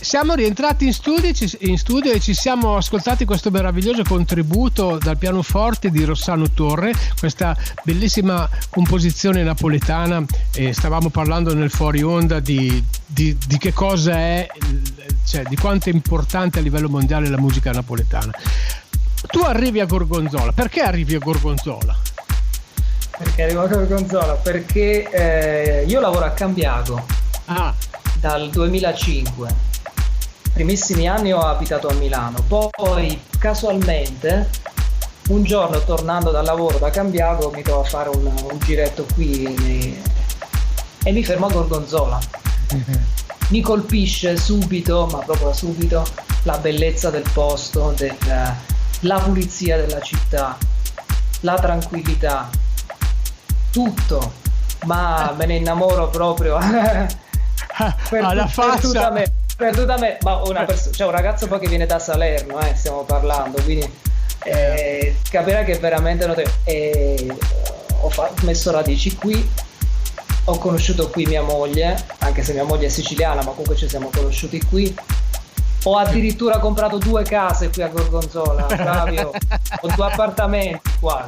Siamo 0.04 0.34
rientrati 0.34 0.86
in 0.86 0.94
studio, 0.94 1.32
in 1.60 1.78
studio, 1.78 2.12
e 2.12 2.20
ci 2.20 2.34
siamo 2.34 2.76
ascoltati 2.76 3.24
questo 3.24 3.50
meraviglioso 3.50 4.04
contributo 4.04 4.98
dal 5.02 5.18
pianoforte 5.18 5.90
di 5.90 6.04
Rossano 6.04 6.52
Torre, 6.52 6.94
questa 7.18 7.56
bellissima 7.84 8.50
composizione 8.70 9.44
napoletana. 9.44 10.24
E 10.54 10.74
stavamo 10.74 11.10
parlando 11.10 11.54
nel 11.56 11.72
fuori 11.72 12.04
onda 12.04 12.40
di, 12.40 12.84
di, 13.06 13.38
di 13.48 13.58
che 13.58 13.72
cosa 13.72 14.14
è, 14.14 14.48
cioè 15.26 15.44
di 15.44 15.56
quanto 15.56 15.90
è 15.90 15.94
importante 15.94 16.60
a 16.60 16.62
livello 16.62 16.90
mondiale 16.90 17.30
la 17.30 17.40
musica 17.40 17.72
napoletana. 17.72 18.32
Tu 19.28 19.40
arrivi 19.40 19.80
a 19.80 19.86
Gorgonzola, 19.86 20.52
perché 20.52 20.82
arrivi 20.82 21.16
a 21.16 21.20
Gorgonzola? 21.20 21.98
Perché 23.18 23.44
arrivo 23.44 23.62
a 23.62 23.68
Gorgonzola? 23.68 24.34
Perché 24.34 25.10
eh, 25.10 25.86
io 25.88 26.02
lavoro 26.02 26.26
a 26.26 26.32
Cambiago. 26.32 27.06
Ah 27.46 27.74
dal 28.24 28.50
2005. 28.50 29.73
Primissimi 30.54 31.08
anni 31.08 31.34
ho 31.34 31.40
abitato 31.40 31.88
a 31.88 31.94
Milano, 31.94 32.38
poi 32.48 33.20
casualmente 33.40 34.50
un 35.30 35.44
giorno 35.44 35.80
tornando 35.84 36.30
dal 36.30 36.46
lavoro 36.46 36.78
da 36.78 36.92
Cambiago 36.92 37.50
mi 37.50 37.64
trovo 37.64 37.82
a 37.82 37.86
fare 37.86 38.10
un, 38.10 38.26
un 38.26 38.60
giretto 38.60 39.06
qui 39.14 39.44
e, 39.46 40.02
e 41.04 41.12
mi 41.12 41.24
fermo 41.24 41.48
a 41.48 41.52
Gorgonzola. 41.52 42.20
Mi 43.50 43.62
colpisce 43.62 44.38
subito, 44.38 45.08
ma 45.12 45.20
proprio 45.20 45.54
subito, 45.54 46.04
la 46.44 46.58
bellezza 46.58 47.10
del 47.12 47.26
posto, 47.34 47.94
del, 47.96 48.16
la 49.02 49.20
pulizia 49.20 49.78
della 49.78 50.00
città, 50.00 50.58
la 51.42 51.56
tranquillità, 51.56 52.50
tutto, 53.70 54.34
ma 54.86 55.34
me 55.38 55.46
ne 55.46 55.58
innamoro 55.58 56.08
proprio. 56.10 56.58
Alla 58.22 58.48
faccia 58.48 59.12
perdutamente, 59.56 60.20
ma 60.24 60.42
una 60.44 60.66
perso- 60.66 60.92
cioè 60.92 61.08
un 61.08 61.14
ragazzo 61.14 61.48
poi 61.48 61.60
che 61.60 61.68
viene 61.68 61.86
da 61.86 62.00
Salerno 62.00 62.60
eh, 62.60 62.74
stiamo 62.76 63.04
parlando 63.04 63.62
quindi 63.62 63.90
eh, 64.44 65.16
capirà 65.30 65.64
che 65.64 65.78
veramente 65.78 66.26
notevole 66.26 66.54
eh, 66.64 67.36
ho, 68.02 68.10
fa- 68.10 68.32
messo 68.42 68.72
radici 68.72 69.16
qui 69.16 69.50
ho 70.46 70.58
conosciuto 70.58 71.10
qui 71.10 71.26
mia 71.26 71.42
moglie 71.42 71.98
anche 72.20 72.44
se 72.44 72.54
mia 72.54 72.66
moglie 72.66 72.88
è 72.88 72.90
siciliana 72.90 73.42
ma 73.44 73.52
comunque 73.52 73.76
ci 73.76 73.88
siamo 73.88 74.10
conosciuti 74.14 74.62
qui. 74.64 74.94
Ho 75.86 75.98
addirittura 75.98 76.60
comprato 76.60 76.98
due 76.98 77.24
case 77.24 77.70
qui 77.70 77.82
a 77.82 77.90
Gorgonzola 77.90 78.68
Flavio 78.70 79.32
ho 79.82 79.88
due 79.94 80.06
appartamenti 80.06 80.92
qua 81.00 81.28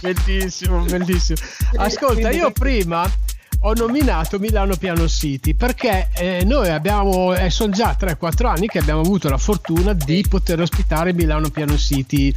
bellissimo 0.00 0.80
bellissimo. 0.80 1.38
Ascolta 1.76 2.30
io 2.30 2.50
prima 2.50 3.08
ho 3.62 3.74
nominato 3.74 4.38
Milano 4.38 4.76
Piano 4.76 5.06
City 5.08 5.54
perché 5.54 6.08
eh, 6.14 6.44
noi 6.44 6.68
abbiamo, 6.68 7.34
eh, 7.34 7.50
sono 7.50 7.72
già 7.72 7.96
3-4 7.98 8.46
anni 8.46 8.66
che 8.66 8.78
abbiamo 8.78 9.00
avuto 9.00 9.28
la 9.28 9.38
fortuna 9.38 9.92
di 9.92 10.24
poter 10.28 10.60
ospitare 10.60 11.12
Milano 11.12 11.48
Piano 11.50 11.76
City 11.76 12.34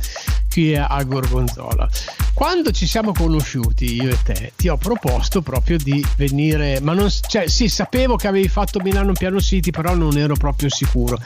qui 0.49 0.75
a 0.75 1.03
Gorgonzola. 1.03 1.87
Quando 2.35 2.71
ci 2.71 2.85
siamo 2.85 3.13
conosciuti 3.13 3.95
io 3.95 4.09
e 4.09 4.17
te, 4.21 4.51
ti 4.57 4.67
ho 4.67 4.75
proposto 4.75 5.41
proprio 5.41 5.77
di 5.77 6.05
venire, 6.17 6.81
ma 6.81 6.91
non, 6.91 7.09
cioè 7.09 7.47
sì, 7.47 7.69
sapevo 7.69 8.17
che 8.17 8.27
avevi 8.27 8.49
fatto 8.49 8.81
Milano 8.81 9.13
Piano 9.13 9.39
City, 9.39 9.71
però 9.71 9.95
non 9.95 10.17
ero 10.17 10.35
proprio 10.35 10.69
sicuro. 10.69 11.17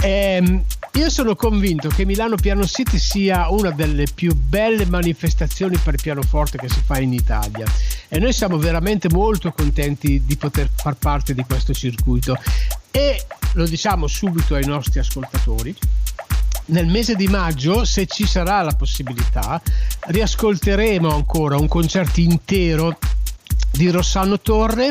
Ehm, 0.00 0.62
io 0.92 1.10
sono 1.10 1.34
convinto 1.34 1.88
che 1.88 2.04
Milano 2.04 2.36
Piano 2.36 2.64
City 2.68 3.00
sia 3.00 3.50
una 3.50 3.70
delle 3.70 4.04
più 4.14 4.32
belle 4.32 4.86
manifestazioni 4.86 5.76
per 5.76 5.96
pianoforte 5.96 6.56
che 6.56 6.68
si 6.68 6.80
fa 6.84 7.00
in 7.00 7.12
Italia. 7.12 7.66
E 8.08 8.20
noi 8.20 8.32
siamo 8.32 8.56
veramente 8.56 9.08
molto 9.10 9.50
contenti 9.50 10.22
di 10.24 10.36
poter 10.36 10.70
far 10.72 10.94
parte 10.94 11.34
di 11.34 11.42
questo 11.42 11.74
circuito. 11.74 12.38
E 12.92 13.26
lo 13.54 13.66
diciamo 13.66 14.06
subito 14.06 14.54
ai 14.54 14.66
nostri 14.66 15.00
ascoltatori 15.00 15.74
nel 16.66 16.86
mese 16.86 17.14
di 17.14 17.26
maggio, 17.26 17.84
se 17.84 18.06
ci 18.06 18.26
sarà 18.26 18.62
la 18.62 18.74
possibilità, 18.74 19.60
riascolteremo 20.00 21.12
ancora 21.12 21.56
un 21.56 21.68
concerto 21.68 22.20
intero 22.20 22.98
di 23.70 23.90
Rossano 23.90 24.40
Torre 24.40 24.90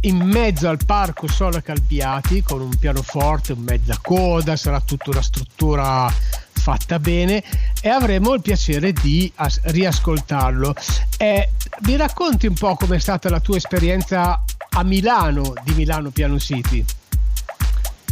in 0.00 0.18
mezzo 0.18 0.68
al 0.68 0.78
parco 0.84 1.26
Sola 1.26 1.60
Calpiati 1.60 2.42
con 2.42 2.60
un 2.60 2.76
pianoforte, 2.76 3.52
un 3.52 3.60
mezza 3.60 3.98
coda, 4.00 4.56
sarà 4.56 4.80
tutta 4.80 5.10
una 5.10 5.22
struttura 5.22 6.12
fatta 6.52 6.98
bene 6.98 7.42
e 7.80 7.88
avremo 7.88 8.34
il 8.34 8.40
piacere 8.40 8.92
di 8.92 9.30
as- 9.36 9.60
riascoltarlo. 9.64 10.74
Eh, 11.16 11.50
mi 11.80 11.96
racconti 11.96 12.46
un 12.46 12.54
po' 12.54 12.74
com'è 12.76 12.98
stata 12.98 13.28
la 13.30 13.40
tua 13.40 13.56
esperienza 13.56 14.42
a 14.70 14.82
Milano 14.82 15.54
di 15.64 15.72
Milano 15.74 16.10
Piano 16.10 16.38
City? 16.38 16.84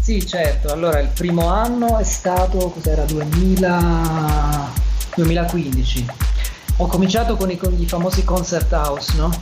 Sì, 0.04 0.26
certo. 0.26 0.70
Allora, 0.70 1.00
il 1.00 1.08
primo 1.08 1.48
anno 1.48 1.96
è 1.96 2.04
stato, 2.04 2.68
cos'era, 2.68 3.04
2000... 3.04 4.70
2015. 5.14 6.06
Ho 6.76 6.86
cominciato 6.86 7.36
con 7.36 7.50
i, 7.50 7.56
con 7.56 7.74
i 7.80 7.88
famosi 7.88 8.22
concert 8.22 8.70
house, 8.70 9.16
no? 9.16 9.32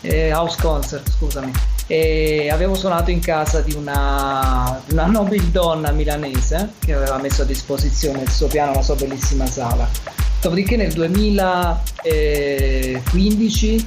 Eh, 0.00 0.32
house 0.32 0.60
concert, 0.60 1.08
scusami. 1.08 1.52
E 1.86 2.50
avevo 2.50 2.74
suonato 2.74 3.12
in 3.12 3.20
casa 3.20 3.60
di 3.60 3.74
una, 3.74 4.82
una 4.90 5.06
nobildonna 5.06 5.92
milanese 5.92 6.72
che 6.80 6.94
aveva 6.94 7.18
messo 7.18 7.42
a 7.42 7.44
disposizione 7.44 8.22
il 8.22 8.30
suo 8.30 8.48
piano, 8.48 8.74
la 8.74 8.82
sua 8.82 8.96
bellissima 8.96 9.46
sala. 9.46 9.88
Dopodiché 10.40 10.74
nel 10.74 10.92
2015 10.92 13.86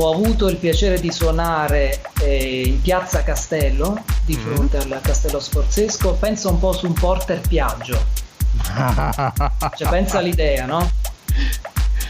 ho 0.00 0.12
avuto 0.12 0.46
il 0.48 0.56
piacere 0.56 1.00
di 1.00 1.10
suonare 1.10 2.00
eh, 2.20 2.62
in 2.66 2.80
piazza 2.80 3.24
Castello, 3.24 4.00
di 4.24 4.36
mm. 4.36 4.40
fronte 4.40 4.86
mm. 4.86 4.92
al 4.92 5.00
Castello 5.00 5.40
Sforzesco, 5.40 6.14
penso 6.14 6.50
un 6.50 6.58
po' 6.60 6.72
su 6.72 6.86
un 6.86 6.92
porter 6.92 7.40
Piaggio. 7.40 8.26
cioè, 9.76 9.88
pensa 9.88 10.18
all'idea, 10.18 10.66
no? 10.66 10.88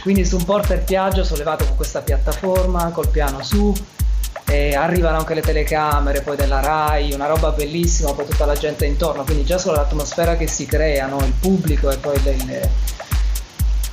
Quindi 0.01 0.23
su 0.23 0.37
un 0.37 0.45
porter 0.45 0.83
Piaggio 0.83 1.23
sollevato 1.23 1.65
con 1.65 1.75
questa 1.75 2.01
piattaforma, 2.01 2.91
col 2.91 3.09
piano 3.09 3.41
su, 3.41 3.73
e 4.45 4.75
arrivano 4.75 5.17
anche 5.17 5.33
le 5.33 5.41
telecamere 5.41 6.21
poi 6.21 6.35
della 6.35 6.59
Rai, 6.59 7.11
una 7.11 7.25
roba 7.25 7.49
bellissima, 7.51 8.13
poi 8.13 8.27
tutta 8.27 8.45
la 8.45 8.55
gente 8.55 8.85
intorno, 8.85 9.23
quindi 9.23 9.45
già 9.45 9.57
solo 9.57 9.77
l'atmosfera 9.77 10.37
che 10.37 10.47
si 10.47 10.67
crea, 10.67 11.07
no? 11.07 11.17
il 11.25 11.33
pubblico 11.39 11.89
e 11.89 11.97
poi 11.97 12.21
le, 12.21 12.35
le 12.45 12.69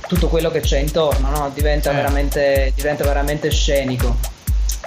tutto 0.07 0.27
quello 0.27 0.49
che 0.49 0.61
c'è 0.61 0.79
intorno, 0.79 1.29
no? 1.29 1.51
diventa, 1.53 1.91
eh. 1.91 1.95
veramente, 1.95 2.73
diventa, 2.75 3.03
veramente, 3.03 3.51
scenico. 3.51 4.35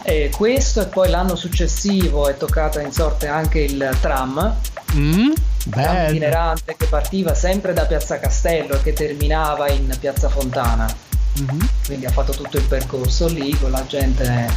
E 0.02 0.30
questo 0.35 0.80
e 0.80 0.87
poi 0.87 1.11
l'anno 1.11 1.37
successivo 1.37 2.28
è 2.28 2.37
toccato 2.37 2.80
in 2.80 2.90
sorte 2.90 3.26
anche 3.26 3.61
il 3.61 3.96
tram, 4.00 4.56
mm, 4.94 5.30
tram 5.70 6.09
itinerante 6.09 6.74
che 6.76 6.87
partiva 6.87 7.35
sempre 7.35 7.74
da 7.74 7.85
Piazza 7.85 8.18
Castello 8.18 8.74
e 8.74 8.83
che 8.83 8.94
terminava 8.94 9.70
in 9.70 9.94
Piazza 10.00 10.28
Fontana. 10.30 10.92
Mm-hmm. 11.40 11.61
Quindi 11.85 12.06
ha 12.06 12.11
fatto 12.11 12.33
tutto 12.33 12.56
il 12.56 12.64
percorso 12.64 13.28
lì 13.28 13.56
con 13.59 13.70
la 13.70 13.85
gente 13.87 14.48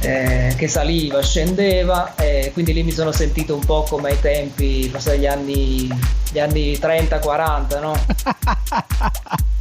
eh, 0.00 0.54
che 0.56 0.68
saliva, 0.68 1.22
scendeva 1.22 2.14
e 2.16 2.50
quindi 2.52 2.72
lì 2.72 2.82
mi 2.82 2.90
sono 2.90 3.12
sentito 3.12 3.54
un 3.54 3.64
po' 3.64 3.84
come 3.88 4.10
ai 4.10 4.20
tempi, 4.20 4.88
forse 4.88 5.18
gli 5.18 5.26
anni, 5.26 5.88
gli 6.30 6.38
anni 6.38 6.72
30-40, 6.72 7.80
no? 7.80 8.04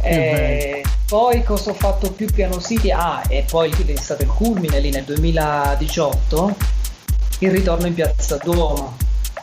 Eh, 0.00 0.82
poi 1.08 1.42
cosa 1.42 1.70
ho 1.70 1.74
fatto 1.74 2.12
più 2.12 2.26
piano 2.26 2.60
city? 2.60 2.90
Ah, 2.90 3.22
e 3.28 3.44
poi 3.48 3.70
è 3.70 3.96
stato 3.96 4.22
il 4.22 4.28
culmine 4.28 4.78
lì 4.78 4.90
nel 4.90 5.04
2018, 5.04 6.56
il 7.40 7.50
ritorno 7.50 7.86
in 7.86 7.94
piazza 7.94 8.36
Duomo, 8.36 8.96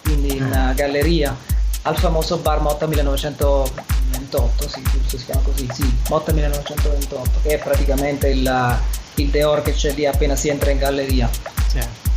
quindi 0.03 0.37
in 0.37 0.45
mm. 0.45 0.75
galleria, 0.75 1.35
al 1.83 1.97
famoso 1.97 2.37
bar 2.37 2.61
Motta 2.61 2.85
1928, 2.85 4.69
sì, 4.69 4.81
giusto 4.91 5.17
si 5.17 5.25
chiama 5.25 5.41
così, 5.41 5.67
sì, 5.71 5.91
Motta 6.09 6.31
1928, 6.33 7.39
che 7.41 7.55
è 7.55 7.57
praticamente 7.57 8.27
il, 8.29 8.79
il 9.15 9.29
Deor 9.29 9.61
che 9.61 9.73
c'è 9.73 9.91
lì 9.93 10.05
appena 10.05 10.35
si 10.35 10.49
entra 10.49 10.71
in 10.71 10.77
galleria. 10.77 11.29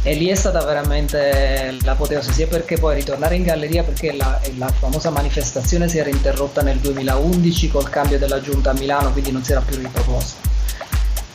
E 0.09 0.15
lì 0.15 0.29
è 0.29 0.35
stata 0.35 0.65
veramente 0.65 1.77
l'apoteosi 1.83 2.33
sia 2.33 2.47
perché 2.47 2.79
poi 2.79 2.95
ritornare 2.95 3.35
in 3.35 3.43
galleria 3.43 3.83
perché 3.83 4.15
la, 4.15 4.41
la, 4.57 4.69
famosa 4.69 5.11
manifestazione 5.11 5.87
si 5.87 5.99
era 5.99 6.09
interrotta 6.09 6.63
nel 6.63 6.79
2011 6.79 7.69
col 7.69 7.91
cambio 7.91 8.19
della 8.19 8.41
giunta 8.41 8.71
a 8.71 8.73
Milano 8.73 9.13
quindi 9.13 9.33
non 9.33 9.45
si 9.45 9.53
era 9.53 9.61
più 9.61 9.77
riproposta. 9.77 10.49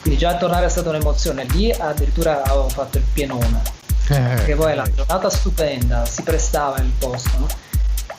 Quindi 0.02 0.20
già 0.20 0.38
tornare 0.38 0.66
è 0.66 0.70
stata 0.70 0.90
un'emozione. 0.90 1.46
Lì 1.52 1.72
addirittura 1.72 2.42
avevo 2.42 2.68
fatto 2.68 2.98
il 2.98 3.04
pienone 3.14 3.62
eh, 4.08 4.18
perché 4.18 4.56
poi 4.56 4.74
la 4.74 4.90
giornata 4.92 5.30
stupenda 5.30 6.04
si 6.06 6.24
prestava 6.24 6.80
il 6.80 6.92
posto 6.98 7.30
no? 7.38 7.48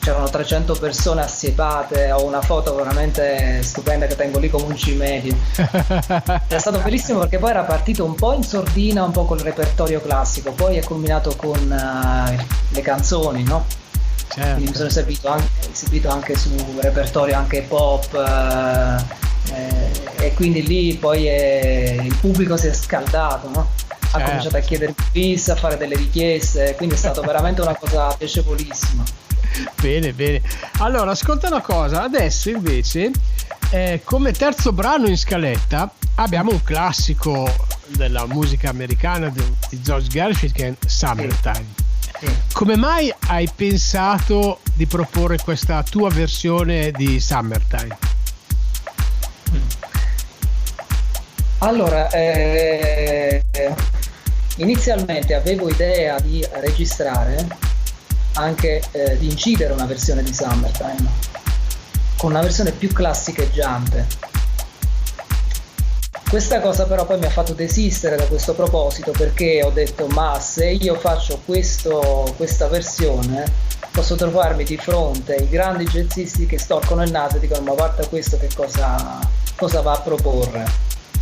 C'erano 0.05 0.29
300 0.29 0.75
persone 0.75 1.23
assiepate, 1.23 2.12
ho 2.12 2.27
una 2.27 2.43
foto 2.43 2.75
veramente 2.75 3.62
stupenda 3.62 4.05
che 4.05 4.14
tengo 4.14 4.38
lì 4.38 4.51
come 4.51 4.64
un 4.64 4.77
cimedio. 4.77 5.35
è 6.47 6.59
stato 6.59 6.79
bellissimo 6.81 7.21
perché 7.21 7.38
poi 7.38 7.49
era 7.49 7.62
partito 7.62 8.05
un 8.05 8.14
po' 8.14 8.35
in 8.35 8.43
sordina, 8.43 9.03
un 9.03 9.12
po' 9.12 9.25
col 9.25 9.38
repertorio 9.38 10.03
classico, 10.03 10.53
poi 10.53 10.77
è 10.77 10.85
culminato 10.85 11.35
con 11.37 11.59
uh, 11.59 12.43
le 12.69 12.81
canzoni, 12.83 13.45
no? 13.45 13.64
Certo. 14.29 14.53
Quindi 14.53 14.71
mi 14.73 14.77
sono 14.77 14.90
servito 14.90 15.29
anche, 15.29 15.71
esibito 15.73 16.11
anche 16.11 16.37
su 16.37 16.51
repertorio 16.81 17.38
anche 17.38 17.62
pop 17.62 18.12
uh, 18.12 19.03
eh, 19.55 20.27
e 20.27 20.35
quindi 20.35 20.67
lì 20.67 20.95
poi 20.97 21.27
è, 21.29 21.97
il 22.03 22.14
pubblico 22.17 22.59
si 22.59 22.67
è 22.67 22.75
scaldato, 22.75 23.49
no? 23.49 23.71
ha 23.88 24.19
certo. 24.19 24.27
cominciato 24.27 24.57
a 24.59 24.61
chiedere 24.61 24.95
bis, 25.12 25.49
a 25.49 25.57
fare 25.57 25.79
delle 25.79 25.97
richieste, 25.97 26.75
quindi 26.77 26.95
è 26.95 26.99
stata 26.99 27.23
veramente 27.23 27.62
una 27.62 27.75
cosa 27.75 28.14
piacevolissima. 28.19 29.24
Bene, 29.81 30.12
bene. 30.12 30.43
Allora, 30.79 31.12
ascolta 31.12 31.49
una 31.49 31.61
cosa, 31.61 32.03
adesso 32.03 32.51
invece, 32.51 33.11
eh, 33.71 34.01
come 34.05 34.33
terzo 34.33 34.73
brano 34.73 35.07
in 35.07 35.17
scaletta, 35.17 35.93
abbiamo 36.17 36.51
un 36.51 36.62
classico 36.62 37.51
della 37.88 38.27
musica 38.27 38.71
americana 38.71 39.29
di, 39.29 39.43
di 39.69 39.81
George 39.81 40.09
Gershwin 40.09 40.53
che 40.53 40.69
è 40.69 40.75
Summertime. 40.87 41.83
Come 42.53 42.77
mai 42.77 43.12
hai 43.27 43.49
pensato 43.55 44.61
di 44.75 44.87
proporre 44.87 45.37
questa 45.38 45.83
tua 45.83 46.09
versione 46.09 46.90
di 46.93 47.21
Summertime? 47.21 47.99
Allora, 51.59 52.09
eh, 52.11 53.43
inizialmente 54.57 55.35
avevo 55.35 55.69
idea 55.69 56.19
di 56.21 56.45
registrare, 56.61 57.47
anche 58.35 58.83
eh, 58.92 59.18
di 59.18 59.27
incidere 59.27 59.73
una 59.73 59.87
versione 59.87 60.23
di 60.23 60.33
Summertime, 60.33 61.09
con 62.16 62.31
una 62.31 62.40
versione 62.40 62.73
più 62.73 62.92
classicheggiante. 62.92 64.33
Questa 66.29 66.61
cosa 66.61 66.87
però 66.87 67.07
poi 67.07 67.18
mi 67.18 67.27
ha 67.27 67.31
fatto 67.31 67.53
desistere 67.53 68.16
da 68.16 68.25
questo 68.27 68.55
proposito 68.55 69.12
perché 69.12 69.62
ho 69.62 69.70
detto 69.70 70.09
ma 70.09 70.40
se 70.40 70.68
io 70.68 70.97
faccio 70.97 71.40
questo, 71.44 72.35
questa 72.37 72.66
versione 72.66 73.44
posso 73.92 74.16
trovarmi 74.16 74.64
di 74.64 74.77
fronte 74.77 75.37
ai 75.37 75.49
grandi 75.49 75.85
jazzisti 75.85 76.47
che 76.47 76.59
storcono 76.59 77.05
il 77.05 77.12
naso 77.12 77.37
e 77.37 77.40
dicono 77.40 77.61
ma 77.61 77.75
guarda 77.75 78.05
questo 78.09 78.37
che 78.38 78.49
cosa, 78.53 79.20
cosa 79.55 79.81
va 79.83 79.92
a 79.92 80.01
proporre 80.01 80.64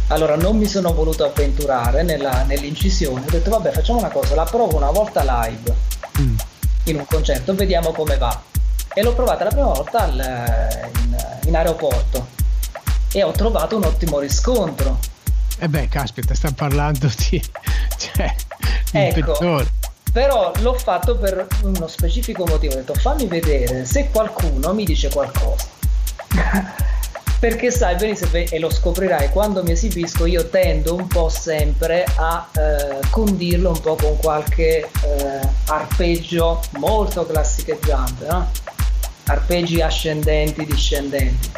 allora 0.09 0.37
non 0.37 0.57
mi 0.57 0.66
sono 0.66 0.94
voluto 0.94 1.25
avventurare 1.25 2.03
nella, 2.03 2.44
nell'incisione, 2.44 3.27
ho 3.27 3.31
detto 3.31 3.51
vabbè 3.51 3.70
facciamo 3.70 3.98
una 3.98 4.09
cosa, 4.09 4.35
la 4.35 4.44
provo 4.44 4.77
una 4.77 4.90
volta 4.90 5.22
live 5.22 5.75
mm. 6.20 6.37
In 6.85 6.97
un 6.97 7.07
concerto, 7.07 7.55
vediamo 7.55 7.92
come 7.92 8.16
va. 8.16 8.42
E 8.95 9.03
l'ho 9.03 9.14
provata 9.14 9.45
la 9.45 9.51
prima 9.51 9.66
volta 9.66 10.03
al, 10.03 10.90
in, 11.03 11.16
in, 11.47 11.57
aeroporto. 11.57 12.29
E 13.12 13.23
ho 13.23 13.31
trovato 13.31 13.77
un 13.77 13.85
ottimo 13.85 14.18
riscontro. 14.18 14.99
E 15.59 15.64
eh 15.64 15.68
beh, 15.68 15.88
caspita, 15.88 16.35
sta 16.35 16.51
parlando 16.53 17.11
di... 17.29 17.42
Cioè, 18.03 18.35
ecco, 18.90 19.64
però 20.12 20.53
l'ho 20.59 20.75
fatto 20.75 21.16
per 21.16 21.47
uno 21.62 21.87
specifico 21.87 22.45
motivo, 22.45 22.75
ho 22.75 22.77
detto 22.77 22.95
fammi 22.95 23.27
vedere 23.27 23.85
se 23.87 24.11
qualcuno 24.11 24.75
mi 24.75 24.85
dice 24.85 25.09
qualcosa 25.09 25.66
perché 27.42 27.72
sai 27.72 27.96
benissimo 27.96 28.31
e 28.35 28.59
lo 28.61 28.70
scoprirai 28.70 29.31
quando 29.31 29.64
mi 29.64 29.72
esibisco 29.72 30.26
io 30.26 30.48
tendo 30.48 30.94
un 30.94 31.09
po' 31.09 31.28
sempre 31.28 32.07
a 32.14 32.48
eh, 32.52 33.00
condirlo 33.11 33.70
un 33.70 33.81
po' 33.81 33.96
con 33.96 34.16
qualche 34.18 34.78
eh, 34.78 35.48
arpeggio 35.66 36.62
molto 36.78 37.26
classicheggiante 37.26 38.26
no? 38.28 38.48
arpeggi 39.24 39.81
ascendenti 39.81 40.64
discendenti. 40.64 41.50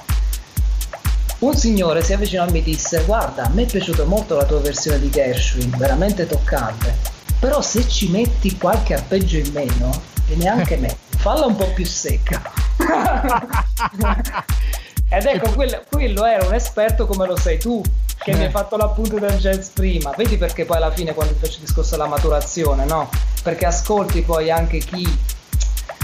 Un 1.40 1.54
signore 1.54 2.02
si 2.02 2.14
avvicinò 2.14 2.44
a 2.44 2.50
me 2.50 2.60
e 2.60 2.62
disse 2.62 3.02
guarda 3.04 3.42
a 3.42 3.50
me 3.50 3.64
è 3.64 3.66
piaciuta 3.66 4.04
molto 4.04 4.36
la 4.36 4.46
tua 4.46 4.60
versione 4.60 4.98
di 4.98 5.10
Gershwin 5.10 5.68
veramente 5.76 6.26
toccante. 6.26 6.96
Però 7.38 7.60
se 7.60 7.86
ci 7.86 8.08
metti 8.08 8.56
qualche 8.56 8.94
arpeggio 8.94 9.36
in 9.36 9.50
meno 9.52 9.90
e 10.30 10.36
neanche 10.36 10.78
me 10.78 10.96
falla 11.18 11.44
un 11.44 11.56
po' 11.56 11.70
più 11.74 11.84
secca 11.84 12.40
Ed 15.16 15.26
ecco, 15.26 15.52
quello, 15.52 15.80
quello, 15.88 16.24
era 16.24 16.44
un 16.44 16.54
esperto 16.54 17.06
come 17.06 17.26
lo 17.26 17.36
sei 17.36 17.58
tu, 17.58 17.80
che 18.18 18.32
eh. 18.32 18.36
mi 18.36 18.44
hai 18.44 18.50
fatto 18.50 18.76
l'appunto 18.76 19.18
del 19.18 19.38
jazz 19.38 19.68
prima. 19.68 20.12
Vedi 20.16 20.36
perché 20.36 20.64
poi 20.64 20.78
alla 20.78 20.90
fine 20.90 21.14
quando 21.14 21.34
faccio 21.34 21.54
il 21.54 21.60
discorso 21.60 21.92
della 21.92 22.08
maturazione, 22.08 22.84
no? 22.84 23.08
Perché 23.42 23.66
ascolti 23.66 24.22
poi 24.22 24.50
anche 24.50 24.78
chi 24.78 25.06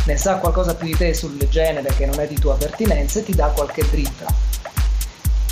ne 0.05 0.17
sa 0.17 0.37
qualcosa 0.37 0.75
più 0.77 0.87
di 0.87 0.97
te 0.97 1.13
sul 1.13 1.37
genere 1.49 1.93
che 1.95 2.07
non 2.07 2.21
è 2.21 2.27
di 2.29 2.39
tua 2.39 2.55
pertinenza 2.57 3.19
e 3.19 3.25
ti 3.25 3.35
dà 3.35 3.47
qualche 3.47 3.85
dritta. 3.91 4.27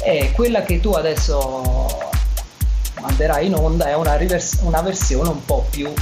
E 0.02 0.30
quella 0.32 0.62
che 0.62 0.78
tu 0.78 0.92
adesso 0.92 2.10
manderai 3.00 3.46
in 3.46 3.54
onda 3.54 3.88
è 3.88 3.94
una, 3.94 4.14
rivers- 4.14 4.58
una 4.62 4.82
versione 4.82 5.30
un 5.30 5.44
po' 5.44 5.66
più 5.68 5.92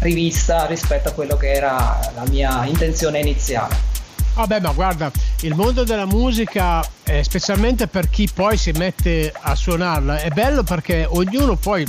rivista 0.00 0.66
rispetto 0.66 1.08
a 1.08 1.12
quello 1.12 1.36
che 1.36 1.52
era 1.52 1.98
la 2.14 2.24
mia 2.28 2.66
intenzione 2.66 3.20
iniziale. 3.20 3.91
Vabbè, 4.34 4.60
ma 4.60 4.72
guarda, 4.72 5.10
il 5.40 5.54
mondo 5.54 5.84
della 5.84 6.06
musica, 6.06 6.82
eh, 7.04 7.22
specialmente 7.22 7.86
per 7.86 8.08
chi 8.08 8.28
poi 8.32 8.56
si 8.56 8.70
mette 8.72 9.32
a 9.38 9.54
suonarla, 9.54 10.20
è 10.20 10.30
bello 10.30 10.62
perché 10.62 11.06
ognuno 11.06 11.56
poi 11.56 11.86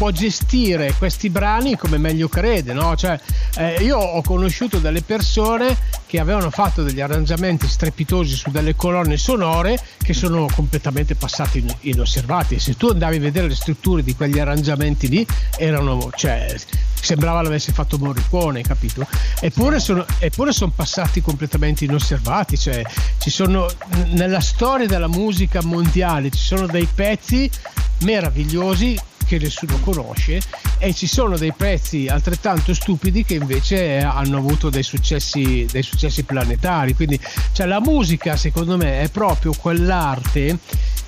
può 0.00 0.10
gestire 0.12 0.94
questi 0.96 1.28
brani 1.28 1.76
come 1.76 1.98
meglio 1.98 2.26
crede, 2.26 2.72
no? 2.72 2.96
Cioè, 2.96 3.20
eh, 3.56 3.82
io 3.82 3.98
ho 3.98 4.22
conosciuto 4.22 4.78
delle 4.78 5.02
persone 5.02 5.76
che 6.06 6.18
avevano 6.18 6.48
fatto 6.48 6.82
degli 6.82 7.02
arrangiamenti 7.02 7.68
strepitosi 7.68 8.34
su 8.34 8.50
delle 8.50 8.74
colonne 8.74 9.18
sonore 9.18 9.78
che 10.02 10.14
sono 10.14 10.46
completamente 10.54 11.16
passati 11.16 11.62
inosservati. 11.80 12.58
Se 12.58 12.78
tu 12.78 12.86
andavi 12.86 13.16
a 13.16 13.20
vedere 13.20 13.48
le 13.48 13.54
strutture 13.54 14.02
di 14.02 14.14
quegli 14.14 14.38
arrangiamenti 14.38 15.06
lì, 15.06 15.26
erano, 15.58 16.10
cioè, 16.16 16.56
sembrava 16.98 17.42
l'avesse 17.42 17.70
fatto 17.72 17.98
Morricone, 17.98 18.62
capito? 18.62 19.06
Eppure 19.38 19.80
sono, 19.80 20.06
eppure 20.18 20.52
sono 20.52 20.72
passati 20.74 21.20
completamente 21.20 21.84
inosservati, 21.84 22.56
cioè 22.56 22.82
ci 23.18 23.28
sono 23.28 23.70
nella 24.12 24.40
storia 24.40 24.86
della 24.86 25.08
musica 25.08 25.60
mondiale 25.62 26.30
ci 26.30 26.40
sono 26.40 26.66
dei 26.66 26.88
pezzi 26.90 27.50
meravigliosi 27.98 28.98
che 29.30 29.38
nessuno 29.38 29.78
conosce 29.78 30.40
e 30.78 30.92
ci 30.92 31.06
sono 31.06 31.36
dei 31.36 31.52
pezzi 31.52 32.08
altrettanto 32.08 32.74
stupidi 32.74 33.24
che 33.24 33.34
invece 33.34 33.98
hanno 33.98 34.38
avuto 34.38 34.70
dei 34.70 34.82
successi, 34.82 35.64
dei 35.70 35.84
successi 35.84 36.24
planetari. 36.24 36.94
Quindi 36.94 37.20
cioè, 37.52 37.66
la 37.66 37.80
musica 37.80 38.34
secondo 38.34 38.76
me 38.76 39.02
è 39.02 39.08
proprio 39.08 39.52
quell'arte 39.52 40.58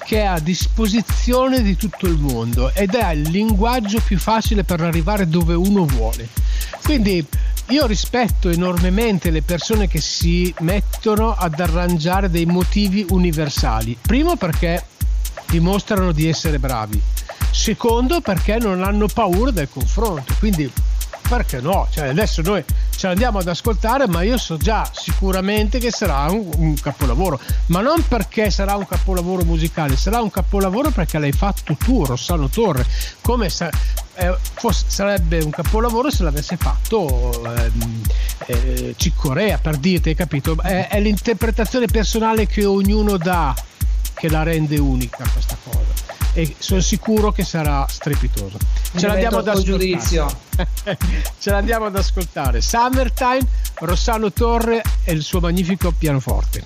che 0.05 0.21
è 0.21 0.25
a 0.25 0.39
disposizione 0.39 1.63
di 1.63 1.77
tutto 1.77 2.07
il 2.07 2.17
mondo 2.17 2.73
ed 2.75 2.95
è 2.95 3.11
il 3.11 3.23
linguaggio 3.23 4.01
più 4.01 4.19
facile 4.21 4.63
per 4.63 4.81
arrivare 4.83 5.27
dove 5.27 5.55
uno 5.55 5.85
vuole. 5.85 6.29
Quindi 6.85 7.27
io 7.71 7.87
rispetto 7.87 8.51
enormemente 8.51 9.31
le 9.31 9.43
persone 9.43 9.89
che 9.89 10.01
si 10.01 10.55
mettono 10.61 11.35
ad 11.35 11.59
arrangiare 11.59 12.31
dei 12.31 12.47
motivi 12.47 13.05
universali. 13.09 13.97
Primo 14.01 14.37
perché 14.37 14.85
dimostrano 15.49 16.13
di 16.13 16.29
essere 16.29 16.61
bravi. 16.61 17.03
Secondo 17.53 18.21
perché 18.21 18.59
non 18.59 18.83
hanno 18.83 19.07
paura 19.07 19.51
del 19.51 19.69
confronto. 19.71 20.35
Quindi 20.39 20.73
perché 21.29 21.61
no? 21.61 21.87
Cioè, 21.91 22.09
adesso 22.09 22.43
noi 22.43 22.63
ce 22.95 23.07
l'andiamo 23.07 23.39
ad 23.39 23.49
ascoltare, 23.49 24.07
ma 24.07 24.23
io 24.23 24.37
so 24.37 24.57
già 24.57 24.89
sicuramente 24.93 25.79
che 25.79 25.91
sarà 25.91 26.31
un, 26.31 26.51
un, 26.57 26.75
capolavoro, 26.75 27.41
ma 27.67 27.81
non 27.81 28.07
perché 28.07 28.51
sarà 28.51 28.77
un 28.77 28.87
capolavoro 28.87 29.45
musicale, 29.45 29.97
sarà 29.97 30.21
un 30.21 30.31
capolavoro 30.31 30.91
perché 30.91 31.19
l'hai 31.19 31.33
fatto 31.33 31.75
tu, 31.77 32.05
Rossano 32.05 32.49
Torre, 32.49 32.85
come 33.23 33.49
sa- 33.49 33.71
eh, 34.15 34.37
fosse, 34.55 34.85
sarebbe 34.89 35.39
un 35.39 35.51
capolavoro 35.51 36.11
se 36.11 36.23
l'avesse 36.23 36.57
fatto 36.57 37.43
ehm, 37.45 38.03
eh, 38.47 38.95
Ciccorea, 38.97 39.59
per 39.59 39.77
dirti, 39.79 40.11
hai 40.11 40.15
capito? 40.15 40.57
È, 40.61 40.89
è 40.89 41.01
l'interpretazione 41.01 41.87
personale 41.87 42.47
che 42.47 42.65
ognuno 42.67 43.17
dà 43.17 43.55
che 44.15 44.29
la 44.29 44.43
rende 44.43 44.79
unica 44.79 45.25
questa 45.33 45.57
cosa 45.65 46.02
e 46.35 46.55
sono 46.59 46.81
sicuro 46.81 47.33
che 47.33 47.45
sarà 47.45 47.87
strepitoso. 47.89 48.59
Ce 48.97 49.07
l'andiamo 49.07 49.39
ad 49.39 49.49
ascoltare. 49.49 50.37
Ce 51.39 51.51
l'andiamo 51.51 51.87
ad 51.87 51.97
ascoltare. 51.97 52.61
Summertime, 52.61 53.47
Rossano 53.81 54.33
Torre 54.33 54.83
e 55.05 55.13
il 55.13 55.23
suo 55.23 55.41
magnifico 55.41 55.93
pianoforte. 55.93 56.63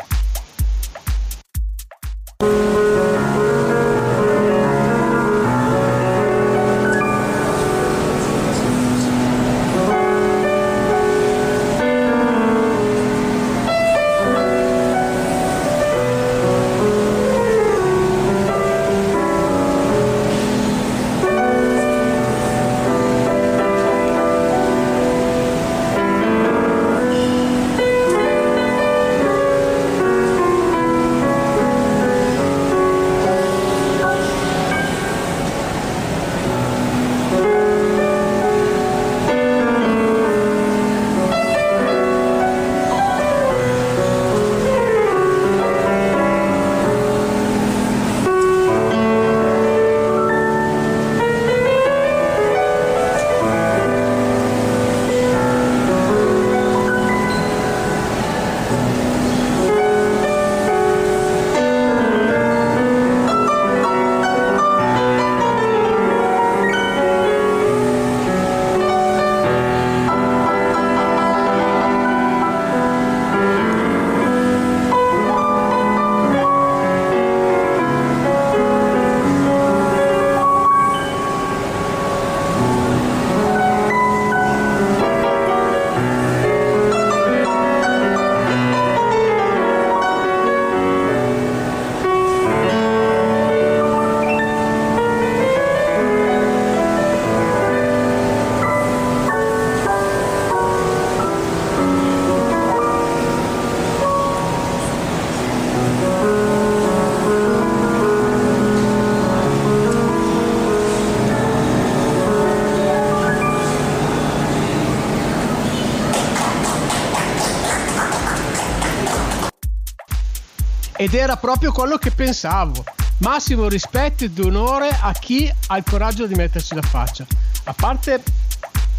Ed 121.07 121.15
era 121.15 121.37
proprio 121.37 121.71
quello 121.71 121.99
che 121.99 122.11
pensavo. 122.11 122.83
Massimo 123.19 123.69
rispetto 123.69 124.25
ed 124.25 124.37
onore 124.41 124.89
a 124.89 125.13
chi 125.13 125.51
ha 125.69 125.77
il 125.77 125.85
coraggio 125.89 126.27
di 126.27 126.35
mettersi 126.35 126.75
la 126.75 126.83
faccia. 126.83 127.25
A 127.65 127.73
parte 127.73 128.21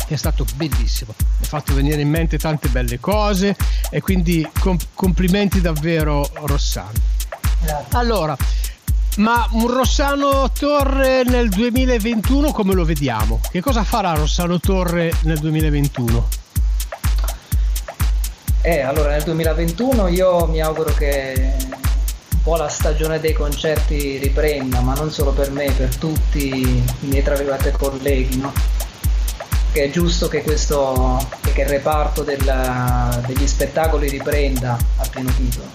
che 0.07 0.13
è 0.13 0.17
stato 0.17 0.45
bellissimo, 0.55 1.13
mi 1.17 1.43
ha 1.43 1.47
fatto 1.47 1.73
venire 1.73 1.99
in 1.99 2.09
mente 2.09 2.37
tante 2.37 2.69
belle 2.69 2.97
cose 3.01 3.57
e 3.89 3.99
quindi 3.99 4.49
complimenti 4.93 5.59
davvero 5.59 6.25
Rossano. 6.43 6.91
Allora, 7.91 8.37
ma 9.17 9.45
un 9.51 9.67
Rossano 9.67 10.49
Torre 10.57 11.23
nel 11.25 11.49
2021 11.49 12.53
come 12.53 12.73
lo 12.73 12.85
vediamo? 12.85 13.41
Che 13.51 13.59
cosa 13.59 13.83
farà 13.83 14.13
Rossano 14.13 14.61
Torre 14.61 15.11
nel 15.23 15.39
2021? 15.39 16.27
Eh, 18.61 18.79
allora 18.79 19.11
nel 19.11 19.23
2021 19.23 20.07
io 20.07 20.45
mi 20.47 20.61
auguro 20.61 20.93
che 20.93 21.55
po' 22.47 22.55
la 22.55 22.69
stagione 22.69 23.19
dei 23.19 23.33
concerti 23.33 24.19
riprenda, 24.19 24.79
ma 24.79 24.93
non 24.93 25.11
solo 25.11 25.31
per 25.31 25.51
me, 25.51 25.69
per 25.73 25.93
tutti 25.97 26.47
i 26.47 26.83
miei 26.99 27.21
tra 27.21 27.35
virgolette 27.35 27.71
colleghi, 27.71 28.37
no? 28.37 28.53
Che 29.73 29.83
è 29.83 29.89
giusto 29.89 30.29
che 30.29 30.43
questo 30.43 31.19
che 31.53 31.63
il 31.63 31.67
reparto 31.67 32.23
del, 32.23 32.39
degli 33.27 33.45
spettacoli 33.45 34.07
riprenda 34.07 34.77
a 34.97 35.07
pieno 35.09 35.29
titolo 35.35 35.65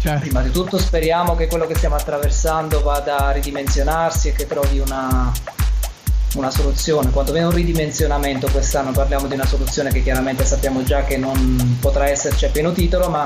Certo. 0.00 0.20
Prima 0.20 0.42
di 0.42 0.52
tutto 0.52 0.78
speriamo 0.78 1.34
che 1.34 1.48
quello 1.48 1.66
che 1.66 1.74
stiamo 1.74 1.96
attraversando 1.96 2.82
vada 2.82 3.16
a 3.26 3.32
ridimensionarsi 3.32 4.28
e 4.28 4.32
che 4.32 4.46
trovi 4.46 4.78
una, 4.78 5.32
una 6.36 6.50
soluzione, 6.52 7.10
quando 7.10 7.32
viene 7.32 7.48
un 7.48 7.54
ridimensionamento 7.54 8.48
quest'anno 8.52 8.92
parliamo 8.92 9.26
di 9.26 9.34
una 9.34 9.46
soluzione 9.46 9.90
che 9.90 10.04
chiaramente 10.04 10.44
sappiamo 10.44 10.84
già 10.84 11.02
che 11.02 11.16
non 11.16 11.78
potrà 11.80 12.06
esserci 12.08 12.44
a 12.44 12.50
pieno 12.50 12.70
titolo, 12.70 13.08
ma 13.08 13.24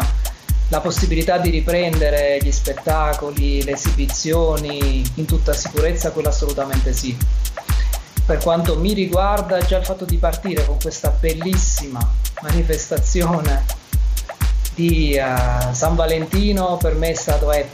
la 0.70 0.80
possibilità 0.80 1.38
di 1.38 1.50
riprendere 1.50 2.38
gli 2.40 2.50
spettacoli, 2.50 3.62
le 3.64 3.72
esibizioni 3.72 5.02
in 5.14 5.24
tutta 5.26 5.52
sicurezza, 5.52 6.12
quello 6.12 6.28
assolutamente 6.28 6.92
sì. 6.92 7.16
Per 8.24 8.38
quanto 8.38 8.78
mi 8.78 8.92
riguarda, 8.92 9.58
già 9.58 9.78
il 9.78 9.84
fatto 9.84 10.04
di 10.04 10.16
partire 10.16 10.64
con 10.64 10.78
questa 10.80 11.10
bellissima 11.10 11.98
manifestazione 12.42 13.64
di 14.74 15.18
uh, 15.18 15.74
San 15.74 15.96
Valentino 15.96 16.76
per 16.76 16.94
me 16.94 17.10
è 17.10 17.14
stato 17.14 17.50
è, 17.50 17.66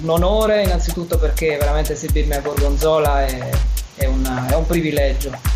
un 0.00 0.08
onore 0.08 0.62
innanzitutto 0.62 1.18
perché 1.18 1.56
veramente 1.56 1.94
esibirmi 1.94 2.34
a 2.34 2.40
Gorgonzola 2.40 3.26
è, 3.26 3.50
è, 3.96 4.06
una, 4.06 4.46
è 4.46 4.54
un 4.54 4.64
privilegio 4.64 5.53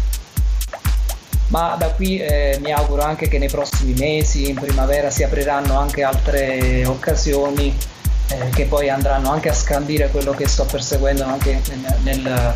ma 1.49 1.77
da 1.79 1.89
qui 1.89 2.19
eh, 2.19 2.59
mi 2.63 2.73
auguro 2.73 3.03
anche 3.03 3.29
che 3.29 3.39
nei 3.39 3.49
prossimi 3.49 3.95
mesi, 3.95 4.49
in 4.49 4.57
primavera, 4.57 5.11
si 5.11 5.23
apriranno 5.23 5.79
anche 5.79 6.03
altre 6.03 6.85
occasioni 6.85 7.75
eh, 8.29 8.51
che 8.51 8.67
poi 8.67 8.91
andranno 8.91 9.31
anche 9.31 9.49
a 9.49 9.55
scandire 9.55 10.11
quello 10.11 10.33
che 10.33 10.47
sto 10.47 10.65
perseguendo 10.67 11.25
anche 11.25 11.63
nel, 11.69 11.97
nel, 12.03 12.55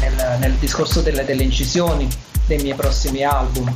nel, 0.00 0.38
nel 0.40 0.52
discorso 0.54 1.00
delle, 1.00 1.24
delle, 1.24 1.44
incisioni 1.44 2.08
dei 2.46 2.60
miei 2.60 2.74
prossimi 2.74 3.22
album. 3.22 3.72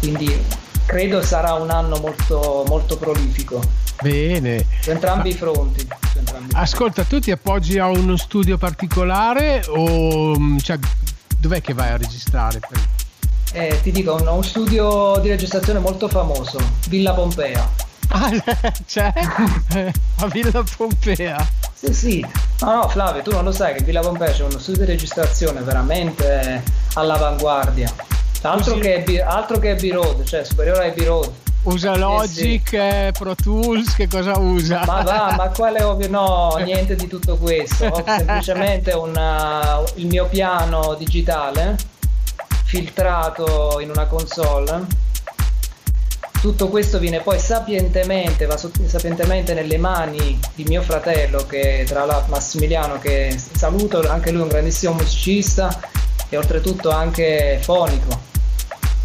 Quindi 0.00 0.44
credo 0.84 1.22
sarà 1.22 1.54
un 1.54 1.70
anno 1.70 1.98
molto, 1.98 2.64
molto 2.66 2.96
prolifico. 2.96 3.60
Bene. 4.02 4.66
Su 4.80 4.90
entrambi 4.90 5.28
i 5.28 5.34
fronti. 5.34 5.86
Entrambi 6.16 6.52
Ascolta, 6.54 7.04
tu 7.04 7.20
ti 7.20 7.30
appoggi 7.30 7.78
a 7.78 7.86
uno 7.86 8.16
studio 8.16 8.58
particolare 8.58 9.62
o 9.68 10.36
mm, 10.36 10.58
cioè, 10.58 10.76
dov'è 11.38 11.60
che 11.60 11.72
vai 11.72 11.90
a 11.90 11.96
registrare? 11.96 12.58
Eh, 13.52 13.80
ti 13.82 13.90
dico, 13.90 14.14
uno 14.14 14.40
studio 14.42 15.18
di 15.20 15.28
registrazione 15.28 15.78
molto 15.78 16.08
famoso, 16.08 16.58
Villa 16.88 17.12
Pompea. 17.12 17.68
Ah, 18.08 18.30
c'è? 18.86 19.12
a 20.20 20.26
Villa 20.28 20.64
Pompea. 20.76 21.46
Sì, 21.74 21.92
sì. 21.92 22.26
No, 22.60 22.74
no, 22.74 22.88
Flavio, 22.88 23.22
tu 23.22 23.30
non 23.30 23.44
lo 23.44 23.52
sai 23.52 23.74
che 23.74 23.84
Villa 23.84 24.00
Pompea 24.00 24.30
c'è 24.30 24.44
uno 24.44 24.58
studio 24.58 24.84
di 24.84 24.90
registrazione 24.90 25.60
veramente 25.60 26.62
all'avanguardia 26.94 27.92
Altro, 28.42 28.74
che, 28.76 29.22
altro 29.22 29.58
che 29.58 29.74
B-Road, 29.76 30.24
cioè 30.24 30.44
superiore 30.44 30.84
ai 30.84 30.90
B-Road. 30.92 31.30
Usa 31.62 31.96
Logic, 31.96 32.68
sì, 32.68 32.70
sì. 32.70 32.76
Eh, 32.76 33.12
Pro 33.16 33.36
Tools, 33.36 33.94
che 33.94 34.08
cosa 34.08 34.36
usa? 34.36 34.82
Ma 34.84 35.02
va, 35.02 35.34
ma 35.36 35.48
quale 35.50 35.80
ovvio? 35.82 36.08
No, 36.08 36.56
niente 36.64 36.96
di 36.96 37.06
tutto 37.06 37.36
questo. 37.36 37.86
Ho 37.86 38.04
semplicemente 38.04 38.92
una, 38.92 39.80
il 39.94 40.06
mio 40.06 40.26
piano 40.26 40.94
digitale 40.98 41.76
filtrato 42.72 43.80
in 43.80 43.90
una 43.90 44.06
console. 44.06 44.86
Tutto 46.40 46.68
questo 46.68 46.98
viene 46.98 47.20
poi 47.20 47.38
sapientemente, 47.38 48.46
va 48.46 48.56
sapientemente 48.56 49.52
nelle 49.52 49.76
mani 49.76 50.40
di 50.54 50.64
mio 50.64 50.80
fratello, 50.80 51.44
che 51.44 51.84
tra 51.86 52.06
l'altro 52.06 52.30
Massimiliano, 52.30 52.98
che 52.98 53.36
saluto, 53.38 54.00
anche 54.08 54.30
lui 54.30 54.40
è 54.40 54.44
un 54.44 54.48
grandissimo 54.48 54.94
musicista 54.94 55.80
e 56.30 56.36
oltretutto 56.38 56.88
anche 56.88 57.58
fonico 57.60 58.30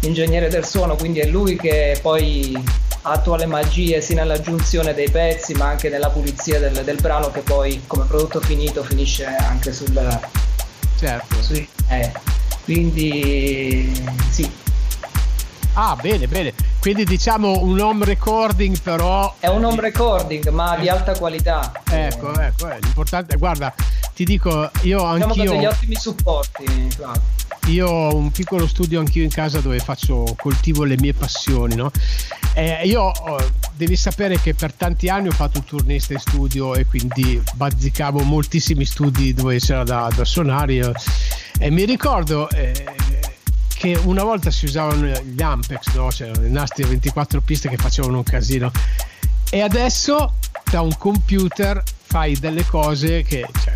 ingegnere 0.00 0.48
del 0.48 0.64
suono, 0.64 0.96
quindi 0.96 1.20
è 1.20 1.26
lui 1.26 1.56
che 1.56 1.98
poi 2.00 2.56
attua 3.02 3.36
le 3.36 3.46
magie 3.46 4.00
sia 4.00 4.16
nella 4.16 4.40
giunzione 4.40 4.94
dei 4.94 5.10
pezzi 5.10 5.52
ma 5.54 5.66
anche 5.66 5.90
nella 5.90 6.08
pulizia 6.08 6.58
del, 6.58 6.84
del 6.84 7.00
brano 7.00 7.30
che 7.30 7.40
poi 7.40 7.82
come 7.86 8.06
prodotto 8.06 8.40
finito 8.40 8.82
finisce 8.82 9.26
anche 9.26 9.72
sul... 9.74 10.20
Certo. 10.98 11.42
Sui, 11.42 11.68
eh, 11.88 12.12
quindi 12.68 13.90
sì. 14.28 14.50
Ah, 15.72 15.96
bene, 15.98 16.28
bene. 16.28 16.52
Quindi 16.80 17.04
diciamo 17.04 17.62
un 17.62 17.80
home 17.80 18.04
recording 18.04 18.78
però... 18.80 19.36
È 19.38 19.46
un 19.46 19.64
home 19.64 19.80
recording 19.80 20.50
ma 20.50 20.76
di 20.76 20.86
alta 20.90 21.16
qualità. 21.16 21.72
Ecco, 21.88 22.38
ecco, 22.38 22.68
è 22.68 22.76
l'importante. 22.78 23.36
Guarda, 23.36 23.72
ti 24.14 24.24
dico, 24.24 24.70
io. 24.82 25.14
Diciamo 25.14 25.34
degli 25.34 25.64
ottimi 25.64 25.94
supporti, 25.94 26.64
Claudio. 26.94 27.22
Io 27.68 27.88
ho 27.88 28.14
un 28.14 28.30
piccolo 28.30 28.66
studio 28.66 28.98
anch'io 29.00 29.22
in 29.22 29.30
casa 29.30 29.60
dove 29.60 29.78
faccio, 29.78 30.34
coltivo 30.38 30.84
le 30.84 30.96
mie 30.98 31.14
passioni, 31.14 31.74
no? 31.74 31.90
Eh, 32.54 32.86
io 32.86 33.02
oh, 33.02 33.50
devi 33.74 33.96
sapere 33.96 34.40
che 34.40 34.54
per 34.54 34.72
tanti 34.72 35.08
anni 35.08 35.28
ho 35.28 35.32
fatto 35.32 35.58
il 35.58 35.64
turnista 35.64 36.12
in 36.12 36.18
studio 36.18 36.74
e 36.74 36.86
quindi 36.86 37.40
bazzicavo 37.54 38.22
moltissimi 38.22 38.84
studi 38.84 39.34
dove 39.34 39.58
c'era 39.58 39.84
da, 39.84 40.10
da 40.14 40.24
suonare. 40.24 40.92
E 41.58 41.70
mi 41.70 41.84
ricordo 41.84 42.48
eh, 42.50 42.84
che 43.74 43.98
una 44.04 44.24
volta 44.24 44.50
si 44.50 44.64
usavano 44.64 45.06
gli 45.06 45.40
Ampex, 45.40 45.94
no? 45.94 46.08
c'erano 46.08 46.44
i 46.44 46.50
nastri 46.50 46.82
a 46.82 46.88
24 46.88 47.40
piste 47.40 47.68
che 47.68 47.76
facevano 47.76 48.18
un 48.18 48.24
casino. 48.24 48.70
E 49.50 49.60
adesso 49.60 50.34
da 50.70 50.80
un 50.80 50.96
computer 50.98 51.82
fai 52.02 52.38
delle 52.38 52.64
cose 52.64 53.22
che 53.22 53.46
cioè, 53.62 53.74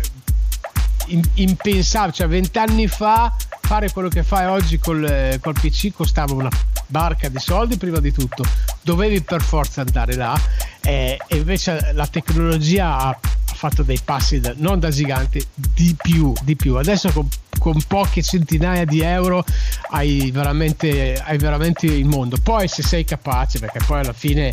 impensabili, 1.07 2.13
cioè 2.13 2.27
vent'anni 2.27 2.87
fa 2.87 3.33
fare 3.61 3.91
quello 3.91 4.09
che 4.09 4.23
fai 4.23 4.45
oggi 4.45 4.79
col, 4.79 5.37
col 5.41 5.53
PC 5.53 5.93
costava 5.93 6.33
una 6.33 6.49
barca 6.87 7.29
di 7.29 7.39
soldi 7.39 7.77
prima 7.77 7.99
di 7.99 8.11
tutto, 8.11 8.43
dovevi 8.81 9.21
per 9.21 9.41
forza 9.41 9.81
andare 9.81 10.15
là 10.15 10.39
eh, 10.85 11.17
invece 11.29 11.91
la 11.93 12.07
tecnologia 12.07 12.97
ha 12.97 13.19
fatto 13.45 13.83
dei 13.83 13.99
passi 14.03 14.39
da, 14.41 14.53
non 14.57 14.79
da 14.79 14.89
gigante 14.89 15.45
di 15.53 15.95
più, 15.99 16.33
di 16.43 16.55
più. 16.55 16.75
adesso 16.75 17.09
con, 17.11 17.27
con 17.57 17.81
poche 17.87 18.21
centinaia 18.21 18.83
di 18.83 18.99
euro 19.01 19.45
hai 19.91 20.29
veramente, 20.31 21.21
hai 21.23 21.37
veramente 21.37 21.85
il 21.85 22.05
mondo. 22.05 22.35
Poi 22.41 22.67
se 22.67 22.83
sei 22.83 23.05
capace 23.05 23.59
perché 23.59 23.79
poi 23.85 24.01
alla 24.01 24.13
fine 24.13 24.51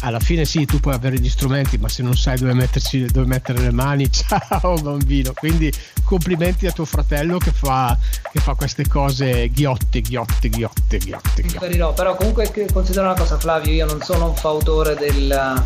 alla 0.00 0.20
fine 0.20 0.44
sì, 0.44 0.64
tu 0.64 0.80
puoi 0.80 0.94
avere 0.94 1.18
gli 1.18 1.28
strumenti, 1.28 1.76
ma 1.78 1.88
se 1.88 2.02
non 2.02 2.16
sai 2.16 2.38
dove, 2.38 2.54
metterci, 2.54 3.04
dove 3.06 3.26
mettere 3.26 3.60
le 3.60 3.70
mani, 3.70 4.10
ciao 4.12 4.74
bambino. 4.74 5.32
Quindi 5.34 5.72
complimenti 6.04 6.66
a 6.66 6.72
tuo 6.72 6.84
fratello 6.84 7.38
che 7.38 7.52
fa, 7.52 7.96
che 8.32 8.40
fa 8.40 8.54
queste 8.54 8.86
cose 8.88 9.48
ghiotte, 9.48 10.00
ghiotte, 10.00 10.48
ghiotte, 10.48 10.98
ghiotte. 10.98 11.42
ghiotte. 11.42 11.76
No, 11.76 11.92
però 11.92 12.16
comunque 12.16 12.50
considero 12.72 13.06
una 13.06 13.16
cosa 13.16 13.38
Flavio, 13.38 13.72
io 13.72 13.86
non 13.86 14.00
sono 14.00 14.28
un 14.28 14.34
fautore 14.34 14.94
del, 14.94 15.62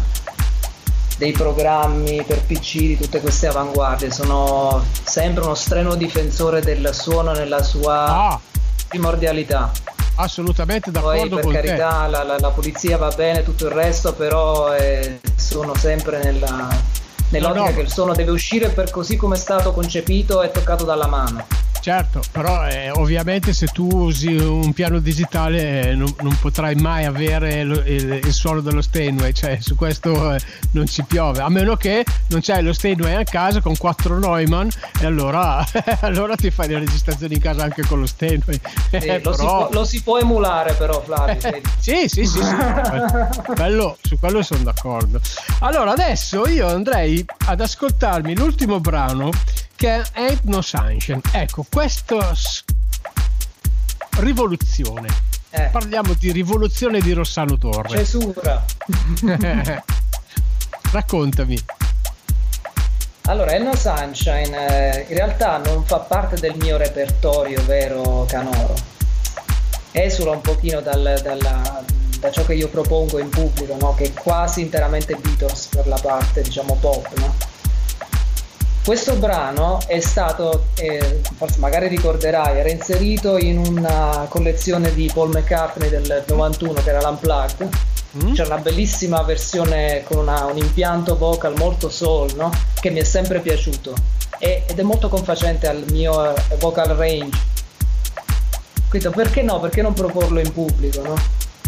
dei 1.17 1.33
programmi 1.33 2.23
per 2.25 2.43
PC 2.43 2.79
di 2.79 2.99
tutte 2.99 3.21
queste 3.21 3.47
avanguardie, 3.47 4.11
sono 4.11 4.85
sempre 5.03 5.45
uno 5.45 5.55
strenuo 5.55 5.95
difensore 5.95 6.61
del 6.61 6.91
suono 6.93 7.33
nella 7.33 7.63
sua 7.63 8.31
ah. 8.31 8.41
primordialità 8.89 9.73
assolutamente 10.17 10.91
d'accordo 10.91 11.39
Poi, 11.39 11.53
per 11.53 11.63
carità 11.63 12.07
la, 12.07 12.23
la, 12.23 12.39
la, 12.39 12.51
pulizia 12.51 12.97
va 12.97 13.13
bene 13.15 13.43
tutto 13.43 13.67
il 13.67 13.73
resto 13.73 14.15
però 14.15 14.75
eh, 14.75 15.21
sono 15.37 15.75
sempre 15.75 16.23
nella, 16.23 16.69
nell'ottica 17.31 17.65
no, 17.65 17.69
no. 17.71 17.75
che 17.75 17.81
il 17.81 17.91
suono 17.91 18.15
deve 18.15 18.31
uscire 18.31 18.69
per 18.69 18.91
così 18.91 19.17
come 19.17 19.35
è 19.37 19.39
stato 19.39 19.73
concepito 19.73 20.43
e 20.43 20.51
toccato 20.51 20.85
dalla 20.85 21.07
mano 21.07 21.47
certo, 21.85 22.23
però 22.33 22.67
eh, 22.67 22.91
ovviamente 22.93 23.53
se 23.53 23.67
tu 23.67 23.87
usi 23.87 24.35
un 24.35 24.73
piano 24.73 25.01
digitale 25.01 25.91
eh, 25.91 25.95
non, 25.95 26.11
non, 26.23 26.35
potrai 26.41 26.75
mai 26.77 27.05
avere 27.05 27.63
lo, 27.63 27.75
il, 27.85 28.21
il, 28.25 28.33
suono 28.33 28.63
dello 28.63 28.81
Steinway, 28.81 29.35
cioè 29.35 29.59
su 29.61 29.75
questo 29.75 30.33
eh, 30.33 30.41
non 30.71 30.87
ci 30.87 31.03
piove, 31.03 31.43
a 31.43 31.51
meno 31.51 31.77
che 31.77 32.03
non 32.29 32.41
c'hai 32.41 32.63
lo 32.63 32.73
Steinway 32.73 33.13
a 33.13 33.25
casa 33.25 33.61
con 33.61 33.77
quattro 33.77 34.19
Neumann 34.19 34.67
e 34.99 35.05
allora, 35.05 35.63
allora 36.01 36.37
ti 36.37 36.51
fai 36.51 36.69
le 36.69 36.79
registrazioni 36.79 37.35
in 37.35 37.41
casa 37.43 37.65
anche 37.65 37.85
con 37.87 38.01
lo 38.01 38.07
Steinway. 38.07 38.59
Sì, 38.91 38.99
però... 39.01 39.21
lo, 39.23 39.35
si 39.35 39.45
può, 39.45 39.69
lo, 39.71 39.85
si 39.85 40.03
può, 40.03 40.19
emulare 40.19 40.73
però 40.73 41.03
Flavio. 41.03 41.39
sì, 41.81 42.09
sì, 42.09 42.25
sì, 42.25 42.43
sì. 42.43 42.55
Quello, 43.55 43.99
su 44.01 44.19
quello 44.19 44.41
sono 44.41 44.63
d'accordo. 44.63 45.21
Allora 45.59 45.91
adesso 45.91 46.49
io 46.49 46.67
andrei 46.67 47.23
ad 47.45 47.61
ascoltarmi 47.61 48.35
l'ultimo 48.35 48.81
brano 48.81 49.29
che 49.77 50.03
è 50.13 50.39
No 50.43 50.61
Sunshine. 50.61 51.21
Ecco, 51.33 51.65
questa 51.71 52.35
rivoluzione. 54.19 55.09
Eh. 55.51 55.69
Parliamo 55.71 56.15
di 56.15 56.33
rivoluzione 56.33 57.01
di 57.01 57.13
Rossano 57.13 57.57
Torre. 57.57 57.89
Cesura. 57.89 58.65
Raccontami. 60.91 61.65
Allora, 63.27 63.53
Ain't 63.53 63.65
No 63.65 63.75
Sunshine 63.75 64.99
eh, 64.99 65.07
in 65.09 65.17
realtà 65.17 65.57
non 65.57 65.83
fa 65.85 66.01
parte 66.01 66.37
del 66.37 66.57
mio 66.57 66.77
repertorio 66.77 67.65
vero 67.65 68.27
canoro. 68.29 68.75
Esula 69.93 70.33
un 70.33 70.43
pochino 70.43 70.81
dal, 70.81 71.21
dalla, 71.23 71.85
da 72.19 72.31
ciò 72.31 72.45
che 72.45 72.55
io 72.55 72.69
propongo 72.69 73.19
in 73.19 73.31
pubblico, 73.31 73.77
no? 73.81 73.95
che 73.95 74.05
è 74.05 74.13
quasi 74.13 74.61
interamente 74.61 75.15
Beatles 75.17 75.69
per 75.69 75.87
la 75.87 75.99
parte 76.03 76.43
diciamo 76.43 76.77
pop. 76.81 77.09
No? 77.19 77.35
Questo 78.85 79.17
brano 79.17 79.81
è 79.87 79.99
stato, 80.01 80.67
eh, 80.75 81.23
forse 81.39 81.59
magari 81.59 81.89
ricorderai, 81.89 82.59
era 82.59 82.71
inserito 82.71 83.39
in 83.39 83.57
una 83.57 84.27
collezione 84.29 84.93
di 84.93 85.11
Paul 85.13 85.31
McCartney 85.31 85.89
del 85.89 86.23
91 86.29 86.75
che 86.75 86.91
era 86.91 87.01
l'Unplugged. 87.01 87.69
Mm. 88.23 88.35
C'è 88.35 88.45
una 88.45 88.59
bellissima 88.59 89.23
versione 89.23 90.03
con 90.05 90.19
una, 90.19 90.45
un 90.45 90.59
impianto 90.59 91.17
vocal 91.17 91.55
molto 91.57 91.89
soul, 91.89 92.35
no? 92.37 92.51
che 92.79 92.91
mi 92.91 93.01
è 93.01 93.05
sempre 93.05 93.41
piaciuto 93.41 93.95
e, 94.39 94.65
ed 94.67 94.79
è 94.79 94.83
molto 94.83 95.09
confacente 95.09 95.67
al 95.67 95.83
mio 95.91 96.35
eh, 96.35 96.57
vocal 96.59 96.89
range. 96.89 97.39
Quindi 98.91 99.09
perché 99.09 99.41
no? 99.41 99.61
Perché 99.61 99.81
non 99.81 99.95
proporlo 99.95 100.41
in 100.41 100.53
pubblico? 100.53 101.01
No? 101.01 101.15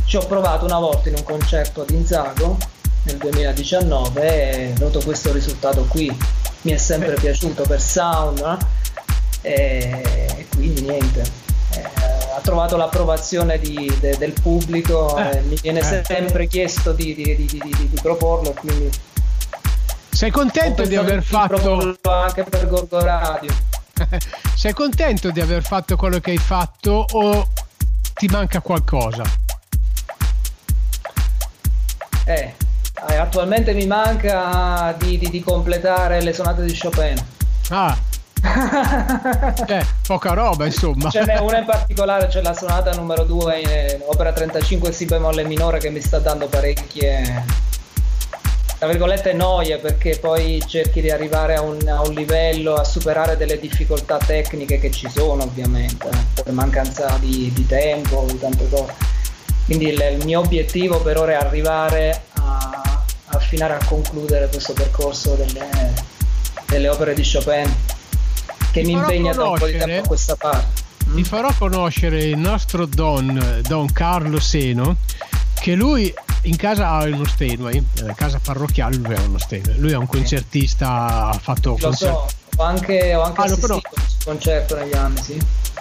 Ci 0.04 0.16
ho 0.16 0.26
provato 0.26 0.66
una 0.66 0.78
volta 0.78 1.08
in 1.08 1.14
un 1.16 1.24
concerto 1.24 1.80
ad 1.80 1.88
Inzago 1.88 2.58
nel 3.04 3.16
2019 3.16 4.52
e 4.52 4.74
noto 4.78 5.00
questo 5.02 5.32
risultato 5.32 5.86
qui 5.88 6.14
mi 6.66 6.72
è 6.72 6.76
sempre 6.78 7.14
piaciuto 7.14 7.62
per 7.62 7.80
sound 7.80 8.40
no? 8.40 8.58
e 9.40 10.46
quindi 10.52 10.80
niente 10.82 11.22
eh, 11.74 11.82
ha 12.34 12.40
trovato 12.42 12.76
l'approvazione 12.76 13.60
di, 13.60 13.96
de, 14.00 14.16
del 14.18 14.32
pubblico 14.32 15.16
eh, 15.16 15.42
mi 15.42 15.56
viene 15.62 15.78
eh. 15.78 16.02
sempre 16.04 16.48
chiesto 16.48 16.92
di, 16.92 17.14
di, 17.14 17.46
di 17.46 17.98
proporlo 18.02 18.50
quindi 18.50 18.90
sei 20.10 20.32
contento 20.32 20.84
di 20.84 20.96
aver 20.96 21.22
fatto 21.22 21.94
anche 22.02 22.42
per 22.42 22.66
Gorgo 22.66 22.98
Radio 22.98 23.54
sei 24.56 24.72
contento 24.72 25.30
di 25.30 25.40
aver 25.40 25.62
fatto 25.62 25.94
quello 25.94 26.18
che 26.18 26.32
hai 26.32 26.38
fatto 26.38 27.06
o 27.12 27.46
ti 28.14 28.26
manca 28.26 28.60
qualcosa? 28.60 29.22
Eh, 32.24 32.32
eh, 32.32 32.54
attualmente 33.14 33.72
mi 33.72 33.86
manca 33.86 34.94
di, 34.98 35.18
di, 35.18 35.30
di, 35.30 35.40
completare 35.40 36.20
le 36.22 36.32
sonate 36.32 36.64
di 36.64 36.76
Chopin. 36.76 37.14
Ah. 37.68 37.96
eh, 39.66 39.86
poca 40.06 40.34
roba 40.34 40.66
insomma. 40.66 41.10
Ce 41.10 41.24
n'è 41.24 41.38
una 41.38 41.58
in 41.58 41.64
particolare, 41.64 42.26
c'è 42.26 42.42
la 42.42 42.54
sonata 42.54 42.92
numero 42.92 43.24
2 43.24 43.60
in 43.60 43.68
eh, 43.68 44.00
opera 44.06 44.32
35 44.32 44.92
Si 44.92 45.04
bemolle 45.04 45.44
minore 45.44 45.78
che 45.78 45.90
mi 45.90 46.00
sta 46.00 46.18
dando 46.18 46.46
parecchie 46.46 47.64
tra 48.78 48.88
virgolette 48.88 49.32
noie 49.32 49.78
perché 49.78 50.18
poi 50.18 50.62
cerchi 50.66 51.00
di 51.00 51.10
arrivare 51.10 51.54
a 51.54 51.62
un, 51.62 51.78
a 51.88 52.02
un, 52.02 52.12
livello, 52.12 52.74
a 52.74 52.84
superare 52.84 53.36
delle 53.36 53.58
difficoltà 53.58 54.18
tecniche 54.18 54.78
che 54.78 54.90
ci 54.90 55.08
sono 55.08 55.44
ovviamente, 55.44 56.08
eh, 56.08 56.42
per 56.42 56.52
mancanza 56.52 57.16
di, 57.18 57.50
di 57.54 57.66
tempo, 57.66 58.26
di 58.28 58.38
tante 58.38 58.68
cose. 58.68 58.92
Quindi 59.64 59.88
il, 59.88 60.16
il, 60.18 60.24
mio 60.26 60.40
obiettivo 60.40 61.00
per 61.00 61.18
ora 61.18 61.32
è 61.32 61.34
arrivare 61.34 62.24
a, 63.36 63.38
affinare 63.38 63.74
a 63.74 63.84
concludere 63.84 64.48
questo 64.48 64.72
percorso 64.72 65.34
delle, 65.34 65.94
delle 66.66 66.88
opere 66.88 67.14
di 67.14 67.22
Chopin 67.22 67.74
che 68.72 68.82
mi, 68.82 68.94
mi 68.94 69.00
impegna 69.00 69.32
da 69.32 69.48
un 69.48 69.58
po' 69.58 69.66
di 69.66 69.78
tempo 69.78 70.04
a 70.04 70.06
questa 70.08 70.36
parte. 70.36 70.84
Mm? 71.08 71.22
farò 71.22 71.52
conoscere 71.56 72.24
il 72.24 72.36
nostro 72.36 72.84
Don, 72.84 73.62
Don 73.66 73.92
Carlo 73.92 74.40
Seno, 74.40 74.96
che 75.60 75.74
lui 75.74 76.12
in 76.42 76.56
casa 76.56 76.88
ha 76.90 77.04
uno 77.04 77.24
Steinway, 77.24 77.76
in 77.76 78.14
casa 78.14 78.40
parrocchiale 78.42 78.96
lui 78.96 79.14
ha 79.14 79.20
uno 79.22 79.38
Steinway, 79.38 79.78
lui 79.78 79.92
è 79.92 79.96
un 79.96 80.06
concertista, 80.06 81.28
ha 81.28 81.38
fatto... 81.40 81.70
Lo 81.70 81.76
concert- 81.76 82.12
so, 82.12 82.26
ho 82.56 82.62
anche, 82.62 83.14
ho 83.14 83.22
anche 83.22 83.40
ah, 83.40 83.44
assistito 83.44 83.74
a 83.74 83.80
questo 83.80 84.24
concerto 84.24 84.76
negli 84.76 84.94
anni, 84.94 85.22
sì. 85.22 85.38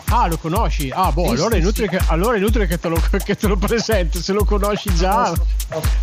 Ah, 0.10 0.28
lo 0.28 0.38
conosci? 0.38 0.92
Ah, 0.94 1.12
boh, 1.12 1.26
sì, 1.26 1.34
allora, 1.34 1.56
è 1.56 1.60
inutile 1.60 1.88
sì. 1.90 1.98
che, 1.98 2.04
allora 2.08 2.36
è 2.36 2.38
inutile 2.38 2.68
che 2.68 2.80
te 2.80 2.90
lo, 2.90 3.02
che 3.24 3.36
te 3.36 3.48
lo 3.48 3.58
presento. 3.58 4.22
Se 4.22 4.34
lo 4.34 4.46
conosci 4.46 4.94
già, 4.94 5.34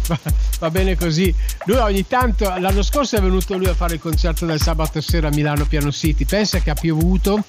va, 0.06 0.18
va, 0.58 0.70
bene 0.70 0.96
così. 0.96 1.34
Lui 1.66 1.76
ogni 1.76 2.06
tanto, 2.06 2.52
l'anno 2.58 2.82
scorso 2.82 3.16
è 3.16 3.20
venuto 3.20 3.56
lui 3.56 3.68
a 3.68 3.74
fare 3.74 3.94
il 3.94 4.00
concerto 4.00 4.44
del 4.44 4.60
sabato 4.60 5.00
sera 5.00 5.28
a 5.28 5.30
Milano 5.30 5.66
Piano 5.66 5.92
City. 5.92 6.24
Pensa 6.24 6.58
che 6.58 6.70
ha 6.70 6.74
piovuto 6.74 7.44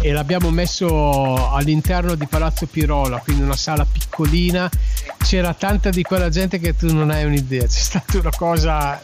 e 0.00 0.12
l'abbiamo 0.12 0.50
messo 0.50 1.50
all'interno 1.52 2.14
di 2.14 2.26
Palazzo 2.26 2.66
Pirola, 2.66 3.18
quindi 3.18 3.42
una 3.42 3.56
sala 3.56 3.84
piccolina. 3.84 4.70
C'era 5.18 5.52
tanta 5.52 5.90
di 5.90 6.02
quella 6.02 6.28
gente 6.28 6.60
che 6.60 6.76
tu 6.76 6.92
non 6.94 7.10
hai 7.10 7.24
un'idea. 7.24 7.62
C'è 7.62 7.68
stata 7.68 8.18
una 8.18 8.32
cosa 8.36 9.00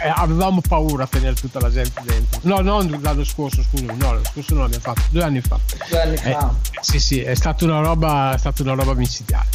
eh, 0.00 0.12
avevamo 0.14 0.60
paura 0.66 1.04
a 1.04 1.06
tenere 1.06 1.34
tutta 1.34 1.60
la 1.60 1.70
gente 1.70 2.00
dentro. 2.04 2.40
No, 2.42 2.60
non 2.60 2.98
l'anno 3.02 3.24
scorso, 3.24 3.62
scusami, 3.62 3.96
no, 3.96 4.12
l'anno 4.12 4.24
scorso 4.24 4.54
non 4.54 4.62
l'abbiamo 4.64 4.82
fatto, 4.82 5.02
due 5.10 5.22
anni 5.22 5.40
fa. 5.40 5.58
Due 5.88 6.00
anni 6.00 6.16
fa. 6.16 6.30
Eh, 6.30 6.80
sì, 6.80 6.98
sì, 6.98 7.20
è 7.20 7.34
stata 7.34 7.64
una 7.64 7.80
roba, 7.80 8.34
è 8.34 8.38
stata 8.38 8.62
una 8.62 8.74
roba 8.74 8.94
micidiale. 8.94 9.46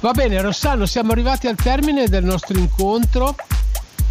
Va 0.00 0.12
bene, 0.12 0.40
Rossano, 0.40 0.86
siamo 0.86 1.12
arrivati 1.12 1.46
al 1.46 1.56
termine 1.56 2.08
del 2.08 2.24
nostro 2.24 2.58
incontro. 2.58 3.34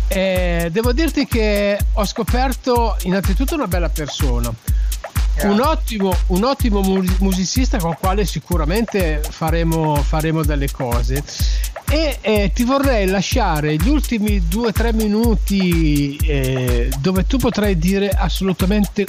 Eh, 0.08 0.70
devo 0.72 0.92
dirti 0.92 1.26
che 1.26 1.80
ho 1.94 2.06
scoperto 2.06 2.98
innanzitutto 3.04 3.56
una 3.56 3.68
bella 3.68 3.90
persona, 3.90 4.52
un 5.44 5.60
ottimo, 5.60 6.16
un 6.28 6.44
ottimo 6.44 6.82
musicista 7.20 7.78
con 7.78 7.92
il 7.92 7.98
quale 8.00 8.26
sicuramente 8.26 9.22
faremo, 9.28 9.96
faremo 9.96 10.44
delle 10.44 10.70
cose 10.70 11.24
e 11.90 12.18
eh, 12.22 12.52
ti 12.54 12.64
vorrei 12.64 13.08
lasciare 13.08 13.76
gli 13.76 13.90
ultimi 13.90 14.48
due 14.48 14.68
o 14.68 14.72
tre 14.72 14.94
minuti 14.94 16.16
eh, 16.18 16.90
dove 17.00 17.26
tu 17.26 17.38
potrai 17.38 17.78
dire 17.78 18.10
assolutamente 18.10 19.06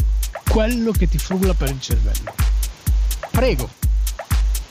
quello 0.49 0.93
che 0.93 1.09
ti 1.09 1.19
frulla 1.19 1.55
per 1.55 1.71
il 1.71 1.81
cervello. 1.81 2.33
Prego. 3.31 3.69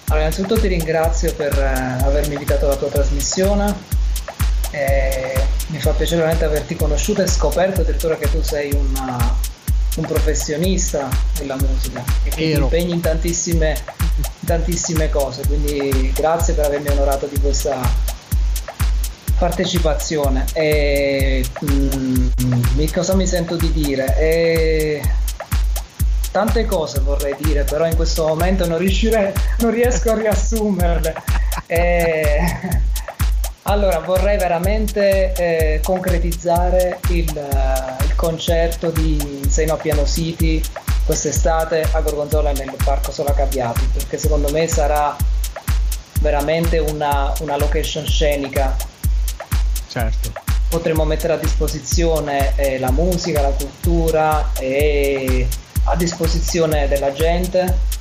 Allora, 0.06 0.28
innanzitutto 0.28 0.60
ti 0.60 0.68
ringrazio 0.68 1.34
per 1.34 1.58
eh, 1.58 2.04
avermi 2.04 2.34
invitato 2.34 2.66
alla 2.66 2.76
tua 2.76 2.90
trasmissione. 2.90 3.74
Eh, 4.72 5.42
mi 5.68 5.80
fa 5.80 5.92
piacere 5.92 6.18
veramente 6.18 6.46
averti 6.46 6.76
conosciuto 6.76 7.22
e 7.22 7.28
scoperto 7.28 7.82
addirittura 7.82 8.18
che 8.18 8.30
tu 8.30 8.42
sei 8.42 8.72
una, 8.74 9.36
un 9.96 10.06
professionista 10.06 11.10
della 11.38 11.56
musica 11.56 12.04
e 12.24 12.30
che 12.30 12.54
ti 12.54 12.60
impegni 12.60 12.94
in 12.94 13.02
tantissime, 13.02 13.78
tantissime 14.46 15.10
cose. 15.10 15.46
Quindi 15.48 16.12
grazie 16.14 16.54
per 16.54 16.66
avermi 16.66 16.90
onorato 16.90 17.28
di 17.28 17.40
questa 17.40 17.80
partecipazione. 19.38 20.46
E, 20.54 21.46
mm, 21.66 22.30
cosa 22.94 23.16
mi 23.16 23.28
sento 23.28 23.56
di 23.56 23.72
dire? 23.72 24.18
E, 24.18 25.02
tante 26.32 26.66
cose 26.66 27.00
vorrei 27.02 27.36
dire, 27.38 27.64
però 27.64 27.86
in 27.86 27.96
questo 27.96 28.26
momento 28.26 28.68
non, 28.68 28.78
riuscirei, 28.78 29.32
non 29.60 29.72
riesco 29.72 30.12
a 30.12 30.16
riassumerle. 30.16 31.16
E, 31.68 32.38
allora, 33.64 34.00
vorrei 34.00 34.38
veramente 34.38 35.34
eh, 35.34 35.80
concretizzare 35.84 37.00
il, 37.10 37.30
il, 37.30 38.16
concerto 38.16 38.90
di 38.90 39.42
Seno 39.48 39.74
a 39.74 39.78
Piano 39.78 40.06
City 40.06 40.62
quest'estate 41.06 41.88
a 41.92 42.00
Gorgonzola 42.02 42.52
nel 42.52 42.74
Parco 42.84 43.12
Sola 43.12 43.34
Caviati, 43.34 43.86
perché 43.94 44.18
secondo 44.18 44.50
me 44.52 44.68
sarà 44.68 45.16
veramente 46.20 46.78
una, 46.80 47.34
una 47.42 47.58
location 47.58 48.06
scenica. 48.06 48.76
Certo. 49.88 50.32
Potremo 50.70 51.06
mettere 51.06 51.34
a 51.34 51.38
disposizione 51.38 52.56
eh, 52.56 52.80
la 52.80 52.92
musica, 52.92 53.42
la 53.42 53.50
cultura 53.50 54.52
e 54.58 55.48
a 55.84 55.96
disposizione 55.96 56.88
della 56.88 57.12
gente 57.12 57.92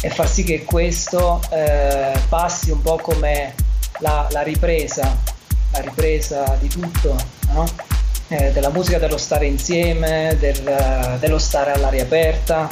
e 0.00 0.10
far 0.10 0.28
sì 0.28 0.44
che 0.44 0.64
questo 0.64 1.40
eh, 1.50 2.12
passi 2.28 2.70
un 2.70 2.80
po' 2.80 2.96
come 2.96 3.54
la, 3.98 4.28
la 4.30 4.42
ripresa, 4.42 5.16
la 5.72 5.80
ripresa 5.80 6.56
di 6.60 6.68
tutto, 6.68 7.16
no? 7.52 7.66
Eh, 8.28 8.52
della 8.52 8.70
musica, 8.70 8.98
dello 8.98 9.18
stare 9.18 9.46
insieme, 9.46 10.36
del, 10.38 11.16
dello 11.18 11.38
stare 11.38 11.72
all'aria 11.72 12.02
aperta 12.02 12.68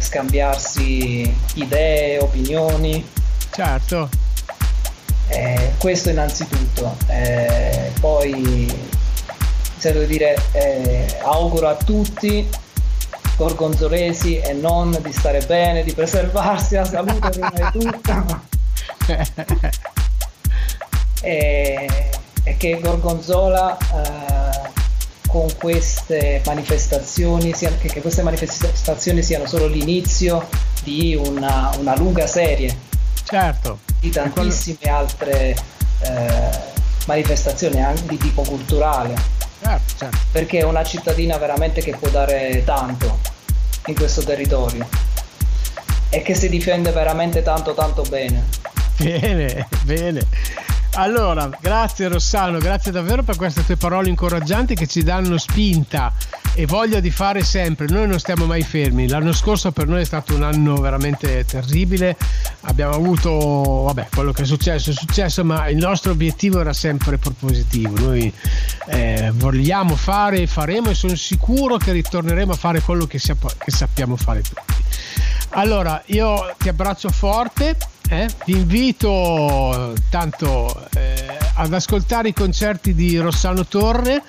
scambiarsi 0.00 1.34
idee, 1.54 2.18
opinioni. 2.18 3.06
Certo. 3.50 4.08
Eh, 5.28 5.72
questo 5.78 6.10
innanzitutto. 6.10 6.96
Eh, 7.08 7.92
poi, 8.00 8.66
se 9.76 9.92
devo 9.92 10.06
dire, 10.06 10.36
eh, 10.52 11.18
auguro 11.22 11.68
a 11.68 11.74
tutti 11.74 12.48
gorgonzolesi 13.36 14.38
e 14.38 14.52
non 14.52 14.98
di 15.00 15.12
stare 15.12 15.40
bene, 15.42 15.84
di 15.84 15.92
preservarsi 15.92 16.74
la 16.74 16.84
salute 16.84 17.28
prima 17.28 17.52
di 17.52 17.78
tutto. 17.78 18.40
e, 21.22 22.10
e, 22.48 22.56
che 22.56 22.80
Gorgonzola 22.80 23.76
eh, 23.76 24.70
con 25.26 25.46
queste 25.56 26.40
manifestazioni, 26.46 27.52
sia, 27.52 27.70
che, 27.76 28.00
queste 28.00 28.22
manifestazioni 28.22 29.22
siano 29.22 29.46
solo 29.46 29.66
l'inizio 29.66 30.48
di 30.82 31.14
una, 31.14 31.70
una 31.78 31.94
lunga 31.96 32.26
serie 32.26 32.74
certo. 33.24 33.80
di 34.00 34.10
tantissime 34.10 34.88
altre 34.88 35.54
eh, 36.00 36.58
manifestazioni 37.06 37.82
anche 37.82 38.06
di 38.06 38.16
tipo 38.16 38.42
culturale. 38.42 39.36
Certo, 39.60 39.94
certo. 39.98 40.18
Perché 40.32 40.60
è 40.60 40.64
una 40.64 40.84
cittadina 40.84 41.36
veramente 41.36 41.82
che 41.82 41.94
può 41.96 42.08
dare 42.08 42.62
tanto 42.64 43.18
in 43.86 43.94
questo 43.94 44.22
territorio 44.22 44.86
e 46.10 46.22
che 46.22 46.34
si 46.34 46.48
difende 46.48 46.90
veramente 46.90 47.42
tanto 47.42 47.74
tanto 47.74 48.02
bene. 48.02 48.44
Bene, 48.96 49.68
bene. 49.84 50.26
Allora, 50.98 51.48
grazie 51.60 52.08
Rossano, 52.08 52.58
grazie 52.58 52.90
davvero 52.90 53.22
per 53.22 53.36
queste 53.36 53.64
tue 53.64 53.76
parole 53.76 54.08
incoraggianti 54.08 54.74
che 54.74 54.88
ci 54.88 55.04
danno 55.04 55.38
spinta 55.38 56.12
e 56.54 56.66
voglia 56.66 56.98
di 56.98 57.12
fare 57.12 57.44
sempre. 57.44 57.86
Noi 57.88 58.08
non 58.08 58.18
stiamo 58.18 58.46
mai 58.46 58.62
fermi. 58.62 59.06
L'anno 59.06 59.32
scorso 59.32 59.70
per 59.70 59.86
noi 59.86 60.00
è 60.00 60.04
stato 60.04 60.34
un 60.34 60.42
anno 60.42 60.74
veramente 60.74 61.44
terribile. 61.44 62.16
Abbiamo 62.62 62.94
avuto, 62.94 63.30
vabbè, 63.30 64.08
quello 64.12 64.32
che 64.32 64.42
è 64.42 64.44
successo 64.44 64.90
è 64.90 64.92
successo, 64.92 65.44
ma 65.44 65.68
il 65.68 65.76
nostro 65.76 66.10
obiettivo 66.10 66.58
era 66.58 66.72
sempre 66.72 67.16
propositivo. 67.16 67.96
Noi 67.96 68.32
eh, 68.88 69.30
vogliamo 69.34 69.94
fare 69.94 70.40
e 70.40 70.46
faremo 70.48 70.90
e 70.90 70.94
sono 70.94 71.14
sicuro 71.14 71.76
che 71.76 71.92
ritorneremo 71.92 72.50
a 72.50 72.56
fare 72.56 72.80
quello 72.80 73.06
che, 73.06 73.20
che 73.20 73.70
sappiamo 73.70 74.16
fare 74.16 74.42
tutti. 74.42 74.62
Allora, 75.50 76.02
io 76.06 76.54
ti 76.58 76.68
abbraccio 76.68 77.10
forte 77.10 77.76
eh? 78.10 78.26
Vi 78.46 78.52
invito 78.52 79.92
tanto 80.08 80.88
eh, 80.94 81.36
ad 81.54 81.72
ascoltare 81.74 82.28
i 82.28 82.32
concerti 82.32 82.94
di 82.94 83.18
Rossano 83.18 83.66
Torre, 83.66 84.22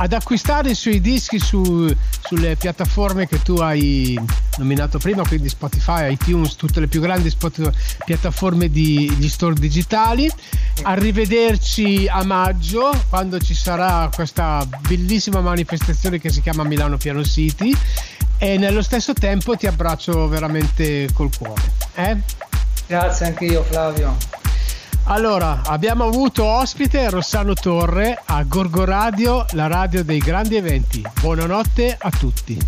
ad 0.00 0.12
acquistare 0.12 0.70
i 0.70 0.74
suoi 0.74 1.00
dischi 1.00 1.38
su, 1.38 1.92
sulle 2.20 2.56
piattaforme 2.56 3.26
che 3.26 3.42
tu 3.42 3.56
hai 3.56 4.18
nominato 4.58 4.98
prima, 4.98 5.26
quindi 5.26 5.48
Spotify, 5.48 6.12
iTunes, 6.12 6.54
tutte 6.56 6.80
le 6.80 6.86
più 6.86 7.00
grandi 7.00 7.30
Spotify, 7.30 7.70
piattaforme 8.04 8.70
di 8.70 9.10
gli 9.10 9.28
store 9.28 9.54
digitali. 9.54 10.30
Arrivederci 10.82 12.06
a 12.08 12.24
maggio 12.24 12.90
quando 13.08 13.40
ci 13.40 13.54
sarà 13.54 14.08
questa 14.14 14.64
bellissima 14.86 15.40
manifestazione 15.40 16.20
che 16.20 16.30
si 16.30 16.40
chiama 16.40 16.62
Milano 16.62 16.96
Piano 16.96 17.24
City 17.24 17.74
e 18.38 18.56
nello 18.56 18.82
stesso 18.82 19.12
tempo 19.14 19.56
ti 19.56 19.66
abbraccio 19.66 20.28
veramente 20.28 21.08
col 21.12 21.30
cuore. 21.36 21.62
Eh? 21.94 22.16
Grazie 22.86 23.26
anche 23.26 23.44
io 23.46 23.64
Flavio. 23.64 24.47
Allora, 25.10 25.62
abbiamo 25.64 26.04
avuto 26.04 26.44
ospite 26.44 27.08
Rossano 27.08 27.54
Torre 27.54 28.20
a 28.26 28.42
Gorgo 28.42 28.84
Radio, 28.84 29.46
la 29.52 29.66
radio 29.66 30.04
dei 30.04 30.18
grandi 30.18 30.56
eventi. 30.56 31.02
Buonanotte 31.18 31.96
a 31.98 32.10
tutti. 32.10 32.58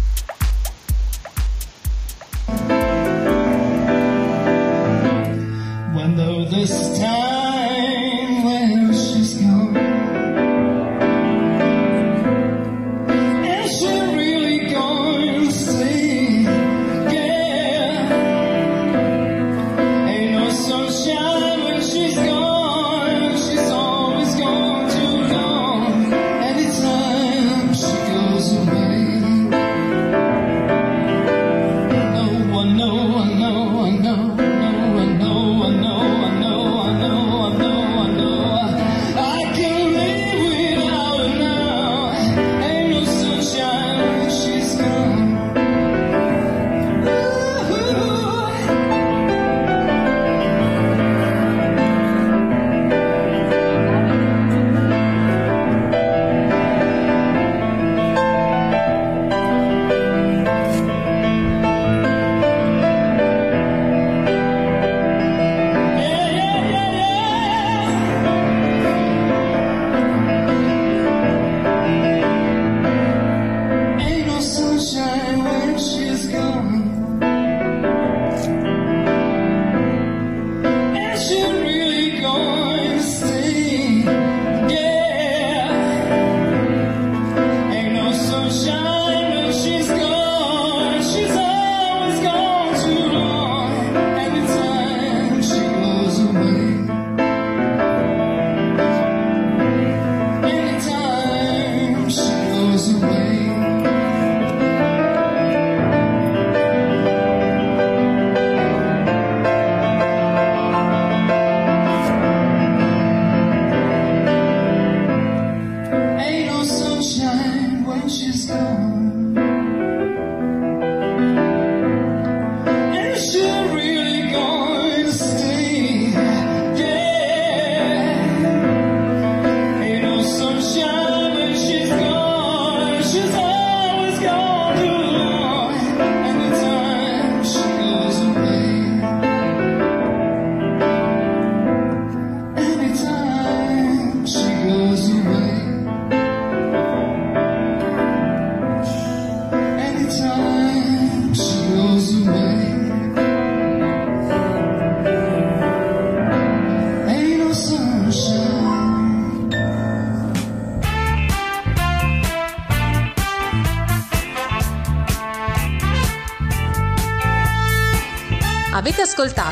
When 5.92 6.48
this 6.48 6.70
time 6.98 7.39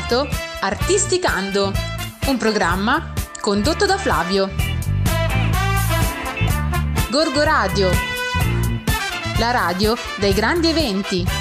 ascoltato 0.09 0.27
Artisticando, 0.61 1.71
un 2.27 2.37
programma 2.37 3.13
condotto 3.39 3.85
da 3.85 3.97
Flavio. 3.97 4.49
Gorgo 7.09 7.43
Radio, 7.43 7.89
la 9.37 9.51
radio 9.51 9.95
dei 10.17 10.33
grandi 10.33 10.67
eventi. 10.69 11.38